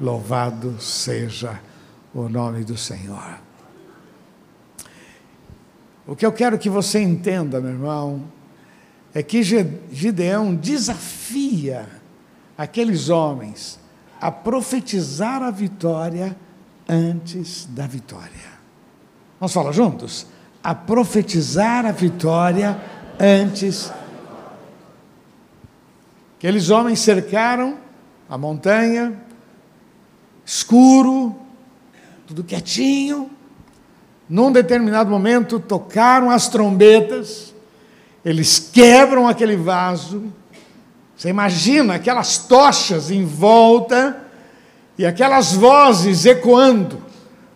Louvado 0.00 0.80
seja 0.80 1.60
o 2.14 2.28
nome 2.28 2.64
do 2.64 2.76
Senhor. 2.76 3.38
O 6.06 6.16
que 6.16 6.24
eu 6.24 6.32
quero 6.32 6.58
que 6.58 6.70
você 6.70 7.00
entenda, 7.00 7.60
meu 7.60 7.72
irmão, 7.72 8.24
é 9.12 9.22
que 9.22 9.42
Gideão 9.42 10.54
desafia 10.54 11.86
aqueles 12.56 13.10
homens 13.10 13.78
a 14.18 14.32
profetizar 14.32 15.42
a 15.42 15.50
vitória 15.50 16.34
antes 16.88 17.66
da 17.70 17.86
vitória. 17.86 18.58
Vamos 19.38 19.52
falar 19.52 19.72
juntos? 19.72 20.26
A 20.62 20.74
profetizar 20.74 21.86
a 21.86 21.92
vitória 21.92 22.80
antes 23.20 23.92
Aqueles 26.38 26.70
homens 26.70 27.00
cercaram 27.00 27.78
a 28.30 28.38
montanha, 28.38 29.12
escuro, 30.46 31.34
tudo 32.28 32.44
quietinho. 32.44 33.28
Num 34.28 34.52
determinado 34.52 35.10
momento, 35.10 35.58
tocaram 35.58 36.30
as 36.30 36.48
trombetas, 36.48 37.52
eles 38.24 38.56
quebram 38.60 39.26
aquele 39.26 39.56
vaso. 39.56 40.32
Você 41.16 41.28
imagina 41.28 41.94
aquelas 41.94 42.38
tochas 42.38 43.10
em 43.10 43.24
volta 43.24 44.27
e 44.98 45.06
aquelas 45.06 45.52
vozes 45.52 46.26
ecoando. 46.26 47.00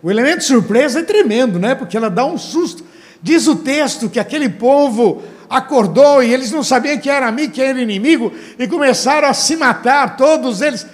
O 0.00 0.10
elemento 0.10 0.44
surpresa 0.44 1.00
é 1.00 1.02
tremendo, 1.02 1.58
né? 1.58 1.74
Porque 1.74 1.96
ela 1.96 2.08
dá 2.08 2.24
um 2.24 2.38
susto. 2.38 2.84
Diz 3.20 3.46
o 3.46 3.56
texto 3.56 4.08
que 4.08 4.20
aquele 4.20 4.48
povo 4.48 5.22
acordou 5.50 6.22
e 6.22 6.32
eles 6.32 6.50
não 6.50 6.62
sabiam 6.62 6.98
que 6.98 7.10
era 7.10 7.26
amigo, 7.26 7.52
que 7.52 7.60
era 7.60 7.80
inimigo, 7.80 8.32
e 8.58 8.66
começaram 8.66 9.28
a 9.28 9.34
se 9.34 9.56
matar, 9.56 10.16
todos 10.16 10.60
eles. 10.62 10.86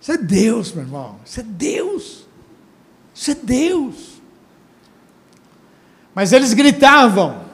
Isso 0.00 0.12
é 0.12 0.16
Deus, 0.16 0.72
meu 0.72 0.84
irmão, 0.84 1.16
isso 1.24 1.40
é 1.40 1.42
Deus, 1.42 2.26
isso 3.14 3.30
é 3.30 3.34
Deus. 3.34 4.20
Mas 6.14 6.32
eles 6.32 6.52
gritavam: 6.52 7.44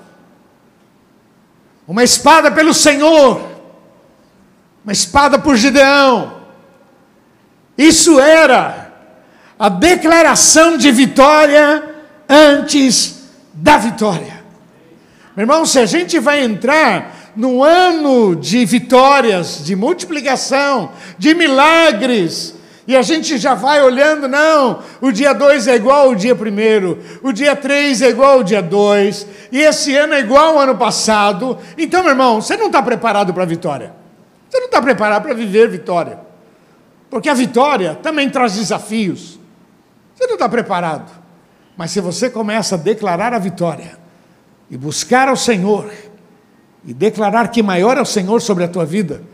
uma 1.87 2.03
espada 2.03 2.51
pelo 2.51 2.73
Senhor, 2.73 3.54
uma 4.85 4.93
espada 4.93 5.39
por 5.39 5.57
Gideão. 5.57 6.35
Isso 7.77 8.21
era 8.21 8.93
a 9.59 9.69
declaração 9.69 10.77
de 10.77 10.91
vitória 10.91 11.83
antes 12.29 13.25
da 13.55 13.79
vitória. 13.79 14.45
Meu 15.35 15.45
irmão, 15.45 15.65
se 15.65 15.79
a 15.79 15.87
gente 15.87 16.19
vai 16.19 16.45
entrar 16.45 17.33
no 17.35 17.65
ano 17.65 18.37
de 18.37 18.65
vitórias, 18.65 19.65
de 19.65 19.75
multiplicação, 19.75 20.93
de 21.19 21.35
milagres, 21.35 22.55
e 22.87 22.95
a 22.95 23.03
gente 23.03 23.39
já 23.39 23.55
vai 23.55 23.83
olhando, 23.83 24.29
não, 24.29 24.81
o 25.01 25.11
dia 25.11 25.33
2 25.33 25.67
é 25.67 25.75
igual 25.75 26.09
ao 26.09 26.15
dia 26.15 26.35
1, 26.35 27.27
o 27.27 27.33
dia 27.33 27.57
3 27.57 28.03
é 28.03 28.11
igual 28.11 28.35
ao 28.35 28.45
dia 28.45 28.63
2, 28.63 29.27
e 29.51 29.61
esse 29.61 29.97
ano 29.97 30.15
é 30.15 30.21
igual 30.21 30.51
ao 30.51 30.61
ano 30.61 30.77
passado. 30.77 31.59
Então, 31.79 32.03
meu 32.03 32.13
irmão, 32.13 32.41
você 32.41 32.57
não 32.57 32.67
está 32.67 32.83
preparado 32.83 33.33
para 33.33 33.43
a 33.43 33.47
vitória. 33.47 34.04
Você 34.55 34.61
não 34.61 34.67
está 34.67 34.81
preparado 34.81 35.23
para 35.23 35.35
viver 35.35 35.69
vitória. 35.69 36.21
Porque 37.11 37.29
a 37.29 37.35
vitória 37.35 37.99
também 38.01 38.31
traz 38.31 38.55
desafios. 38.55 39.37
Você 40.15 40.29
não 40.29 40.35
está 40.35 40.49
preparado. 40.49 41.11
Mas 41.77 41.91
se 41.91 42.01
você 42.01 42.31
começa 42.31 42.77
a 42.77 42.79
declarar 42.79 43.35
a 43.35 43.39
vitória 43.41 43.99
e 44.71 44.77
buscar 44.77 45.27
ao 45.27 45.35
Senhor 45.35 45.91
e 46.85 46.95
declarar 46.95 47.49
que 47.49 47.65
maior 47.65 47.99
é 47.99 48.01
o 48.01 48.07
Senhor 48.07 48.41
sobre 48.41 48.63
a 48.63 48.69
tua 48.69 48.85
vida, 48.85 49.25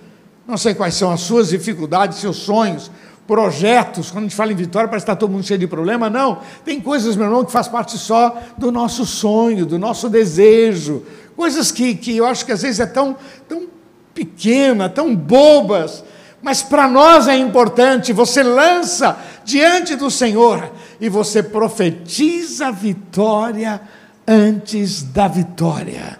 não 0.48 0.56
sei 0.56 0.72
quais 0.72 0.94
são 0.94 1.10
as 1.12 1.20
suas 1.20 1.50
dificuldades, 1.50 2.16
seus 2.16 2.38
sonhos, 2.38 2.90
projetos, 3.26 4.10
quando 4.10 4.24
a 4.24 4.28
gente 4.28 4.36
fala 4.36 4.52
em 4.52 4.56
vitória, 4.56 4.88
parece 4.88 5.04
que 5.04 5.12
está 5.12 5.20
todo 5.20 5.30
mundo 5.30 5.44
cheio 5.44 5.60
de 5.60 5.66
problema. 5.66 6.08
Não, 6.08 6.40
tem 6.64 6.80
coisas, 6.80 7.14
meu 7.14 7.26
irmão, 7.26 7.44
que 7.44 7.52
faz 7.52 7.68
parte 7.68 7.98
só 7.98 8.38
do 8.56 8.72
nosso 8.72 9.04
sonho, 9.04 9.66
do 9.66 9.78
nosso 9.78 10.08
desejo, 10.08 11.04
coisas 11.36 11.70
que, 11.70 11.94
que 11.94 12.16
eu 12.16 12.24
acho 12.24 12.46
que 12.46 12.52
às 12.52 12.62
vezes 12.62 12.80
é 12.80 12.86
tão, 12.86 13.14
tão 13.46 13.68
pequena, 14.14 14.88
tão 14.88 15.14
bobas, 15.14 16.04
mas 16.42 16.62
para 16.62 16.88
nós 16.88 17.28
é 17.28 17.36
importante, 17.36 18.12
você 18.12 18.42
lança 18.42 19.18
diante 19.44 19.94
do 19.94 20.10
Senhor 20.10 20.72
e 21.00 21.08
você 21.08 21.42
profetiza 21.42 22.68
a 22.68 22.70
vitória 22.70 23.80
antes 24.26 25.02
da 25.02 25.28
vitória. 25.28 26.18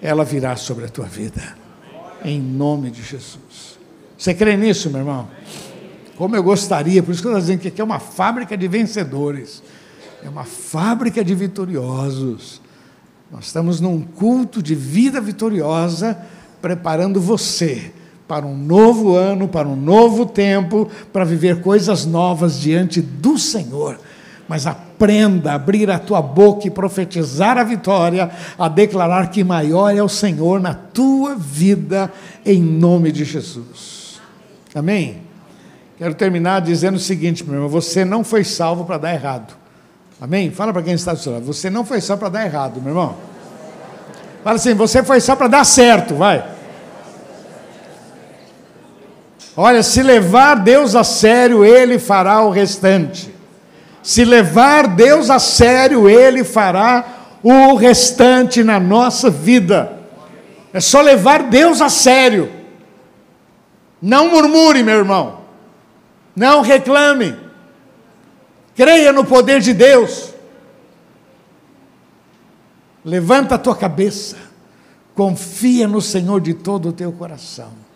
Ela 0.00 0.24
virá 0.24 0.54
sobre 0.54 0.84
a 0.84 0.88
tua 0.88 1.06
vida, 1.06 1.42
em 2.24 2.40
nome 2.40 2.90
de 2.90 3.02
Jesus. 3.02 3.78
Você 4.16 4.32
crê 4.32 4.56
nisso, 4.56 4.90
meu 4.90 5.00
irmão? 5.00 5.28
Como 6.16 6.34
eu 6.34 6.42
gostaria, 6.42 7.02
por 7.02 7.12
isso 7.12 7.22
que 7.22 7.28
eu 7.28 7.32
estou 7.32 7.40
dizendo 7.40 7.60
que 7.60 7.68
aqui 7.68 7.80
é 7.80 7.84
uma 7.84 8.00
fábrica 8.00 8.56
de 8.56 8.66
vencedores, 8.66 9.62
é 10.22 10.28
uma 10.28 10.44
fábrica 10.44 11.24
de 11.24 11.34
vitoriosos. 11.34 12.60
Nós 13.30 13.46
estamos 13.46 13.80
num 13.80 14.02
culto 14.02 14.62
de 14.62 14.74
vida 14.74 15.20
vitoriosa, 15.20 16.18
preparando 16.60 17.20
você 17.20 17.92
para 18.28 18.46
um 18.46 18.56
novo 18.56 19.16
ano, 19.16 19.48
para 19.48 19.66
um 19.66 19.74
novo 19.74 20.26
tempo, 20.26 20.88
para 21.12 21.24
viver 21.24 21.62
coisas 21.62 22.04
novas 22.04 22.60
diante 22.60 23.00
do 23.00 23.38
Senhor. 23.38 23.98
Mas 24.46 24.66
aprenda 24.66 25.52
a 25.52 25.54
abrir 25.54 25.90
a 25.90 25.98
tua 25.98 26.20
boca 26.20 26.66
e 26.66 26.70
profetizar 26.70 27.56
a 27.56 27.64
vitória, 27.64 28.30
a 28.58 28.68
declarar 28.68 29.30
que 29.30 29.42
maior 29.42 29.94
é 29.94 30.02
o 30.02 30.08
Senhor 30.08 30.60
na 30.60 30.74
tua 30.74 31.34
vida, 31.34 32.12
em 32.44 32.62
nome 32.62 33.10
de 33.10 33.24
Jesus. 33.24 34.20
Amém? 34.74 35.22
Quero 35.96 36.14
terminar 36.14 36.60
dizendo 36.60 36.96
o 36.96 37.00
seguinte, 37.00 37.44
meu 37.44 37.54
irmão: 37.54 37.68
você 37.68 38.04
não 38.04 38.22
foi 38.22 38.44
salvo 38.44 38.84
para 38.84 38.98
dar 38.98 39.14
errado. 39.14 39.56
Amém? 40.20 40.50
Fala 40.50 40.72
para 40.72 40.82
quem 40.82 40.94
está 40.94 41.12
do 41.12 41.18
seu 41.18 41.32
lado: 41.32 41.44
você 41.44 41.68
não 41.70 41.84
foi 41.84 42.00
salvo 42.00 42.20
para 42.20 42.28
dar 42.28 42.46
errado, 42.46 42.80
meu 42.80 42.90
irmão. 42.90 43.27
Fala 44.48 44.56
assim: 44.56 44.72
você 44.72 45.02
foi 45.02 45.20
salvo 45.20 45.40
para 45.40 45.48
dar 45.48 45.64
certo, 45.64 46.14
vai. 46.14 46.42
Olha, 49.54 49.82
se 49.82 50.02
levar 50.02 50.54
Deus 50.54 50.96
a 50.96 51.04
sério, 51.04 51.66
Ele 51.66 51.98
fará 51.98 52.40
o 52.40 52.48
restante. 52.48 53.34
Se 54.02 54.24
levar 54.24 54.86
Deus 54.86 55.28
a 55.28 55.38
sério, 55.38 56.08
Ele 56.08 56.44
fará 56.44 57.04
o 57.42 57.74
restante 57.74 58.64
na 58.64 58.80
nossa 58.80 59.28
vida. 59.28 59.92
É 60.72 60.80
só 60.80 61.02
levar 61.02 61.42
Deus 61.42 61.82
a 61.82 61.90
sério. 61.90 62.50
Não 64.00 64.30
murmure, 64.30 64.82
meu 64.82 64.96
irmão. 64.96 65.40
Não 66.34 66.62
reclame. 66.62 67.36
Creia 68.74 69.12
no 69.12 69.26
poder 69.26 69.60
de 69.60 69.74
Deus. 69.74 70.32
Levanta 73.08 73.54
a 73.54 73.58
tua 73.58 73.74
cabeça. 73.74 74.36
Confia 75.14 75.88
no 75.88 76.00
Senhor 76.00 76.40
de 76.40 76.54
todo 76.54 76.90
o 76.90 76.92
teu 76.92 77.10
coração 77.12 77.88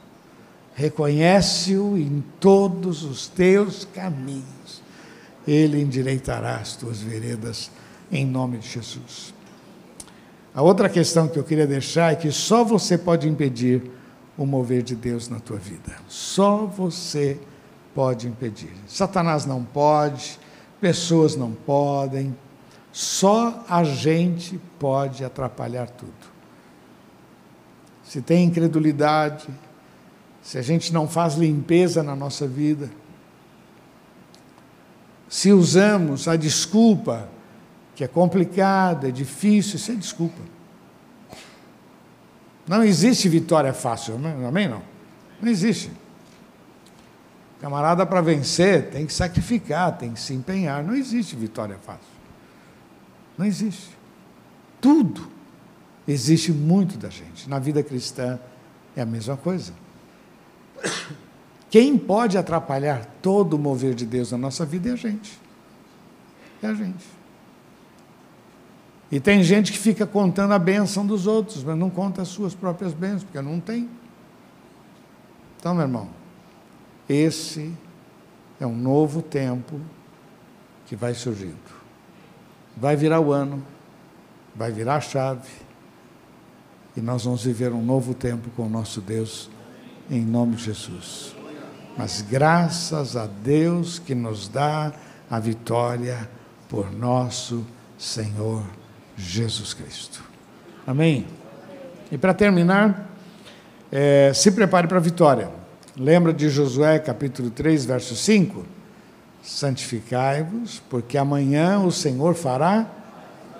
reconhece-o 0.74 1.98
em 1.98 2.22
todos 2.40 3.04
os 3.04 3.28
teus 3.28 3.84
caminhos, 3.84 4.82
Ele 5.46 5.80
endireitará 5.80 6.56
as 6.56 6.76
tuas 6.76 7.00
veredas 7.00 7.70
em 8.10 8.26
nome 8.26 8.58
de 8.58 8.68
Jesus. 8.68 9.34
A 10.54 10.62
outra 10.62 10.88
questão 10.88 11.28
que 11.28 11.38
eu 11.38 11.44
queria 11.44 11.66
deixar 11.66 12.12
é 12.12 12.16
que 12.16 12.30
só 12.30 12.62
você 12.62 12.98
pode 12.98 13.28
impedir 13.28 13.82
o 14.36 14.44
mover 14.44 14.82
de 14.82 14.94
Deus 14.94 15.28
na 15.28 15.40
tua 15.40 15.56
vida. 15.56 15.96
Só 16.08 16.66
você 16.66 17.38
pode 17.94 18.26
impedir. 18.26 18.72
Satanás 18.86 19.46
não 19.46 19.64
pode, 19.64 20.38
pessoas 20.80 21.36
não 21.36 21.52
podem, 21.52 22.36
só 22.92 23.64
a 23.68 23.82
gente 23.82 24.60
pode 24.78 25.24
atrapalhar 25.24 25.88
tudo. 25.88 26.12
Se 28.04 28.20
tem 28.20 28.44
incredulidade, 28.44 29.48
se 30.42 30.58
a 30.58 30.62
gente 30.62 30.92
não 30.92 31.08
faz 31.08 31.34
limpeza 31.34 32.02
na 32.02 32.14
nossa 32.14 32.46
vida, 32.46 32.90
se 35.26 35.50
usamos 35.50 36.28
a 36.28 36.36
desculpa, 36.36 37.26
que 37.94 38.04
é 38.04 38.08
complicada, 38.08 39.08
é 39.08 39.10
difícil, 39.10 39.76
isso 39.76 39.90
é 39.90 39.94
desculpa. 39.94 40.42
Não 42.68 42.84
existe 42.84 43.28
vitória 43.30 43.72
fácil, 43.72 44.16
amém? 44.16 44.68
Não. 44.68 44.82
Não 45.40 45.48
existe. 45.48 45.90
Camarada, 47.60 48.04
para 48.04 48.20
vencer, 48.20 48.90
tem 48.90 49.06
que 49.06 49.12
sacrificar, 49.12 49.96
tem 49.96 50.12
que 50.12 50.20
se 50.20 50.34
empenhar. 50.34 50.84
Não 50.84 50.94
existe 50.94 51.34
vitória 51.34 51.78
fácil. 51.78 52.11
Não 53.36 53.46
existe. 53.46 53.96
Tudo 54.80 55.28
existe 56.06 56.52
muito 56.52 56.98
da 56.98 57.08
gente. 57.08 57.48
Na 57.48 57.58
vida 57.58 57.82
cristã 57.82 58.38
é 58.96 59.02
a 59.02 59.06
mesma 59.06 59.36
coisa. 59.36 59.72
Quem 61.70 61.96
pode 61.96 62.36
atrapalhar 62.36 63.06
todo 63.22 63.54
o 63.54 63.58
mover 63.58 63.94
de 63.94 64.04
Deus 64.04 64.32
na 64.32 64.38
nossa 64.38 64.66
vida 64.66 64.90
é 64.90 64.92
a 64.92 64.96
gente. 64.96 65.38
É 66.62 66.66
a 66.66 66.74
gente. 66.74 67.04
E 69.10 69.20
tem 69.20 69.42
gente 69.42 69.72
que 69.72 69.78
fica 69.78 70.06
contando 70.06 70.52
a 70.52 70.58
bênção 70.58 71.06
dos 71.06 71.26
outros, 71.26 71.62
mas 71.62 71.76
não 71.76 71.90
conta 71.90 72.22
as 72.22 72.28
suas 72.28 72.54
próprias 72.54 72.92
bênçãos, 72.94 73.24
porque 73.24 73.40
não 73.40 73.60
tem. 73.60 73.88
Então, 75.58 75.74
meu 75.74 75.84
irmão, 75.84 76.08
esse 77.08 77.72
é 78.58 78.66
um 78.66 78.74
novo 78.74 79.22
tempo 79.22 79.80
que 80.86 80.96
vai 80.96 81.14
surgindo. 81.14 81.81
Vai 82.76 82.96
virar 82.96 83.20
o 83.20 83.32
ano, 83.32 83.62
vai 84.54 84.72
virar 84.72 84.96
a 84.96 85.00
chave, 85.00 85.48
e 86.96 87.00
nós 87.00 87.24
vamos 87.24 87.44
viver 87.44 87.72
um 87.72 87.82
novo 87.82 88.14
tempo 88.14 88.50
com 88.56 88.66
o 88.66 88.68
nosso 88.68 89.00
Deus, 89.00 89.50
em 90.10 90.24
nome 90.24 90.56
de 90.56 90.64
Jesus 90.64 91.34
mas 91.96 92.22
graças 92.22 93.16
a 93.16 93.26
Deus 93.26 93.98
que 93.98 94.14
nos 94.14 94.48
dá 94.48 94.92
a 95.30 95.38
vitória 95.38 96.28
por 96.68 96.90
nosso 96.90 97.66
Senhor 97.98 98.62
Jesus 99.16 99.74
Cristo. 99.74 100.22
Amém? 100.86 101.26
E 102.10 102.18
para 102.18 102.34
terminar, 102.34 103.10
é, 103.90 104.32
se 104.34 104.50
prepare 104.52 104.86
para 104.86 104.98
a 104.98 105.00
vitória. 105.00 105.50
Lembra 105.96 106.32
de 106.32 106.48
Josué 106.48 106.98
capítulo 106.98 107.50
3, 107.50 107.84
verso 107.84 108.16
5? 108.16 108.64
Santificai-vos, 109.42 110.82
porque 110.88 111.18
amanhã 111.18 111.80
o 111.80 111.90
Senhor 111.90 112.34
fará 112.34 112.86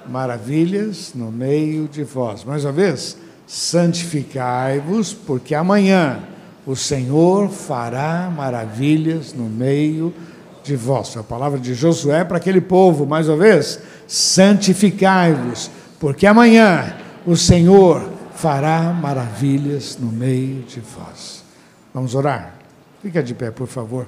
maravilhas 0.08 1.12
no 1.14 1.30
meio 1.30 1.88
de 1.88 2.04
vós. 2.04 2.44
Mais 2.44 2.64
uma 2.64 2.72
vez, 2.72 3.16
santificai-vos, 3.46 5.12
porque 5.12 5.54
amanhã 5.54 6.20
o 6.66 6.76
Senhor 6.76 7.48
fará 7.48 8.32
maravilhas 8.34 9.32
no 9.32 9.44
meio 9.44 10.14
de 10.62 10.76
vós. 10.76 11.16
A 11.16 11.22
palavra 11.22 11.58
de 11.58 11.74
Josué 11.74 12.24
para 12.24 12.36
aquele 12.36 12.60
povo, 12.60 13.04
mais 13.04 13.28
uma 13.28 13.36
vez, 13.36 13.80
santificai-vos, 14.06 15.70
porque 15.98 16.26
amanhã 16.26 16.96
o 17.26 17.36
Senhor 17.36 18.08
fará 18.34 18.92
maravilhas 18.92 19.96
no 19.98 20.10
meio 20.10 20.62
de 20.62 20.80
vós. 20.80 21.44
Vamos 21.92 22.14
orar? 22.14 22.54
Fica 23.02 23.22
de 23.22 23.34
pé, 23.34 23.50
por 23.50 23.66
favor. 23.66 24.06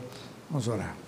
Vamos 0.51 0.69
orar. 0.69 1.04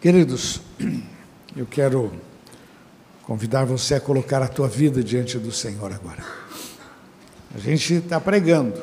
Queridos, 0.00 0.60
eu 1.56 1.66
quero 1.66 2.12
convidar 3.24 3.64
você 3.64 3.96
a 3.96 4.00
colocar 4.00 4.40
a 4.40 4.46
tua 4.46 4.68
vida 4.68 5.02
diante 5.02 5.36
do 5.40 5.50
Senhor 5.50 5.92
agora. 5.92 6.24
A 7.52 7.58
gente 7.58 7.94
está 7.94 8.20
pregando, 8.20 8.80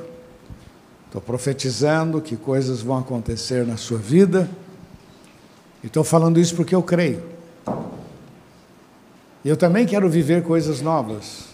estou 1.05 1.21
profetizando 1.21 2.19
que 2.19 2.35
coisas 2.35 2.81
vão 2.81 2.97
acontecer 2.97 3.65
na 3.65 3.77
sua 3.77 3.97
vida, 3.97 4.49
e 5.81 5.87
estou 5.87 6.03
falando 6.03 6.37
isso 6.37 6.53
porque 6.53 6.75
eu 6.75 6.83
creio. 6.83 7.23
E 9.45 9.47
eu 9.47 9.55
também 9.55 9.85
quero 9.85 10.09
viver 10.09 10.43
coisas 10.43 10.81
novas. 10.81 11.45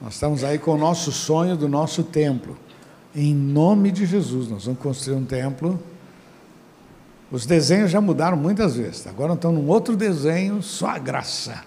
Nós 0.00 0.14
estamos 0.14 0.42
aí 0.42 0.58
com 0.58 0.72
o 0.72 0.78
nosso 0.78 1.12
sonho 1.12 1.56
do 1.56 1.68
nosso 1.68 2.02
templo. 2.02 2.58
Em 3.14 3.32
nome 3.32 3.92
de 3.92 4.06
Jesus, 4.06 4.48
nós 4.48 4.64
vamos 4.64 4.80
construir 4.80 5.14
um 5.14 5.24
templo 5.24 5.80
os 7.34 7.44
desenhos 7.46 7.90
já 7.90 8.00
mudaram 8.00 8.36
muitas 8.36 8.76
vezes. 8.76 9.08
Agora 9.08 9.32
estão 9.32 9.50
num 9.50 9.66
outro 9.66 9.96
desenho, 9.96 10.62
só 10.62 10.90
a 10.90 10.98
graça. 11.00 11.64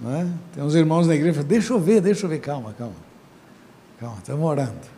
Não 0.00 0.10
é? 0.10 0.26
Tem 0.54 0.64
uns 0.64 0.74
irmãos 0.74 1.06
na 1.06 1.14
igreja 1.14 1.32
que 1.32 1.36
falam, 1.40 1.48
deixa 1.48 1.72
eu 1.74 1.78
ver, 1.78 2.00
deixa 2.00 2.24
eu 2.24 2.30
ver, 2.30 2.38
calma, 2.40 2.72
calma. 2.72 2.96
Calma, 4.00 4.16
estamos 4.16 4.42
orando. 4.46 4.96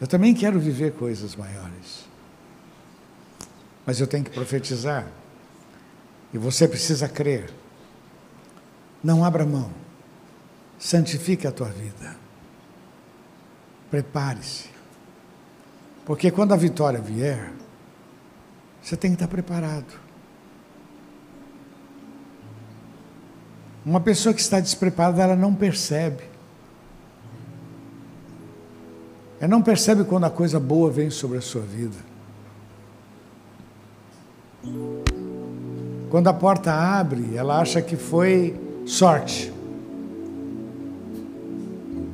Eu 0.00 0.06
também 0.06 0.32
quero 0.32 0.60
viver 0.60 0.92
coisas 0.92 1.34
maiores. 1.34 2.06
Mas 3.84 4.00
eu 4.00 4.06
tenho 4.06 4.22
que 4.22 4.30
profetizar. 4.30 5.08
E 6.32 6.38
você 6.38 6.68
precisa 6.68 7.08
crer. 7.08 7.52
Não 9.02 9.24
abra 9.24 9.44
mão. 9.44 9.72
Santifique 10.78 11.48
a 11.48 11.50
tua 11.50 11.68
vida. 11.68 12.16
Prepare-se. 13.90 14.75
Porque 16.06 16.30
quando 16.30 16.54
a 16.54 16.56
vitória 16.56 17.00
vier, 17.00 17.52
você 18.80 18.96
tem 18.96 19.10
que 19.10 19.16
estar 19.16 19.26
preparado. 19.26 20.06
Uma 23.84 24.00
pessoa 24.00 24.32
que 24.32 24.40
está 24.40 24.60
despreparada, 24.60 25.20
ela 25.20 25.36
não 25.36 25.52
percebe. 25.52 26.22
Ela 29.40 29.48
não 29.48 29.60
percebe 29.60 30.04
quando 30.04 30.24
a 30.24 30.30
coisa 30.30 30.60
boa 30.60 30.90
vem 30.90 31.10
sobre 31.10 31.38
a 31.38 31.40
sua 31.40 31.62
vida. 31.62 31.96
Quando 36.08 36.28
a 36.28 36.32
porta 36.32 36.72
abre, 36.72 37.34
ela 37.36 37.60
acha 37.60 37.82
que 37.82 37.96
foi 37.96 38.56
sorte. 38.86 39.52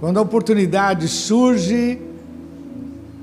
Quando 0.00 0.18
a 0.18 0.22
oportunidade 0.22 1.06
surge, 1.08 2.11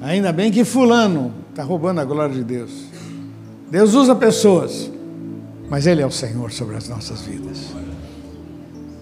Ainda 0.01 0.31
bem 0.31 0.51
que 0.51 0.63
Fulano 0.63 1.33
está 1.49 1.63
roubando 1.63 1.99
a 1.99 2.05
glória 2.05 2.33
de 2.33 2.43
Deus. 2.43 2.85
Deus 3.69 3.93
usa 3.93 4.15
pessoas, 4.15 4.89
mas 5.69 5.85
Ele 5.85 6.01
é 6.01 6.05
o 6.05 6.11
Senhor 6.11 6.51
sobre 6.51 6.75
as 6.77 6.87
nossas 6.87 7.21
vidas. 7.21 7.67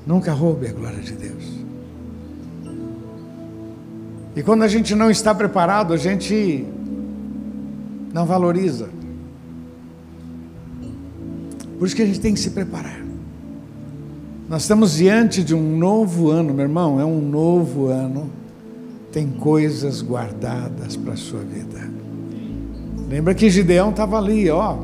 Nunca 0.05 0.33
roube 0.33 0.67
a 0.67 0.73
glória 0.73 0.99
de 0.99 1.13
Deus. 1.13 1.43
E 4.35 4.43
quando 4.43 4.63
a 4.63 4.67
gente 4.67 4.95
não 4.95 5.09
está 5.09 5.33
preparado, 5.33 5.93
a 5.93 5.97
gente 5.97 6.65
não 8.13 8.25
valoriza. 8.25 8.89
Por 11.77 11.85
isso 11.85 11.95
que 11.95 12.01
a 12.01 12.05
gente 12.05 12.19
tem 12.19 12.33
que 12.33 12.39
se 12.39 12.51
preparar. 12.51 13.01
Nós 14.49 14.63
estamos 14.63 14.95
diante 14.95 15.43
de 15.43 15.53
um 15.53 15.77
novo 15.77 16.29
ano, 16.31 16.53
meu 16.53 16.63
irmão, 16.63 16.99
é 16.99 17.05
um 17.05 17.21
novo 17.21 17.87
ano 17.87 18.29
tem 19.17 19.31
coisas 19.31 20.03
guardadas 20.03 20.95
para 20.95 21.13
a 21.13 21.17
sua 21.17 21.39
vida. 21.39 21.89
Lembra 23.09 23.33
que 23.33 23.49
Gideão 23.49 23.89
estava 23.89 24.15
ali, 24.15 24.47
ó, 24.47 24.77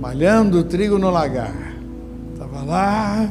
malhando 0.00 0.64
trigo 0.64 0.98
no 0.98 1.10
lagar. 1.10 1.74
Estava 2.32 2.62
lá, 2.62 3.30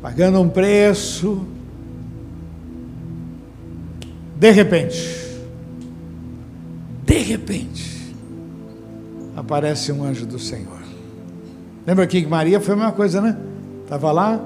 pagando 0.00 0.40
um 0.40 0.48
preço. 0.48 1.44
De 4.38 4.52
repente, 4.52 4.96
de 7.04 7.18
repente, 7.18 8.14
aparece 9.34 9.90
um 9.90 10.04
anjo 10.04 10.24
do 10.24 10.38
Senhor. 10.38 10.82
Lembra 11.84 12.06
que 12.06 12.24
Maria 12.24 12.60
foi 12.60 12.74
a 12.74 12.76
mesma 12.76 12.92
coisa, 12.92 13.20
né? 13.20 13.36
Estava 13.82 14.12
lá, 14.12 14.40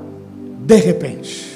de 0.64 0.76
repente. 0.76 1.49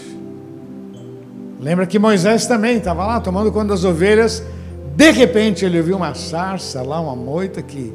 Lembra 1.65 1.87
que 1.87 1.99
Moisés 1.99 2.47
também 2.47 2.77
estava 2.77 3.07
lá 3.07 3.19
tomando 3.19 3.51
conta 3.51 3.69
das 3.69 3.85
ovelhas. 3.85 4.45
De 4.95 5.11
repente 5.11 5.65
ele 5.65 5.81
viu 5.81 5.97
uma 5.97 6.12
sarça 6.12 6.83
lá, 6.83 7.01
uma 7.01 7.17
moita 7.17 7.62
que 7.62 7.91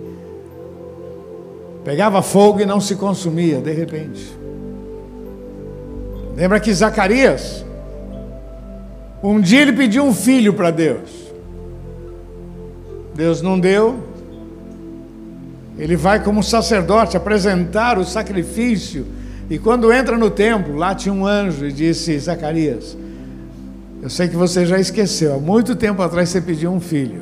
pegava 1.85 2.23
fogo 2.23 2.61
e 2.61 2.65
não 2.65 2.81
se 2.81 2.95
consumia. 2.95 3.61
De 3.61 3.71
repente. 3.71 4.35
Lembra 6.35 6.59
que 6.59 6.73
Zacarias, 6.73 7.63
um 9.21 9.39
dia 9.39 9.61
ele 9.61 9.73
pediu 9.73 10.03
um 10.03 10.15
filho 10.15 10.51
para 10.55 10.71
Deus. 10.71 11.31
Deus 13.13 13.39
não 13.39 13.59
deu. 13.59 13.99
Ele 15.77 15.95
vai 15.95 16.23
como 16.23 16.41
sacerdote 16.41 17.15
apresentar 17.15 17.99
o 17.99 18.03
sacrifício. 18.03 19.05
E 19.47 19.59
quando 19.59 19.93
entra 19.93 20.17
no 20.17 20.31
templo, 20.31 20.75
lá 20.75 20.95
tinha 20.95 21.13
um 21.13 21.23
anjo 21.23 21.67
e 21.67 21.71
disse: 21.71 22.17
Zacarias, 22.17 22.97
eu 24.01 24.09
sei 24.09 24.27
que 24.27 24.35
você 24.35 24.65
já 24.65 24.79
esqueceu, 24.79 25.35
há 25.35 25.39
muito 25.39 25.75
tempo 25.75 26.01
atrás 26.01 26.29
você 26.29 26.39
pediu 26.39 26.71
um 26.71 26.79
filho. 26.79 27.21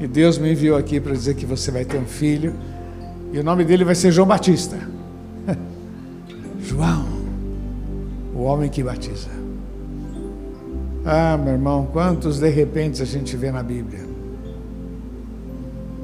E 0.00 0.06
Deus 0.06 0.38
me 0.38 0.50
enviou 0.50 0.76
aqui 0.76 0.98
para 0.98 1.12
dizer 1.12 1.34
que 1.34 1.46
você 1.46 1.70
vai 1.70 1.84
ter 1.84 1.98
um 1.98 2.06
filho. 2.06 2.54
E 3.32 3.38
o 3.38 3.44
nome 3.44 3.64
dele 3.64 3.84
vai 3.84 3.94
ser 3.94 4.10
João 4.10 4.26
Batista. 4.26 4.76
João, 6.60 7.06
o 8.34 8.42
homem 8.42 8.68
que 8.68 8.82
batiza. 8.82 9.28
Ah, 11.04 11.36
meu 11.36 11.52
irmão, 11.52 11.88
quantos 11.92 12.40
de 12.40 12.48
repente 12.48 13.02
a 13.02 13.04
gente 13.04 13.36
vê 13.36 13.52
na 13.52 13.62
Bíblia. 13.62 14.00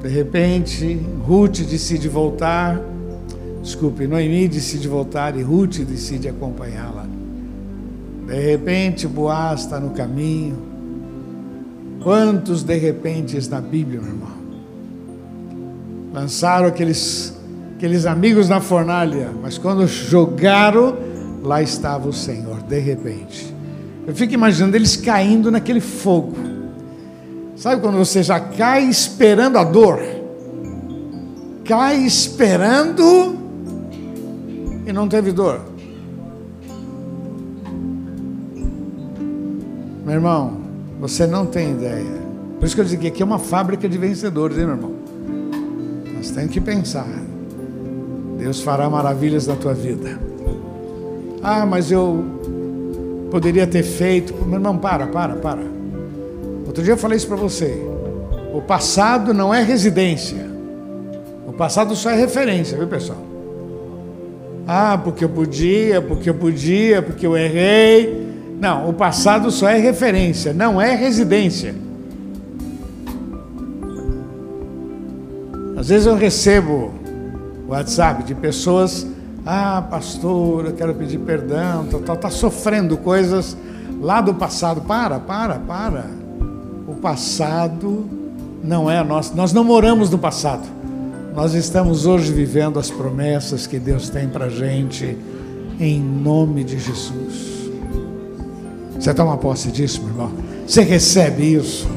De 0.01 0.07
repente, 0.07 1.01
Ruth 1.25 1.59
decide 1.59 2.07
voltar. 2.07 2.79
Desculpe, 3.61 4.07
Noemi 4.07 4.47
decide 4.47 4.87
voltar 4.87 5.35
e 5.35 5.41
Ruth 5.41 5.79
decide 5.79 6.29
acompanhá-la. 6.29 7.18
De 8.29 8.39
repente, 8.39 9.07
Boaz 9.07 9.61
está 9.61 9.79
no 9.79 9.89
caminho. 9.89 10.55
Quantos 12.03 12.61
de 12.61 12.77
repentes 12.77 13.49
na 13.49 13.59
Bíblia, 13.59 13.99
meu 13.99 14.11
irmão? 14.11 14.29
Lançaram 16.13 16.67
aqueles, 16.67 17.35
aqueles 17.75 18.05
amigos 18.05 18.47
na 18.47 18.61
fornalha, 18.61 19.31
mas 19.41 19.57
quando 19.57 19.87
jogaram, 19.87 20.95
lá 21.41 21.63
estava 21.63 22.07
o 22.07 22.13
Senhor, 22.13 22.61
de 22.61 22.77
repente. 22.77 23.51
Eu 24.05 24.13
fico 24.13 24.31
imaginando 24.31 24.75
eles 24.75 24.95
caindo 24.95 25.49
naquele 25.49 25.81
fogo. 25.81 26.37
Sabe 27.55 27.81
quando 27.81 27.97
você 27.97 28.21
já 28.21 28.39
cai 28.39 28.83
esperando 28.83 29.57
a 29.57 29.63
dor? 29.63 29.99
Cai 31.65 31.97
esperando 31.97 33.39
e 34.85 34.93
não 34.93 35.07
teve 35.09 35.31
dor. 35.31 35.68
Meu 40.09 40.15
irmão, 40.15 40.53
você 40.99 41.27
não 41.27 41.45
tem 41.45 41.69
ideia. 41.69 42.03
Por 42.59 42.65
isso 42.65 42.73
que 42.73 42.81
eu 42.81 42.85
digo 42.85 43.03
que 43.03 43.07
aqui 43.09 43.21
é 43.21 43.25
uma 43.25 43.37
fábrica 43.37 43.87
de 43.87 43.95
vencedores, 43.95 44.57
hein, 44.57 44.65
meu 44.65 44.73
irmão? 44.73 44.91
Nós 46.15 46.31
temos 46.31 46.49
que 46.49 46.59
pensar. 46.59 47.05
Deus 48.39 48.59
fará 48.59 48.89
maravilhas 48.89 49.45
na 49.45 49.55
tua 49.55 49.75
vida. 49.75 50.19
Ah, 51.43 51.63
mas 51.63 51.91
eu 51.91 52.25
poderia 53.29 53.67
ter 53.67 53.83
feito. 53.83 54.33
Meu 54.33 54.55
irmão, 54.55 54.79
para, 54.79 55.05
para, 55.05 55.35
para. 55.35 55.61
Outro 56.65 56.83
dia 56.83 56.93
eu 56.93 56.97
falei 56.97 57.15
isso 57.15 57.27
para 57.27 57.37
você. 57.37 57.79
O 58.51 58.63
passado 58.63 59.31
não 59.31 59.53
é 59.53 59.61
residência. 59.61 60.43
O 61.45 61.53
passado 61.53 61.95
só 61.95 62.09
é 62.09 62.15
referência, 62.15 62.75
viu, 62.75 62.87
pessoal? 62.87 63.19
Ah, 64.67 64.99
porque 65.03 65.23
eu 65.23 65.29
podia, 65.29 66.01
porque 66.01 66.31
eu 66.31 66.33
podia, 66.33 66.99
porque 66.99 67.27
eu 67.27 67.37
errei. 67.37 68.18
Não, 68.59 68.89
o 68.89 68.93
passado 68.93 69.49
só 69.51 69.69
é 69.69 69.77
referência, 69.77 70.53
não 70.53 70.81
é 70.81 70.93
residência. 70.93 71.73
Às 75.77 75.87
vezes 75.87 76.05
eu 76.05 76.15
recebo 76.15 76.93
WhatsApp 77.69 78.23
de 78.23 78.35
pessoas, 78.35 79.07
ah, 79.45 79.81
pastor, 79.89 80.65
eu 80.65 80.73
quero 80.73 80.93
pedir 80.93 81.19
perdão, 81.19 81.85
tal, 81.85 82.01
tal, 82.01 82.17
tá 82.17 82.29
sofrendo 82.29 82.97
coisas 82.97 83.55
lá 84.01 84.19
do 84.19 84.33
passado. 84.33 84.81
Para, 84.81 85.19
para, 85.19 85.55
para. 85.55 86.05
O 86.85 86.95
passado 86.95 88.05
não 88.61 88.91
é 88.91 88.97
a 88.97 89.03
nossa. 89.05 89.33
Nós 89.35 89.53
não 89.53 89.63
moramos 89.63 90.09
no 90.09 90.17
passado. 90.17 90.67
Nós 91.33 91.53
estamos 91.53 92.05
hoje 92.05 92.33
vivendo 92.33 92.77
as 92.77 92.91
promessas 92.91 93.65
que 93.65 93.79
Deus 93.79 94.09
tem 94.09 94.27
para 94.27 94.49
gente, 94.49 95.17
em 95.79 96.01
nome 96.01 96.65
de 96.65 96.77
Jesus. 96.77 97.58
Você 98.99 99.13
toma 99.13 99.37
posse 99.37 99.71
disso, 99.71 100.01
meu 100.01 100.09
irmão? 100.09 100.31
Você 100.67 100.81
recebe 100.81 101.53
isso? 101.53 101.87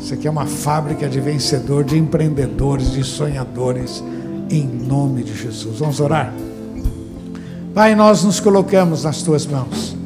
Isso 0.00 0.14
aqui 0.14 0.26
é 0.26 0.30
uma 0.30 0.46
fábrica 0.46 1.08
de 1.08 1.20
vencedor, 1.20 1.84
de 1.84 1.96
empreendedores, 1.96 2.90
de 2.90 3.04
sonhadores, 3.04 4.02
em 4.50 4.64
nome 4.66 5.22
de 5.22 5.32
Jesus. 5.32 5.78
Vamos 5.78 6.00
orar? 6.00 6.34
Pai, 7.72 7.94
nós 7.94 8.24
nos 8.24 8.40
colocamos 8.40 9.04
nas 9.04 9.22
tuas 9.22 9.46
mãos. 9.46 9.96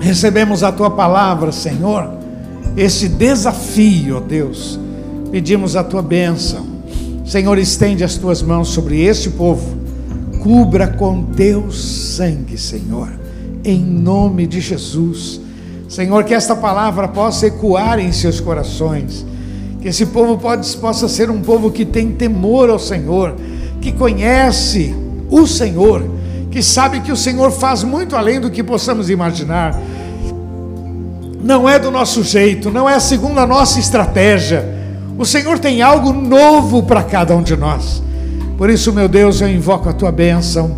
Recebemos 0.00 0.64
a 0.64 0.72
tua 0.72 0.90
palavra, 0.90 1.52
Senhor, 1.52 2.10
esse 2.76 3.08
desafio, 3.08 4.16
ó 4.16 4.20
Deus. 4.20 4.80
Pedimos 5.30 5.76
a 5.76 5.84
tua 5.84 6.02
bênção. 6.02 6.66
Senhor, 7.24 7.56
estende 7.56 8.02
as 8.02 8.16
tuas 8.16 8.42
mãos 8.42 8.68
sobre 8.70 9.00
este 9.00 9.30
povo. 9.30 9.76
Cubra 10.42 10.88
com 10.88 11.22
teu 11.22 11.70
sangue, 11.70 12.58
Senhor 12.58 13.21
em 13.64 13.80
nome 13.80 14.46
de 14.46 14.60
Jesus. 14.60 15.40
Senhor, 15.88 16.24
que 16.24 16.34
esta 16.34 16.56
palavra 16.56 17.06
possa 17.06 17.46
ecoar 17.46 17.98
em 17.98 18.12
seus 18.12 18.40
corações, 18.40 19.26
que 19.80 19.88
esse 19.88 20.06
povo 20.06 20.38
pode, 20.38 20.74
possa 20.78 21.08
ser 21.08 21.30
um 21.30 21.42
povo 21.42 21.70
que 21.70 21.84
tem 21.84 22.12
temor 22.12 22.70
ao 22.70 22.78
Senhor, 22.78 23.34
que 23.80 23.92
conhece 23.92 24.94
o 25.28 25.46
Senhor, 25.46 26.02
que 26.50 26.62
sabe 26.62 27.00
que 27.00 27.12
o 27.12 27.16
Senhor 27.16 27.50
faz 27.50 27.82
muito 27.82 28.16
além 28.16 28.40
do 28.40 28.50
que 28.50 28.62
possamos 28.62 29.10
imaginar. 29.10 29.78
Não 31.42 31.68
é 31.68 31.78
do 31.78 31.90
nosso 31.90 32.22
jeito, 32.22 32.70
não 32.70 32.88
é 32.88 32.98
segundo 33.00 33.38
a 33.38 33.46
nossa 33.46 33.78
estratégia. 33.78 34.64
O 35.18 35.24
Senhor 35.26 35.58
tem 35.58 35.82
algo 35.82 36.12
novo 36.12 36.84
para 36.84 37.02
cada 37.02 37.36
um 37.36 37.42
de 37.42 37.56
nós. 37.56 38.02
Por 38.56 38.70
isso, 38.70 38.92
meu 38.92 39.08
Deus, 39.08 39.40
eu 39.40 39.48
invoco 39.48 39.88
a 39.88 39.92
tua 39.92 40.12
bênção 40.12 40.76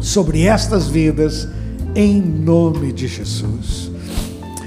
sobre 0.00 0.44
estas 0.44 0.86
vidas 0.86 1.48
em 1.96 2.20
nome 2.20 2.92
de 2.92 3.08
Jesus. 3.08 3.90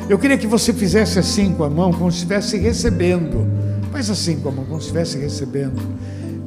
Eu 0.10 0.18
queria 0.18 0.36
que 0.36 0.48
você 0.48 0.74
fizesse 0.74 1.20
assim 1.20 1.54
com 1.54 1.64
a 1.64 1.70
mão, 1.70 1.94
como 1.94 2.12
se 2.12 2.18
estivesse 2.18 2.58
recebendo. 2.58 3.48
Faz 3.92 4.10
assim 4.10 4.40
com 4.40 4.50
a 4.50 4.52
mão, 4.52 4.66
como 4.66 4.82
se 4.82 4.88
estivesse 4.88 5.20
recebendo. 5.20 5.80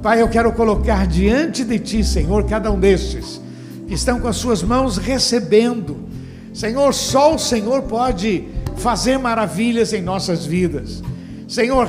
Pai, 0.03 0.21
eu 0.21 0.29
quero 0.29 0.53
colocar 0.53 1.07
diante 1.07 1.65
de 1.65 1.79
Ti, 1.79 2.03
Senhor, 2.03 2.45
cada 2.45 2.73
um 2.73 2.81
destes 2.81 3.41
que 3.87 3.95
estão 3.95 4.19
com 4.19 4.27
as 4.27 4.37
suas 4.37 4.61
mãos 4.65 4.97
recebendo. 4.97 5.97
Senhor, 6.53 6.93
só 6.93 7.37
o 7.37 7.39
Senhor 7.39 7.83
pode 7.83 8.49
fazer 8.77 9.17
maravilhas 9.19 9.93
em 9.93 10.03
nossas 10.03 10.45
vidas. 10.45 11.01
Senhor, 11.47 11.89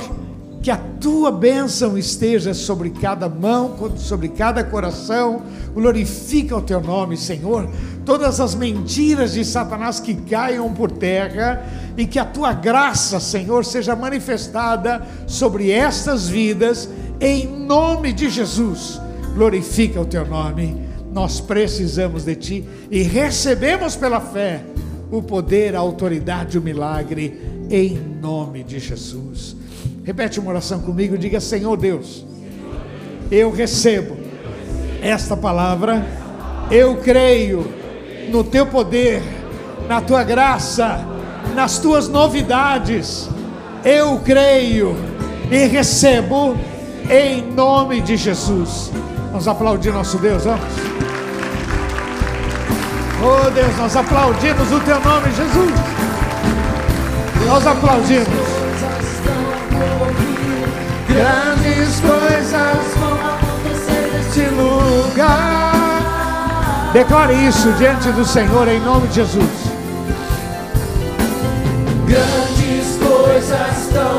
que 0.64 0.70
a 0.70 0.78
tua 0.78 1.30
bênção 1.30 1.98
esteja 1.98 2.54
sobre 2.54 2.88
cada 2.88 3.28
mão, 3.28 3.76
sobre 3.98 4.28
cada 4.30 4.64
coração. 4.64 5.42
Glorifica 5.74 6.56
o 6.56 6.62
teu 6.62 6.80
nome, 6.80 7.18
Senhor. 7.18 7.68
Todas 8.02 8.40
as 8.40 8.54
mentiras 8.54 9.34
de 9.34 9.44
Satanás 9.44 10.00
que 10.00 10.14
caiam 10.14 10.72
por 10.72 10.90
terra 10.90 11.62
e 11.98 12.06
que 12.06 12.18
a 12.18 12.24
tua 12.24 12.54
graça, 12.54 13.20
Senhor, 13.20 13.62
seja 13.62 13.94
manifestada 13.94 15.06
sobre 15.26 15.70
estas 15.70 16.30
vidas, 16.30 16.88
em 17.20 17.46
nome 17.46 18.14
de 18.14 18.30
Jesus. 18.30 18.98
Glorifica 19.34 20.00
o 20.00 20.06
teu 20.06 20.26
nome. 20.26 20.82
Nós 21.12 21.42
precisamos 21.42 22.24
de 22.24 22.36
ti 22.36 22.68
e 22.90 23.02
recebemos 23.02 23.96
pela 23.96 24.18
fé 24.18 24.64
o 25.10 25.20
poder, 25.20 25.76
a 25.76 25.80
autoridade, 25.80 26.56
o 26.56 26.62
milagre, 26.62 27.38
em 27.68 27.98
nome 27.98 28.64
de 28.64 28.78
Jesus. 28.78 29.62
Repete 30.04 30.38
uma 30.38 30.50
oração 30.50 30.80
comigo, 30.80 31.16
diga: 31.16 31.40
Senhor 31.40 31.76
Deus, 31.78 32.26
eu 33.30 33.50
recebo 33.50 34.16
esta 35.00 35.34
palavra, 35.34 36.06
eu 36.70 36.96
creio 36.96 37.66
no 38.30 38.44
teu 38.44 38.66
poder, 38.66 39.22
na 39.88 40.02
tua 40.02 40.22
graça, 40.22 41.00
nas 41.54 41.78
tuas 41.78 42.06
novidades. 42.06 43.30
Eu 43.82 44.20
creio 44.20 44.94
e 45.50 45.66
recebo 45.66 46.54
em 47.10 47.42
nome 47.52 48.02
de 48.02 48.16
Jesus. 48.18 48.90
Vamos 49.30 49.48
aplaudir 49.48 49.90
nosso 49.90 50.18
Deus, 50.18 50.44
vamos. 50.44 50.64
Oh 53.22 53.50
Deus, 53.50 53.76
nós 53.78 53.96
aplaudimos 53.96 54.70
o 54.70 54.80
teu 54.80 55.00
nome, 55.00 55.28
Jesus. 55.32 55.72
Nós 57.46 57.66
aplaudimos. 57.66 58.53
Grandes 61.14 62.00
coisas 62.00 62.94
vão 62.98 63.14
acontecer 63.14 64.10
neste 64.12 64.46
lugar. 64.50 65.74
Declare 66.92 67.34
isso 67.34 67.70
diante 67.74 68.10
do 68.10 68.24
Senhor 68.24 68.66
em 68.66 68.80
nome 68.80 69.06
de 69.06 69.14
Jesus. 69.14 69.48
Grandes 72.04 72.98
coisas 72.98 73.78
estão 73.78 74.13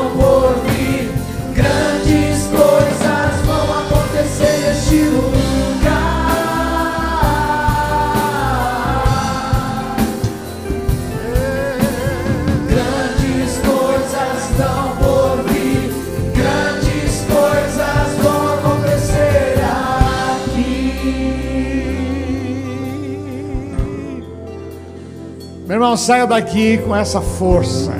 saia 26.06 26.24
daqui 26.24 26.78
com 26.78 26.94
essa 26.94 27.20
força. 27.20 27.90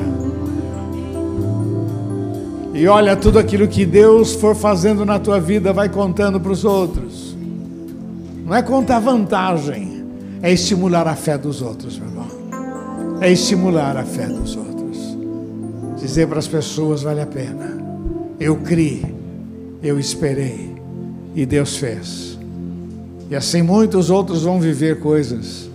E 2.72 2.86
olha 2.86 3.16
tudo 3.16 3.36
aquilo 3.36 3.66
que 3.66 3.84
Deus 3.84 4.32
for 4.34 4.54
fazendo 4.54 5.04
na 5.04 5.18
tua 5.18 5.40
vida, 5.40 5.72
vai 5.72 5.88
contando 5.88 6.38
para 6.38 6.52
os 6.52 6.64
outros. 6.64 7.36
Não 8.44 8.54
é 8.54 8.62
contar 8.62 9.00
vantagem, 9.00 10.04
é 10.40 10.52
estimular 10.52 11.08
a 11.08 11.16
fé 11.16 11.36
dos 11.36 11.60
outros, 11.60 11.98
meu 11.98 12.08
irmão. 12.08 12.26
É 13.20 13.32
estimular 13.32 13.96
a 13.96 14.04
fé 14.04 14.26
dos 14.26 14.54
outros. 14.54 15.18
Dizer 15.98 16.28
para 16.28 16.38
as 16.38 16.46
pessoas 16.46 17.02
vale 17.02 17.20
a 17.20 17.26
pena. 17.26 17.76
Eu 18.38 18.54
criei, 18.58 19.16
eu 19.82 19.98
esperei 19.98 20.76
e 21.34 21.44
Deus 21.44 21.76
fez. 21.76 22.38
E 23.28 23.34
assim 23.34 23.62
muitos 23.62 24.10
outros 24.10 24.44
vão 24.44 24.60
viver 24.60 25.00
coisas 25.00 25.68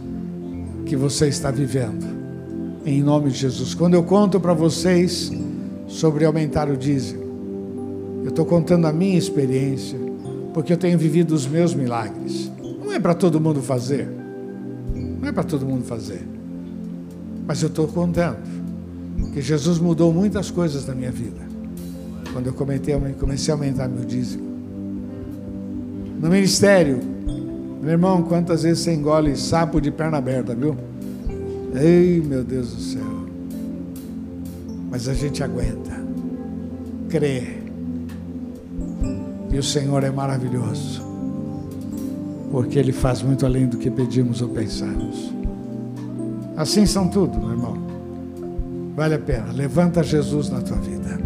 que 0.86 0.96
você 0.96 1.28
está 1.28 1.52
vivendo. 1.52 2.11
Em 2.86 3.02
nome 3.02 3.30
de 3.30 3.38
Jesus. 3.38 3.74
Quando 3.74 3.94
eu 3.94 4.04
conto 4.04 4.40
para 4.40 4.54
vocês 4.54 5.32
sobre 5.88 6.26
aumentar 6.26 6.70
o 6.70 6.78
dízimo. 6.78 7.22
Eu 8.24 8.30
estou 8.30 8.46
contando 8.46 8.86
a 8.88 8.94
minha 8.94 9.18
experiência, 9.18 10.00
porque 10.54 10.72
eu 10.72 10.78
tenho 10.78 10.98
vivido 10.98 11.34
os 11.34 11.46
meus 11.46 11.74
milagres. 11.74 12.52
Não 12.84 12.94
é 12.94 13.00
para 13.00 13.14
todo 13.14 13.40
mundo 13.40 13.62
fazer, 13.62 14.08
não 15.20 15.28
é 15.28 15.32
para 15.32 15.44
todo 15.44 15.66
mundo 15.66 15.84
fazer, 15.84 16.22
mas 17.48 17.62
eu 17.62 17.68
estou 17.68 17.88
contando 17.88 18.38
que 19.34 19.42
Jesus 19.42 19.80
mudou 19.80 20.14
muitas 20.14 20.52
coisas 20.52 20.86
na 20.86 20.94
minha 20.94 21.12
vida 21.12 21.42
quando 22.32 22.48
eu 22.48 22.54
comecei, 22.54 22.96
comecei 23.20 23.54
a 23.54 23.56
aumentar 23.56 23.88
meu 23.88 24.06
dízimo. 24.06 24.44
No 26.22 26.30
ministério, 26.30 27.00
meu 27.82 27.92
irmão, 27.92 28.24
quantas 28.24 28.64
vezes 28.64 28.84
você 28.84 28.94
engole 28.94 29.36
sapo 29.36 29.82
de 29.82 29.92
perna 29.92 30.18
aberta, 30.18 30.54
viu? 30.56 30.76
Ei, 31.76 32.22
meu 32.22 32.44
Deus 32.44 32.74
do 32.74 32.82
céu 32.82 33.32
mas 34.92 35.08
a 35.08 35.14
gente 35.14 35.42
aguenta, 35.42 36.04
crê. 37.08 37.62
E 39.50 39.58
o 39.58 39.64
Senhor 39.64 40.04
é 40.04 40.12
maravilhoso, 40.12 41.02
porque 42.52 42.78
Ele 42.78 42.92
faz 42.92 43.22
muito 43.22 43.46
além 43.46 43.68
do 43.68 43.78
que 43.78 43.90
pedimos 43.90 44.42
ou 44.42 44.50
pensamos. 44.50 45.32
Assim 46.58 46.86
são 46.86 47.08
tudo, 47.08 47.40
meu 47.40 47.52
irmão. 47.52 47.78
Vale 48.94 49.16
a 49.16 49.20
pena. 49.20 49.54
Levanta 49.54 50.04
Jesus 50.04 50.50
na 50.50 50.62
tua 50.62 50.78
vida. 50.78 51.18